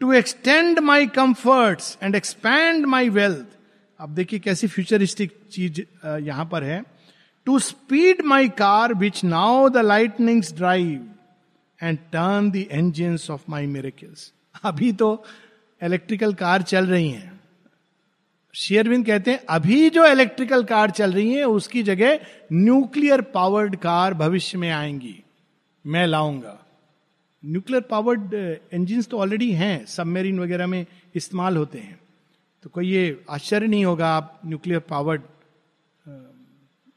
To 0.00 0.12
extend 0.12 0.78
my 0.78 1.06
comforts 1.06 1.98
and 2.02 2.14
expand 2.14 2.86
my 2.86 3.08
wealth 3.08 3.58
अब 4.02 4.14
देखिए 4.14 4.38
कैसी 4.38 4.66
फ्यूचरिस्टिक 4.66 5.32
चीज़ 5.52 5.80
यहाँ 6.22 6.44
पर 6.52 6.64
है। 6.64 6.82
To 7.46 7.58
speed 7.58 8.22
my 8.24 8.48
car 8.48 8.94
which 8.94 9.22
now 9.24 9.68
the 9.68 9.76
lightnings 9.78 10.52
drive 10.54 11.08
and 11.80 11.98
turn 12.12 12.50
the 12.50 12.56
engine 12.56 13.18
off 13.30 13.44
my 13.50 13.66
miracles 13.66 14.32
अभी 14.64 14.92
तो 14.92 15.12
इलेक्ट्रिकल 15.82 16.34
कार 16.34 16.62
चल 16.62 16.86
रही 16.86 17.08
हैं। 17.10 17.40
शेयरविंद 18.54 19.06
कहते 19.06 19.30
हैं, 19.30 19.40
अभी 19.48 19.90
जो 19.90 20.06
इलेक्ट्रिकल 20.06 20.64
कार 20.64 20.90
चल 20.90 21.12
रही 21.12 21.34
है, 21.34 21.44
उसकी 21.44 21.82
जगह 21.82 22.18
न्यूक्लियर 22.52 23.20
पावर्ड 23.30 23.76
कार 23.76 24.14
भविष्य 24.14 24.58
में 24.58 24.70
आएँगी। 24.70 25.22
मैं 25.84 26.06
लाऊँगा। 26.06 26.58
न्यूक्लियर 27.42 27.82
पावर्ड 27.82 28.34
इंजिन 28.34 29.02
तो 29.02 29.18
ऑलरेडी 29.18 29.52
हैं 29.52 29.84
सबमेरीन 29.86 30.40
वगैरह 30.40 30.66
में 30.66 30.84
इस्तेमाल 31.14 31.56
होते 31.56 31.78
हैं। 31.78 32.00
तो 32.64 32.70
कोई 32.70 32.88
ये 32.88 33.24
आश्चर्य 33.30 33.66
नहीं 33.66 33.84
होगा, 33.84 34.08
आप 34.08 34.40
न्यूक्लियर 34.46 34.80
पावर्ड 34.80 35.22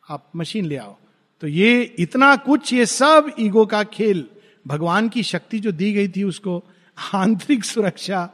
आप 0.10 0.30
मशीन 0.36 0.66
ले 0.66 0.76
आओ। 0.78 0.96
तो 1.42 1.48
ये 1.48 1.82
इतना 2.00 2.36
कुछ, 2.38 2.74
ये 2.74 2.86
सब 2.86 3.32
ईगो 3.40 3.66
का 3.66 3.84
खेल। 3.86 4.26
भगवान 4.66 5.10
की 5.10 5.24
शक्ति 5.24 5.60
जो 5.60 5.72
दी 5.72 5.92
गई 5.94 6.08
थी 6.08 6.24
उसको 6.24 6.64
आंतरिक 6.98 7.66
सुरक्षा 7.66 8.30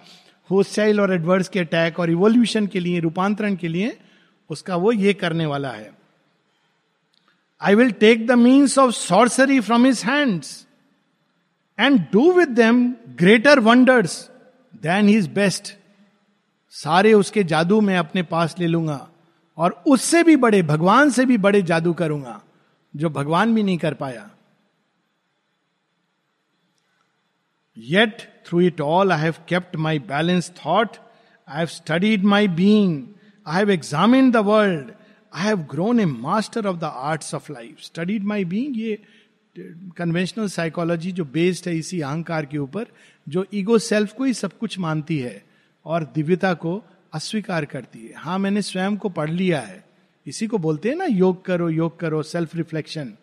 होस्टाइल 0.49 1.01
और 1.01 1.13
एडवर्स 1.13 1.49
के 1.49 1.59
अटैक 1.59 1.99
और 1.99 2.09
इवोल्यूशन 2.11 2.67
के 2.67 2.79
लिए, 2.79 2.99
रूपांतरण 2.99 3.55
के 3.55 3.67
लिए 3.67 3.97
उसका 4.49 4.75
वो 4.75 4.91
ये 4.91 5.13
करने 5.13 5.45
वाला 5.45 5.71
है। 5.71 5.91
I 7.61 7.75
will 7.75 7.91
take 7.91 8.25
the 8.27 8.31
means 8.31 8.77
of 8.79 8.91
sorcery 8.91 9.59
from 9.59 9.85
his 9.85 10.03
hands 10.05 10.65
and 11.77 11.99
do 12.13 12.31
with 12.33 12.59
greater 13.19 13.59
wonders 13.59 14.19
than 14.73 15.07
his 15.09 15.27
best 15.33 15.75
सारे 16.73 17.13
उसके 17.13 17.43
जादू 17.43 17.79
में 17.81 17.95
अपने 17.97 18.23
पास 18.23 18.55
ले 18.59 18.67
लूँगा 18.67 19.07
और 19.57 19.71
उससे 19.87 20.23
भी 20.23 20.35
बड़े, 20.35 20.61
भगवान 20.63 21.09
से 21.09 21.25
भी 21.25 21.37
बड़े 21.37 21.61
जादू 21.61 21.93
करूँगा, 21.93 22.41
जो 22.93 23.09
भगवान 23.09 23.55
भी 23.55 23.63
नहीं 23.63 23.77
कर 23.77 23.93
पाया। 23.93 24.29
Yet 27.77 28.21
through 28.47 28.61
it 28.61 28.81
all 28.81 29.11
I 29.11 29.21
have 29.21 29.35
kept 29.49 29.75
my 29.75 29.99
balance 29.99 30.51
thought 30.57 30.97
I 31.47 31.57
have 31.57 31.67
studied 31.67 32.23
my 32.23 32.47
being 32.47 33.03
I 33.45 33.57
have 33.57 33.71
examine 33.71 34.31
the 34.31 34.37
world 34.45 34.91
I 35.33 35.43
have 35.43 35.59
grown 35.71 35.99
a 35.99 36.05
master 36.05 36.67
of 36.67 36.77
the 36.77 36.83
arts 36.83 37.33
of 37.35 37.51
life 37.53 37.79
studied 37.81 38.23
my 38.23 38.45
being 38.45 38.77
ये 38.77 38.99
conventional 39.97 40.47
psychology 40.47 41.11
जो 41.11 41.25
based 41.25 41.67
है 41.67 41.77
इसी 41.77 42.01
अहंकार 42.01 42.45
के 42.45 42.57
ऊपर, 42.57 42.85
जो 43.27 43.45
ego 43.53 43.77
self 43.79 44.13
को 44.13 44.23
ही 44.23 44.33
सब 44.33 44.57
कुछ 44.57 44.77
मानती 44.79 45.17
है। 45.19 45.50
और 45.85 46.03
दिव्यता 46.15 46.53
को 46.53 46.83
अस्वीकार 47.13 47.65
करती 47.65 47.99
है। 47.99 48.13
हाँ 48.15 48.37
मैंने 48.39 48.61
स्वयं 48.61 48.97
को 48.97 49.09
पढ़ 49.09 49.29
लिया 49.29 49.59
है। 49.59 49.83
इसी 50.27 50.47
को 50.47 50.57
बोलते 50.57 50.89
हैं 50.89 50.95
ना, 50.95 51.05
योग 51.05 51.45
करो 51.45 51.69
योग 51.69 51.99
करो 51.99 52.23
सेल्फ 52.23 52.55
रिफ्लेक्शन 52.55 53.13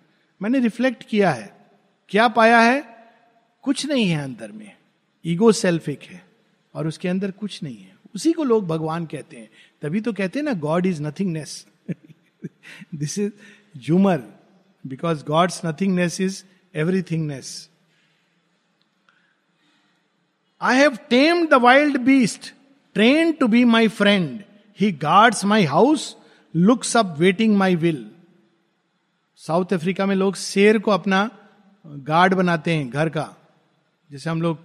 मैंने 0.43 0.59
रिफ्लेक्ट 0.59 1.05
किया 1.09 1.31
है। 1.31 1.57
क्या 2.09 2.29
पाया 2.29 2.59
है? 2.61 2.85
कुछ 3.63 3.87
नहीं 3.87 4.09
है 4.09 4.23
अंदर 4.25 4.53
में। 4.53 4.73
ईगो 5.27 5.53
सेल्फ 5.53 5.89
एक 5.89 6.03
है, 6.03 6.23
और 6.75 6.87
उसके 6.87 7.09
अंदर 7.09 7.31
कुछ 7.31 7.63
नहीं 7.63 7.77
है। 7.77 7.97
उसी 8.15 8.33
को 8.33 8.45
लोग 8.45 8.67
भगवान 8.67 9.07
कहते 9.07 9.37
हैं। 9.37 9.49
तभी 9.83 10.01
तो 10.01 10.13
कहते 10.13 10.39
हैं 10.39 10.45
ना 10.45 10.53
God 10.53 10.87
is 10.87 11.03
nothingness 11.03 11.67
this 12.95 13.19
is 13.19 13.33
humour 13.77 14.23
because 14.87 15.25
God's 15.25 15.61
nothingness 15.67 16.21
is 16.21 16.43
everythingness 16.75 17.69
I 20.61 20.77
have 20.77 20.97
tamed 21.11 21.49
the 21.51 21.55
wild 21.55 21.97
beast 21.97 22.53
train 22.97 23.33
to 23.33 23.47
be 23.49 23.65
my 23.65 23.89
friend 23.89 24.41
he 24.79 24.91
guards 24.93 25.45
my 25.45 25.65
house 25.65 26.15
looks 26.55 26.97
up 26.97 27.15
waiting 27.19 27.57
my 27.57 27.77
will 27.77 28.05
South 29.41 29.73
Africa 29.73 30.07
में 30.07 30.15
लोग 30.17 30.37
शेर 30.37 30.79
को 30.79 30.91
अपना 30.91 31.29
guard 31.85 32.35
बनाते 32.35 32.75
हैं, 32.75 32.89
घर 32.91 33.09
का। 33.09 33.35
जैसे 34.11 34.31
हम 34.31 34.43
लोग, 34.43 34.59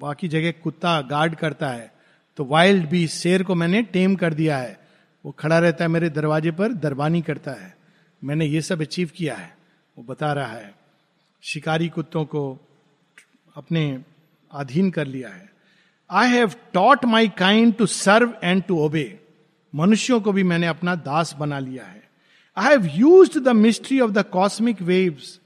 बाकी 0.00 0.28
जगह 0.28 0.52
कुत्ता 0.62 1.00
गार्ड 1.02 1.34
करता 1.34 1.68
है 1.68 1.92
तो 2.38 2.44
वाइल्ड 2.44 2.88
बी 2.88 3.06
शेर 3.08 3.42
को 3.42 3.54
मैंने 3.54 3.82
टेम 3.84 4.14
कर 4.16 4.34
दिया 4.34 4.58
है। 4.58 4.78
वो 5.24 5.32
खड़ा 5.38 5.58
रहता 5.58 5.84
है 5.84 5.88
मेरे 5.90 6.10
दरवाजे 6.10 6.50
पर, 6.50 6.72
दरबानी 6.74 7.22
करता 7.22 7.52
है। 7.52 7.74
मैंने 8.22 8.46
ये 8.46 8.60
सब 8.62 8.80
अचीव 8.80 9.10
किया 9.16 9.34
है, 9.34 9.56
वो 9.96 10.04
बता 10.04 10.32
रहा 10.32 10.52
है। 10.52 10.74
शिकारी 11.42 11.88
कुत्तों 11.88 12.24
को 12.24 12.42
अपने 13.56 13.84
अधीन 14.54 14.90
कर 14.90 15.06
लिया 15.06 15.28
है। 15.28 15.52
I 16.10 16.28
have 16.30 16.52
taught 16.74 17.04
my 17.04 17.28
kind 17.28 17.74
to 17.76 17.86
serve 17.86 18.34
and 18.44 18.62
to 18.62 18.78
obey 18.78 19.06
मनुष्यों 19.72 20.20
को 20.20 20.32
भी 20.32 20.42
मैंने 20.42 20.66
अपना 20.66 20.94
दास 20.96 21.34
बना 21.38 21.58
लिया 21.58 21.84
है। 21.84 22.02
I 22.56 22.70
have 22.70 22.90
use 22.94 23.38
the 23.38 23.48
mystery 23.48 24.00
of 24.00 24.10
the 24.10 24.24
cosmic 24.32 24.82
waves 24.82 25.38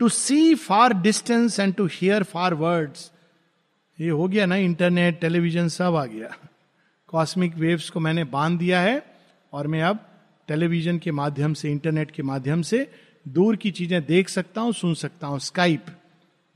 to 0.00 0.08
see 0.08 0.54
far 0.56 0.92
distance 0.92 1.58
and 1.60 1.74
to 1.74 1.86
hear 1.92 2.22
far 2.22 2.54
words 2.54 3.10
ये 3.98 4.10
हो 4.10 4.28
गया 4.28 4.46
ना 4.46 4.56
इंटरनेट 4.56 5.20
टेलीविज़न 5.20 5.68
सब 5.68 5.96
आ 5.96 6.04
गया। 6.04 6.34
कॉस्मिक 7.08 7.54
वेव्स 7.56 7.88
को 7.90 8.00
मैंने 8.00 8.24
बाँध 8.26 8.58
दिया 8.58 8.80
है 8.80 9.02
और 9.52 9.66
मैं 9.66 9.82
अब 9.82 10.06
टेलीविज़न 10.48 10.98
के 10.98 11.12
माध्यम 11.12 11.54
से 11.54 11.70
इंटरनेट 11.70 12.10
के 12.10 12.22
माध्यम 12.22 12.62
से 12.62 12.86
दूर 13.26 13.56
की 13.56 13.70
चीज़ें 13.70 14.04
देख 14.06 14.28
सकता 14.28 14.60
हूँ, 14.60 14.72
सुन 14.72 14.94
सकता 14.94 15.26
हूँ। 15.26 15.38
स्काइप 15.38 15.86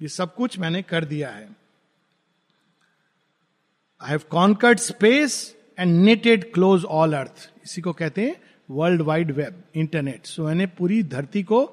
ये 0.00 0.08
सब 0.08 0.34
कुछ 0.34 0.58
मैंने 0.58 0.82
कर 0.82 1.04
दिया 1.04 1.30
है। 1.30 1.48
I 4.04 4.10
have 4.10 4.20
conquered 4.30 4.78
space 4.78 5.34
and 5.78 6.04
netted 6.04 6.52
close 6.52 6.84
all 6.84 7.12
earth 7.12 7.50
इसी 7.64 7.80
को 7.80 7.92
कहते 7.92 8.22
हैं 8.22 8.36
world 8.70 9.02
wide 9.02 9.30
web 9.30 9.62
internet 9.74 10.26
so 10.26 10.44
मैंने 10.46 10.66
पूरी 10.66 11.02
धरती 11.02 11.42
को, 11.42 11.64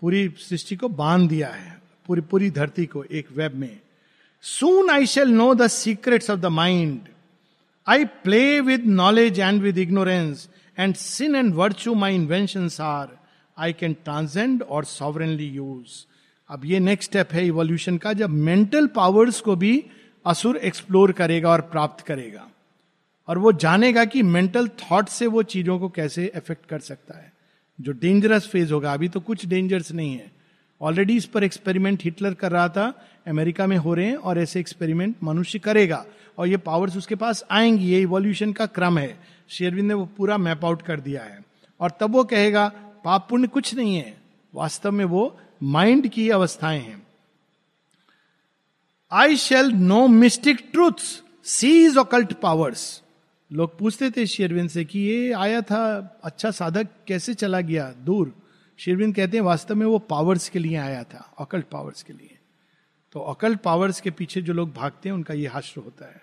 पूरी 0.00 0.28
सृष्टि 0.38 0.76
को 0.76 0.88
बाँध 0.88 1.28
दिया 1.28 1.48
है, 1.48 1.82
पूरी 2.06 2.20
पूरी 2.20 2.50
धरती 2.50 2.86
को 2.86 3.04
एक 3.04 3.26
वेब 3.36 3.54
में। 3.54 3.80
Soon 4.42 4.90
I 4.90 5.06
shall 5.06 5.28
know 5.28 5.54
the 5.54 5.66
secrets 5.66 6.30
of 6.30 6.40
the 6.40 6.46
mind 6.46 7.00
I 7.88 8.04
play 8.04 8.60
with 8.60 8.86
knowledge 8.86 9.40
and 9.40 9.62
with 9.62 9.78
ignorance 9.78 10.48
and 10.78 10.94
sin 10.94 11.36
and 11.36 11.54
virtue 11.54 11.94
my 11.94 12.14
invention 12.14 12.68
are 12.80 13.08
I 13.58 13.72
can 13.72 13.94
transcend 14.04 14.62
or 14.62 14.84
sovereignly 14.84 15.48
use 15.48 16.04
अब 16.50 16.64
ये 16.64 16.78
नेक्स्ट 16.78 17.10
स्टेप 17.10 17.32
है 17.32 17.46
evolution 17.46 17.98
का, 17.98 18.12
जब 18.12 18.30
mental 18.30 18.86
powers 18.86 19.40
को 19.40 19.56
भी 19.56 19.84
असुर 20.26 20.56
explore 20.56 21.12
करेगा 21.12 21.50
और 21.50 21.60
प्राप्त 21.60 22.06
करेगा। 22.06 22.48
और 23.28 23.38
वो 23.38 23.52
जानेगा 23.52 24.04
कि 24.04 24.22
मेंटल 24.22 24.68
थॉट 24.68 25.08
से 25.08 25.26
वो 25.26 25.42
चीज़ों 25.42 25.78
को 25.78 25.88
कैसे 25.88 26.28
अफेक्ट 26.28 26.66
कर 26.66 26.78
सकता 26.78 27.18
है। 27.18 27.32
जो 27.80 27.92
डेंजरस 27.92 28.48
फ़ेज़ 28.48 28.72
होगा, 28.72 28.92
अभी 28.92 29.08
तो 29.08 29.20
कुछ 29.20 29.46
डेंजर्स 29.46 29.92
नहीं 29.92 30.12
है। 30.12 30.32
ऑलरेडी 30.82 31.16
इस 31.16 31.26
पर 31.26 31.44
एक्सपेरिमेंट 31.44 32.02
हिटलर 32.02 32.34
कर 32.34 32.52
रहा 32.52 32.68
था 32.68 33.06
अमेरिका 33.28 33.66
में 33.66 33.76
हो 33.76 33.94
रहे 33.94 34.06
हैं 34.06 34.16
और 34.16 34.38
ऐसे 34.38 34.60
एक्सपेरिमेंट 34.60 35.16
मनुष्य 35.22 35.58
करेगा। 35.58 36.06
और 36.38 36.48
ये 36.48 36.56
पावर्स 36.56 36.96
उसके 36.96 37.14
पास 37.14 37.44
आएँगी, 37.50 37.84
ये 37.84 38.00
इवोल्यूशन 38.00 38.52
का 38.52 38.66
क्रम 38.66 38.98
है। 38.98 39.20
शेरविंद 39.48 39.88
ने 39.88 39.94
वो 39.94 40.06
पूरा 40.06 40.38
मैप 40.38 40.64
आउट 40.64 40.82
कर 40.82 41.00
दिया 41.00 41.22
है। 41.22 41.44
और 41.80 41.90
तब 42.00 42.10
वो 42.10 42.24
कहेगा, 42.24 42.68
पाप 43.04 43.26
पुण्य 43.30 43.48
कुछ 43.48 43.74
नहीं 43.74 43.96
है। 43.96 44.16
वास्तव 44.54 44.92
में 44.92 45.04
वो 45.04 45.38
माइंड 45.62 46.08
की 46.08 46.30
अवस्थाएँ 46.30 46.80
हैं। 46.80 47.07
I 49.12 49.36
shall 49.36 49.70
know 49.72 50.06
mystic 50.08 50.58
truth 50.72 51.04
seize 51.44 51.96
occult 51.96 52.32
powers 52.32 52.80
लोग 53.50 53.78
पूछते 53.78 54.10
थे 54.10 54.26
शेरविंद 54.26 54.68
से 54.70 54.84
कि 54.84 55.00
ये 55.00 55.32
आया 55.32 55.60
था 55.60 55.80
अच्छा 56.24 56.50
साधक 56.50 56.88
कैसे 57.06 57.34
चला 57.34 57.60
गया? 57.60 57.92
दूर। 57.98 58.32
शेरविंद 58.78 59.14
कहते 59.14 59.36
हैं, 59.36 59.44
वास्तव 59.44 59.74
में 59.74 59.86
वो 59.86 59.98
पावर्स 60.10 60.48
के 60.48 60.58
लिए 60.58 60.76
आया 60.76 61.02
था 61.04 61.32
ऑकल्ट 61.38 61.66
पावर्स 61.66 62.02
के 62.02 62.12
लिए। 62.12 62.38
तो 63.14 63.20
ऑकल्ट 63.22 63.60
पावर्स 63.60 64.00
के 64.00 64.10
पीछे 64.10 64.42
जो 64.42 64.52
लोग 64.52 64.74
भागते 64.74 65.08
हैं, 65.08 65.16
उनका 65.16 65.34
ये 65.34 65.46
हाश्र 65.46 65.80
होता 65.80 66.06
है। 66.06 66.22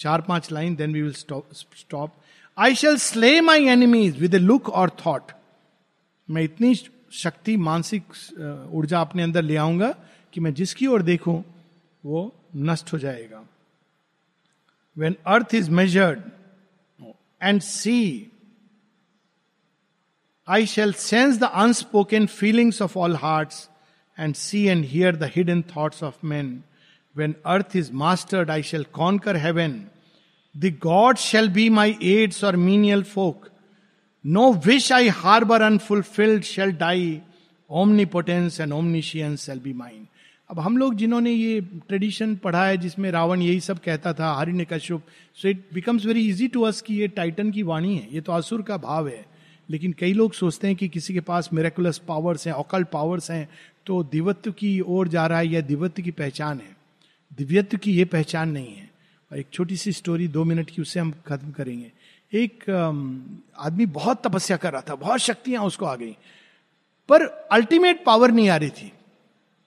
चार 0.00 0.20
पाँच 0.20 0.52
line 0.52 0.76
then 0.76 0.92
we 0.92 1.02
will 1.02 1.12
stop 1.12 2.12
I 2.58 2.74
shall 2.74 2.96
slay 3.00 3.40
my 3.40 3.66
enemies 3.68 4.20
with 4.20 4.34
a 4.34 4.38
look 4.38 4.68
or 4.70 4.90
thought 5.06 5.32
मैं 6.28 6.42
इतनी 6.42 6.74
शक्ति, 6.74 7.56
मानसिक 7.56 8.02
ऊर्जा 8.72 9.00
अपने 9.00 9.22
अंदर 9.22 9.42
ले 9.42 9.56
आऊँगा 9.56 9.94
कि 10.32 10.40
मैं 10.40 10.54
जिसकी 10.54 10.86
ओर 10.86 11.02
देखूँ 11.02 11.42
वो 12.04 12.20
नष्ट 12.56 12.92
हो 12.92 12.98
जाएगा। 12.98 13.44
When 14.96 15.16
earth 15.26 15.54
is 15.54 15.70
measured 15.70 16.22
and 17.42 17.60
sea 17.62 18.00
I 20.48 20.66
shall 20.66 20.92
sense 20.92 21.38
the 21.38 21.50
unspoken 21.64 22.26
feelings 22.26 22.82
of 22.82 22.98
all 22.98 23.16
heart 23.16 23.52
and 24.18 24.34
see 24.34 24.64
and 24.64 24.84
hear 24.84 25.16
the 25.16 25.30
hidden 25.36 25.62
thought 25.76 26.02
of 26.02 26.26
man 26.26 26.62
when 27.16 27.34
earth 27.46 27.76
is 27.76 27.92
mastered 28.02 28.50
I 28.50 28.62
shall 28.62 28.84
conquer 28.92 29.36
heaven 29.36 29.80
the 30.54 30.74
god 30.82 31.16
shall 31.18 31.48
be 31.48 31.68
my 31.70 31.96
aides 32.12 32.42
or 32.44 32.56
menial 32.56 33.02
folk 33.04 33.48
no 34.24 34.52
wish 34.66 34.90
I 34.92 35.08
harbour 35.18 35.62
unfulfilled 35.62 36.42
shall 36.44 36.72
die 36.76 37.20
omnipotence 38.14 38.60
and 38.60 38.72
omniscience 38.72 39.46
shall 39.46 39.58
be 39.60 39.72
mind 39.72 40.06
अब 40.50 40.58
हम 40.60 40.76
लोग 40.76 40.94
जिन्होंने 40.94 41.32
ये 41.32 41.60
tradition 41.60 42.34
पढ़ा 42.36 42.64
है, 42.66 42.76
जिसमें 42.76 43.10
रावण 43.10 43.42
यही 43.42 43.60
सब 43.60 43.78
कहता 43.78 44.12
था 44.12 44.32
Hiranyakashyap 44.64 45.02
so 45.38 45.48
it 45.48 45.64
becomes 45.74 46.06
very 46.06 46.28
easy 46.28 46.48
to 46.48 46.62
us 46.62 46.80
कि 46.82 46.94
ये 46.94 47.08
टाइटन 47.08 47.50
की 47.50 47.62
वाणी 47.62 47.96
है, 47.96 48.08
ये 48.12 48.20
तो 48.20 48.32
असुर 48.32 48.62
का 48.62 48.76
भाव 48.76 49.08
है। 49.08 49.24
लेकिन 49.68 49.92
कई 49.98 50.12
लोग 50.12 50.32
सोचते 50.32 50.66
हैं 50.66 50.76
कि 50.76 50.88
किसी 50.88 51.14
के 51.14 51.20
पास 51.20 51.48
मेरेकुलस 51.52 51.98
पावर्स 51.98 52.46
हैं 52.46 52.54
ऑकल 52.54 52.84
पावर्स 52.84 53.30
हैं 53.30 53.48
तो 53.86 54.02
दिवत्व 54.02 54.52
की 54.52 54.80
ओर 54.80 55.08
जा 55.08 55.26
रहा 55.26 55.38
है 55.38 55.48
या 55.48 55.60
दिवत्व 55.60 56.02
की 56.02 56.10
पहचान 56.12 56.58
है? 56.58 56.76
दिव्यत्व 57.38 57.76
की 57.76 57.92
ये 57.92 58.04
पहचान 58.06 58.50
नहीं 58.50 58.74
है। 58.74 58.88
और 59.30 59.38
एक 59.38 59.46
छोटी 59.52 59.76
सी 59.76 59.92
स्टोरी 59.92 60.28
दो 60.28 60.44
मिनट 60.44 60.70
की, 60.70 60.82
उससे 60.82 61.00
हम 61.00 61.12
खत्म 61.26 61.50
करेंगे। 61.50 61.92
एक 62.32 62.70
आदमी 63.58 63.86
बहुत 63.88 64.22
तपस्या 64.26 64.56
कर 64.56 64.72
रहा 64.72 64.82
था, 64.82 64.94
बहुत 64.96 65.20
शक्तियाँ 65.20 65.64
उसको 65.64 65.86
आ 65.86 65.94
गई, 65.96 66.16
पर 67.08 67.26
अल्टीमेट 67.52 68.04
पावर 68.04 68.30
नहीं 68.30 68.48
आ 68.48 68.56
रही 68.56 68.70
थी। 68.72 68.92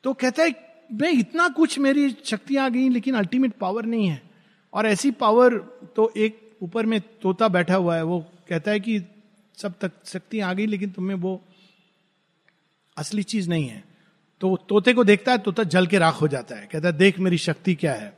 तो 0.03 0.13
कहता 0.13 0.43
है 0.43 0.51
मैं 0.93 1.11
इतना 1.11 1.47
कुछ 1.47 1.79
मेरी 1.79 2.15
शक्तियाँ 2.25 2.65
आ 2.65 2.69
गई, 2.69 2.89
लेकिन 2.89 3.15
अल्टीमेट 3.15 3.53
पावर 3.53 3.85
नहीं 3.85 4.07
है। 4.07 4.21
और 4.73 4.85
ऐसी 4.85 5.11
पावर 5.11 5.57
तो 5.95 6.13
एक 6.17 6.51
ऊपर 6.61 6.85
में 6.85 7.01
तोता 7.01 7.47
बैठा 7.47 7.75
हुआ 7.75 7.95
है, 7.95 8.03
वो 8.03 8.25
कहता 8.49 8.71
है 8.71 8.79
कि 8.79 9.01
सब 9.57 9.73
तक 9.81 9.91
शक्ति 10.05 10.39
आ 10.39 10.53
गई, 10.53 10.65
लेकिन 10.65 10.89
तुम्हें 10.89 11.17
वो 11.17 11.41
असली 12.97 13.23
चीज़ 13.23 13.49
नहीं 13.49 13.67
है। 13.67 13.83
तो 14.41 14.65
तोते 14.69 14.93
को 14.93 15.03
देखता 15.03 15.31
है, 15.31 15.37
तोता 15.37 15.63
जल 15.63 15.87
के 15.87 15.97
राख 15.97 16.21
हो 16.21 16.27
जाता 16.27 16.55
है। 16.55 16.69
कहता 16.71 16.87
है, 16.87 16.97
देख 16.97 17.19
मेरी 17.19 17.37
शक्ति 17.37 17.75
क्या 17.75 17.93
है। 17.93 18.17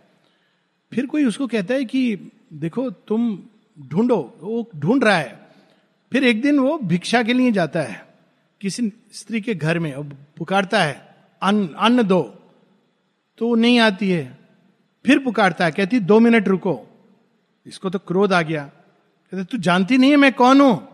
फिर 0.94 1.06
कोई 1.06 1.26
उसको 1.26 1.48
कहता 1.48 1.74
है 1.74 1.86
कि, 1.86 2.16
देखो, 2.54 2.90
तुम 2.90 3.40
ढूंढो, 3.80 4.38
वो 4.42 4.70
ढूंढ 4.76 5.04
रहा 5.04 5.18
है। 5.18 5.48
फिर 6.12 6.24
एक 6.24 6.42
दिन 6.42 6.60
वो 6.60 6.78
भिक्षा 6.78 7.24
के 7.24 7.34
लिए 7.34 7.52
जाता 7.52 7.82
है। 7.82 8.06
किसी 8.62 8.92
स्त्री 9.14 9.42
के 9.42 9.56
घर 9.56 9.80
में 9.80 10.10
पुकारता 10.10 10.84
है, 10.84 11.16
अन्न 11.42 11.68
अन्न 11.68 12.04
दो। 12.04 12.45
तो 13.38 13.48
वो 13.48 13.56
नहीं 13.56 13.80
आती 13.80 14.10
है। 14.10 14.38
फिर 15.06 15.20
पुकारता 15.20 15.66
है, 15.66 15.72
कहती, 15.72 16.00
दो 16.00 16.20
मिनट 16.20 16.48
रुको। 16.48 16.80
इसको 17.68 17.90
तो 17.90 18.00
क्रोध 18.00 18.34
आ 18.34 18.42
गया। 18.42 18.64
कहते, 19.32 19.44
तू 19.44 19.58
जानती 19.58 19.98
नहीं 19.98 20.12
है 20.12 20.18
मैं 20.18 20.34
कौन 20.34 20.62
हूँ? 20.62 20.88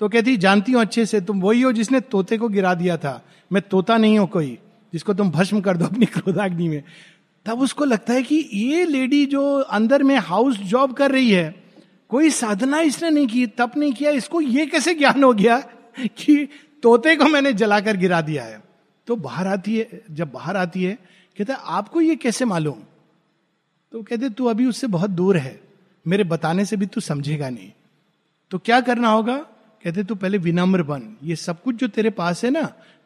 तो 0.00 0.08
कहती, 0.08 0.36
जानती 0.36 0.72
हूँ 0.72 0.80
अच्छे 0.80 1.06
से, 1.06 1.20
तुम 1.20 1.40
वही 1.40 1.62
हो 1.62 1.72
जिसने 1.72 2.00
तोते 2.00 2.38
को 2.38 2.48
गिरा 2.48 2.74
दिया 2.74 2.96
था। 2.96 3.24
मैं 3.52 3.62
तोता 3.62 3.96
नहीं 3.96 4.18
हूँ 4.18 4.28
कोई, 4.28 4.58
जिसको 4.92 5.14
तुम 5.14 5.30
भस्म 5.30 5.60
कर 5.60 5.76
दो 5.76 5.84
अपनी 5.84 6.06
क्रोधाग्नि 6.06 6.68
में। 6.68 6.82
तब 7.46 7.60
उसको 7.60 7.84
लगता 7.84 8.12
है 8.12 8.22
कि 8.22 8.48
ये 8.52 8.84
लेडी 8.84 9.26
जो 9.26 9.58
अंदर 9.58 10.02
में 10.02 10.16
हाउस 10.16 10.56
जॉब 10.58 10.92
कर 10.92 11.10
रही 11.10 11.30
है, 11.30 11.62
कोई 12.08 12.30
साधना 12.30 12.80
इसने 12.80 13.10
नहीं 13.10 13.26
की, 13.26 13.46
तप 13.46 13.72
नहीं 13.76 13.92
किया। 13.92 14.10
इसको 14.10 14.40
ये 14.40 14.66
कैसे 14.66 14.94
ज्ञान 14.94 15.24
हो 15.24 15.32
गया 15.32 15.58
कि 15.98 16.48
तोते 16.82 17.16
को 17.16 17.24
मैंने 17.24 17.52
जलाकर 17.52 17.96
गिरा 17.96 18.20
दिया 18.20 18.44
है? 18.44 18.62
तो 19.06 19.16
बाहर 19.16 19.46
आती 19.46 19.76
है, 19.76 20.02
जब 20.10 20.32
बाहर 20.32 20.56
आती 20.56 20.84
है 20.84 21.19
कहता 21.40 21.54
आपको 21.54 22.00
ये 22.00 22.14
कैसे 22.16 22.44
मालूम? 22.44 22.78
तो 23.92 24.02
कहते, 24.02 24.28
तू 24.30 24.46
अभी 24.46 24.66
उससे 24.66 24.86
बहुत 24.86 25.10
दूर 25.10 25.36
है। 25.36 25.60
मेरे 26.06 26.24
बताने 26.24 26.64
से 26.64 26.76
भी 26.76 26.86
तू 26.86 27.00
समझेगा 27.00 27.48
नहीं। 27.50 27.70
तो 28.50 28.58
क्या 28.58 28.80
करना 28.80 29.08
होगा? 29.08 29.36
कहते, 29.84 30.04
तू 30.04 30.14
पहले 30.14 30.38
विनम्र 30.38 30.82
बन। 30.82 31.02
ये 31.24 31.36
सब 31.36 31.62
कुछ 31.62 31.74
जो 31.74 31.88
तेरे 31.88 32.10
पास 32.10 32.44
है 32.44 32.50
ना, 32.50 32.62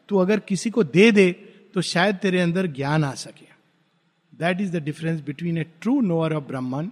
तू 0.09 0.19
अगर 0.19 0.41
किसी 0.41 0.71
को 0.71 0.85
दे 0.85 1.11
दे 1.13 1.31
तो 1.75 1.81
शायद 1.81 2.17
तेरे 2.17 2.41
अंदर 2.41 2.67
ज्ञान 2.67 3.05
आ 3.05 3.13
सके। 3.15 3.47
That 4.33 4.61
is 4.61 4.73
the 4.73 4.83
difference 4.83 5.21
between 5.21 5.59
a 5.59 5.65
true 5.81 6.01
knower 6.01 6.35
of 6.35 6.45
Brahman 6.45 6.91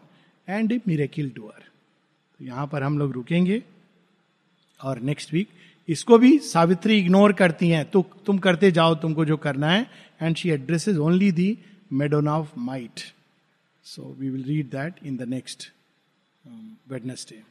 and 0.48 0.72
a 0.72 0.80
miracle 0.88 1.32
doer 1.36 1.64
तो 2.40 2.44
यहाँ 2.44 2.66
पर 2.66 2.82
हम 2.82 2.98
लोग 2.98 3.12
रुकेंगे, 3.12 3.62
और 4.80 5.00
नेक्स्ट 5.00 5.32
वीक 5.32 5.48
इसको 5.88 6.18
भी 6.18 6.38
सावित्री 6.38 6.98
इग्नोर 6.98 7.32
करती 7.32 7.68
हैं। 7.68 7.84
तो 7.90 8.06
तुम 8.26 8.38
करते 8.38 8.70
जाओ, 8.70 8.94
तुमको 8.94 9.24
जो 9.24 9.36
करना 9.36 9.70
है 9.70 9.86
and 10.22 10.38
she 10.38 10.50
addresses 10.50 10.98
only 10.98 11.30
the 11.32 11.58
Madonna 11.90 12.38
of 12.38 12.56
Might. 12.56 13.12
So 13.82 14.14
we 14.18 14.30
will 14.30 14.44
read 14.44 14.70
that 14.70 14.98
in 15.02 15.16
the 15.16 15.26
next 15.26 15.70
um, 16.46 16.78
Wednesday. 16.88 17.42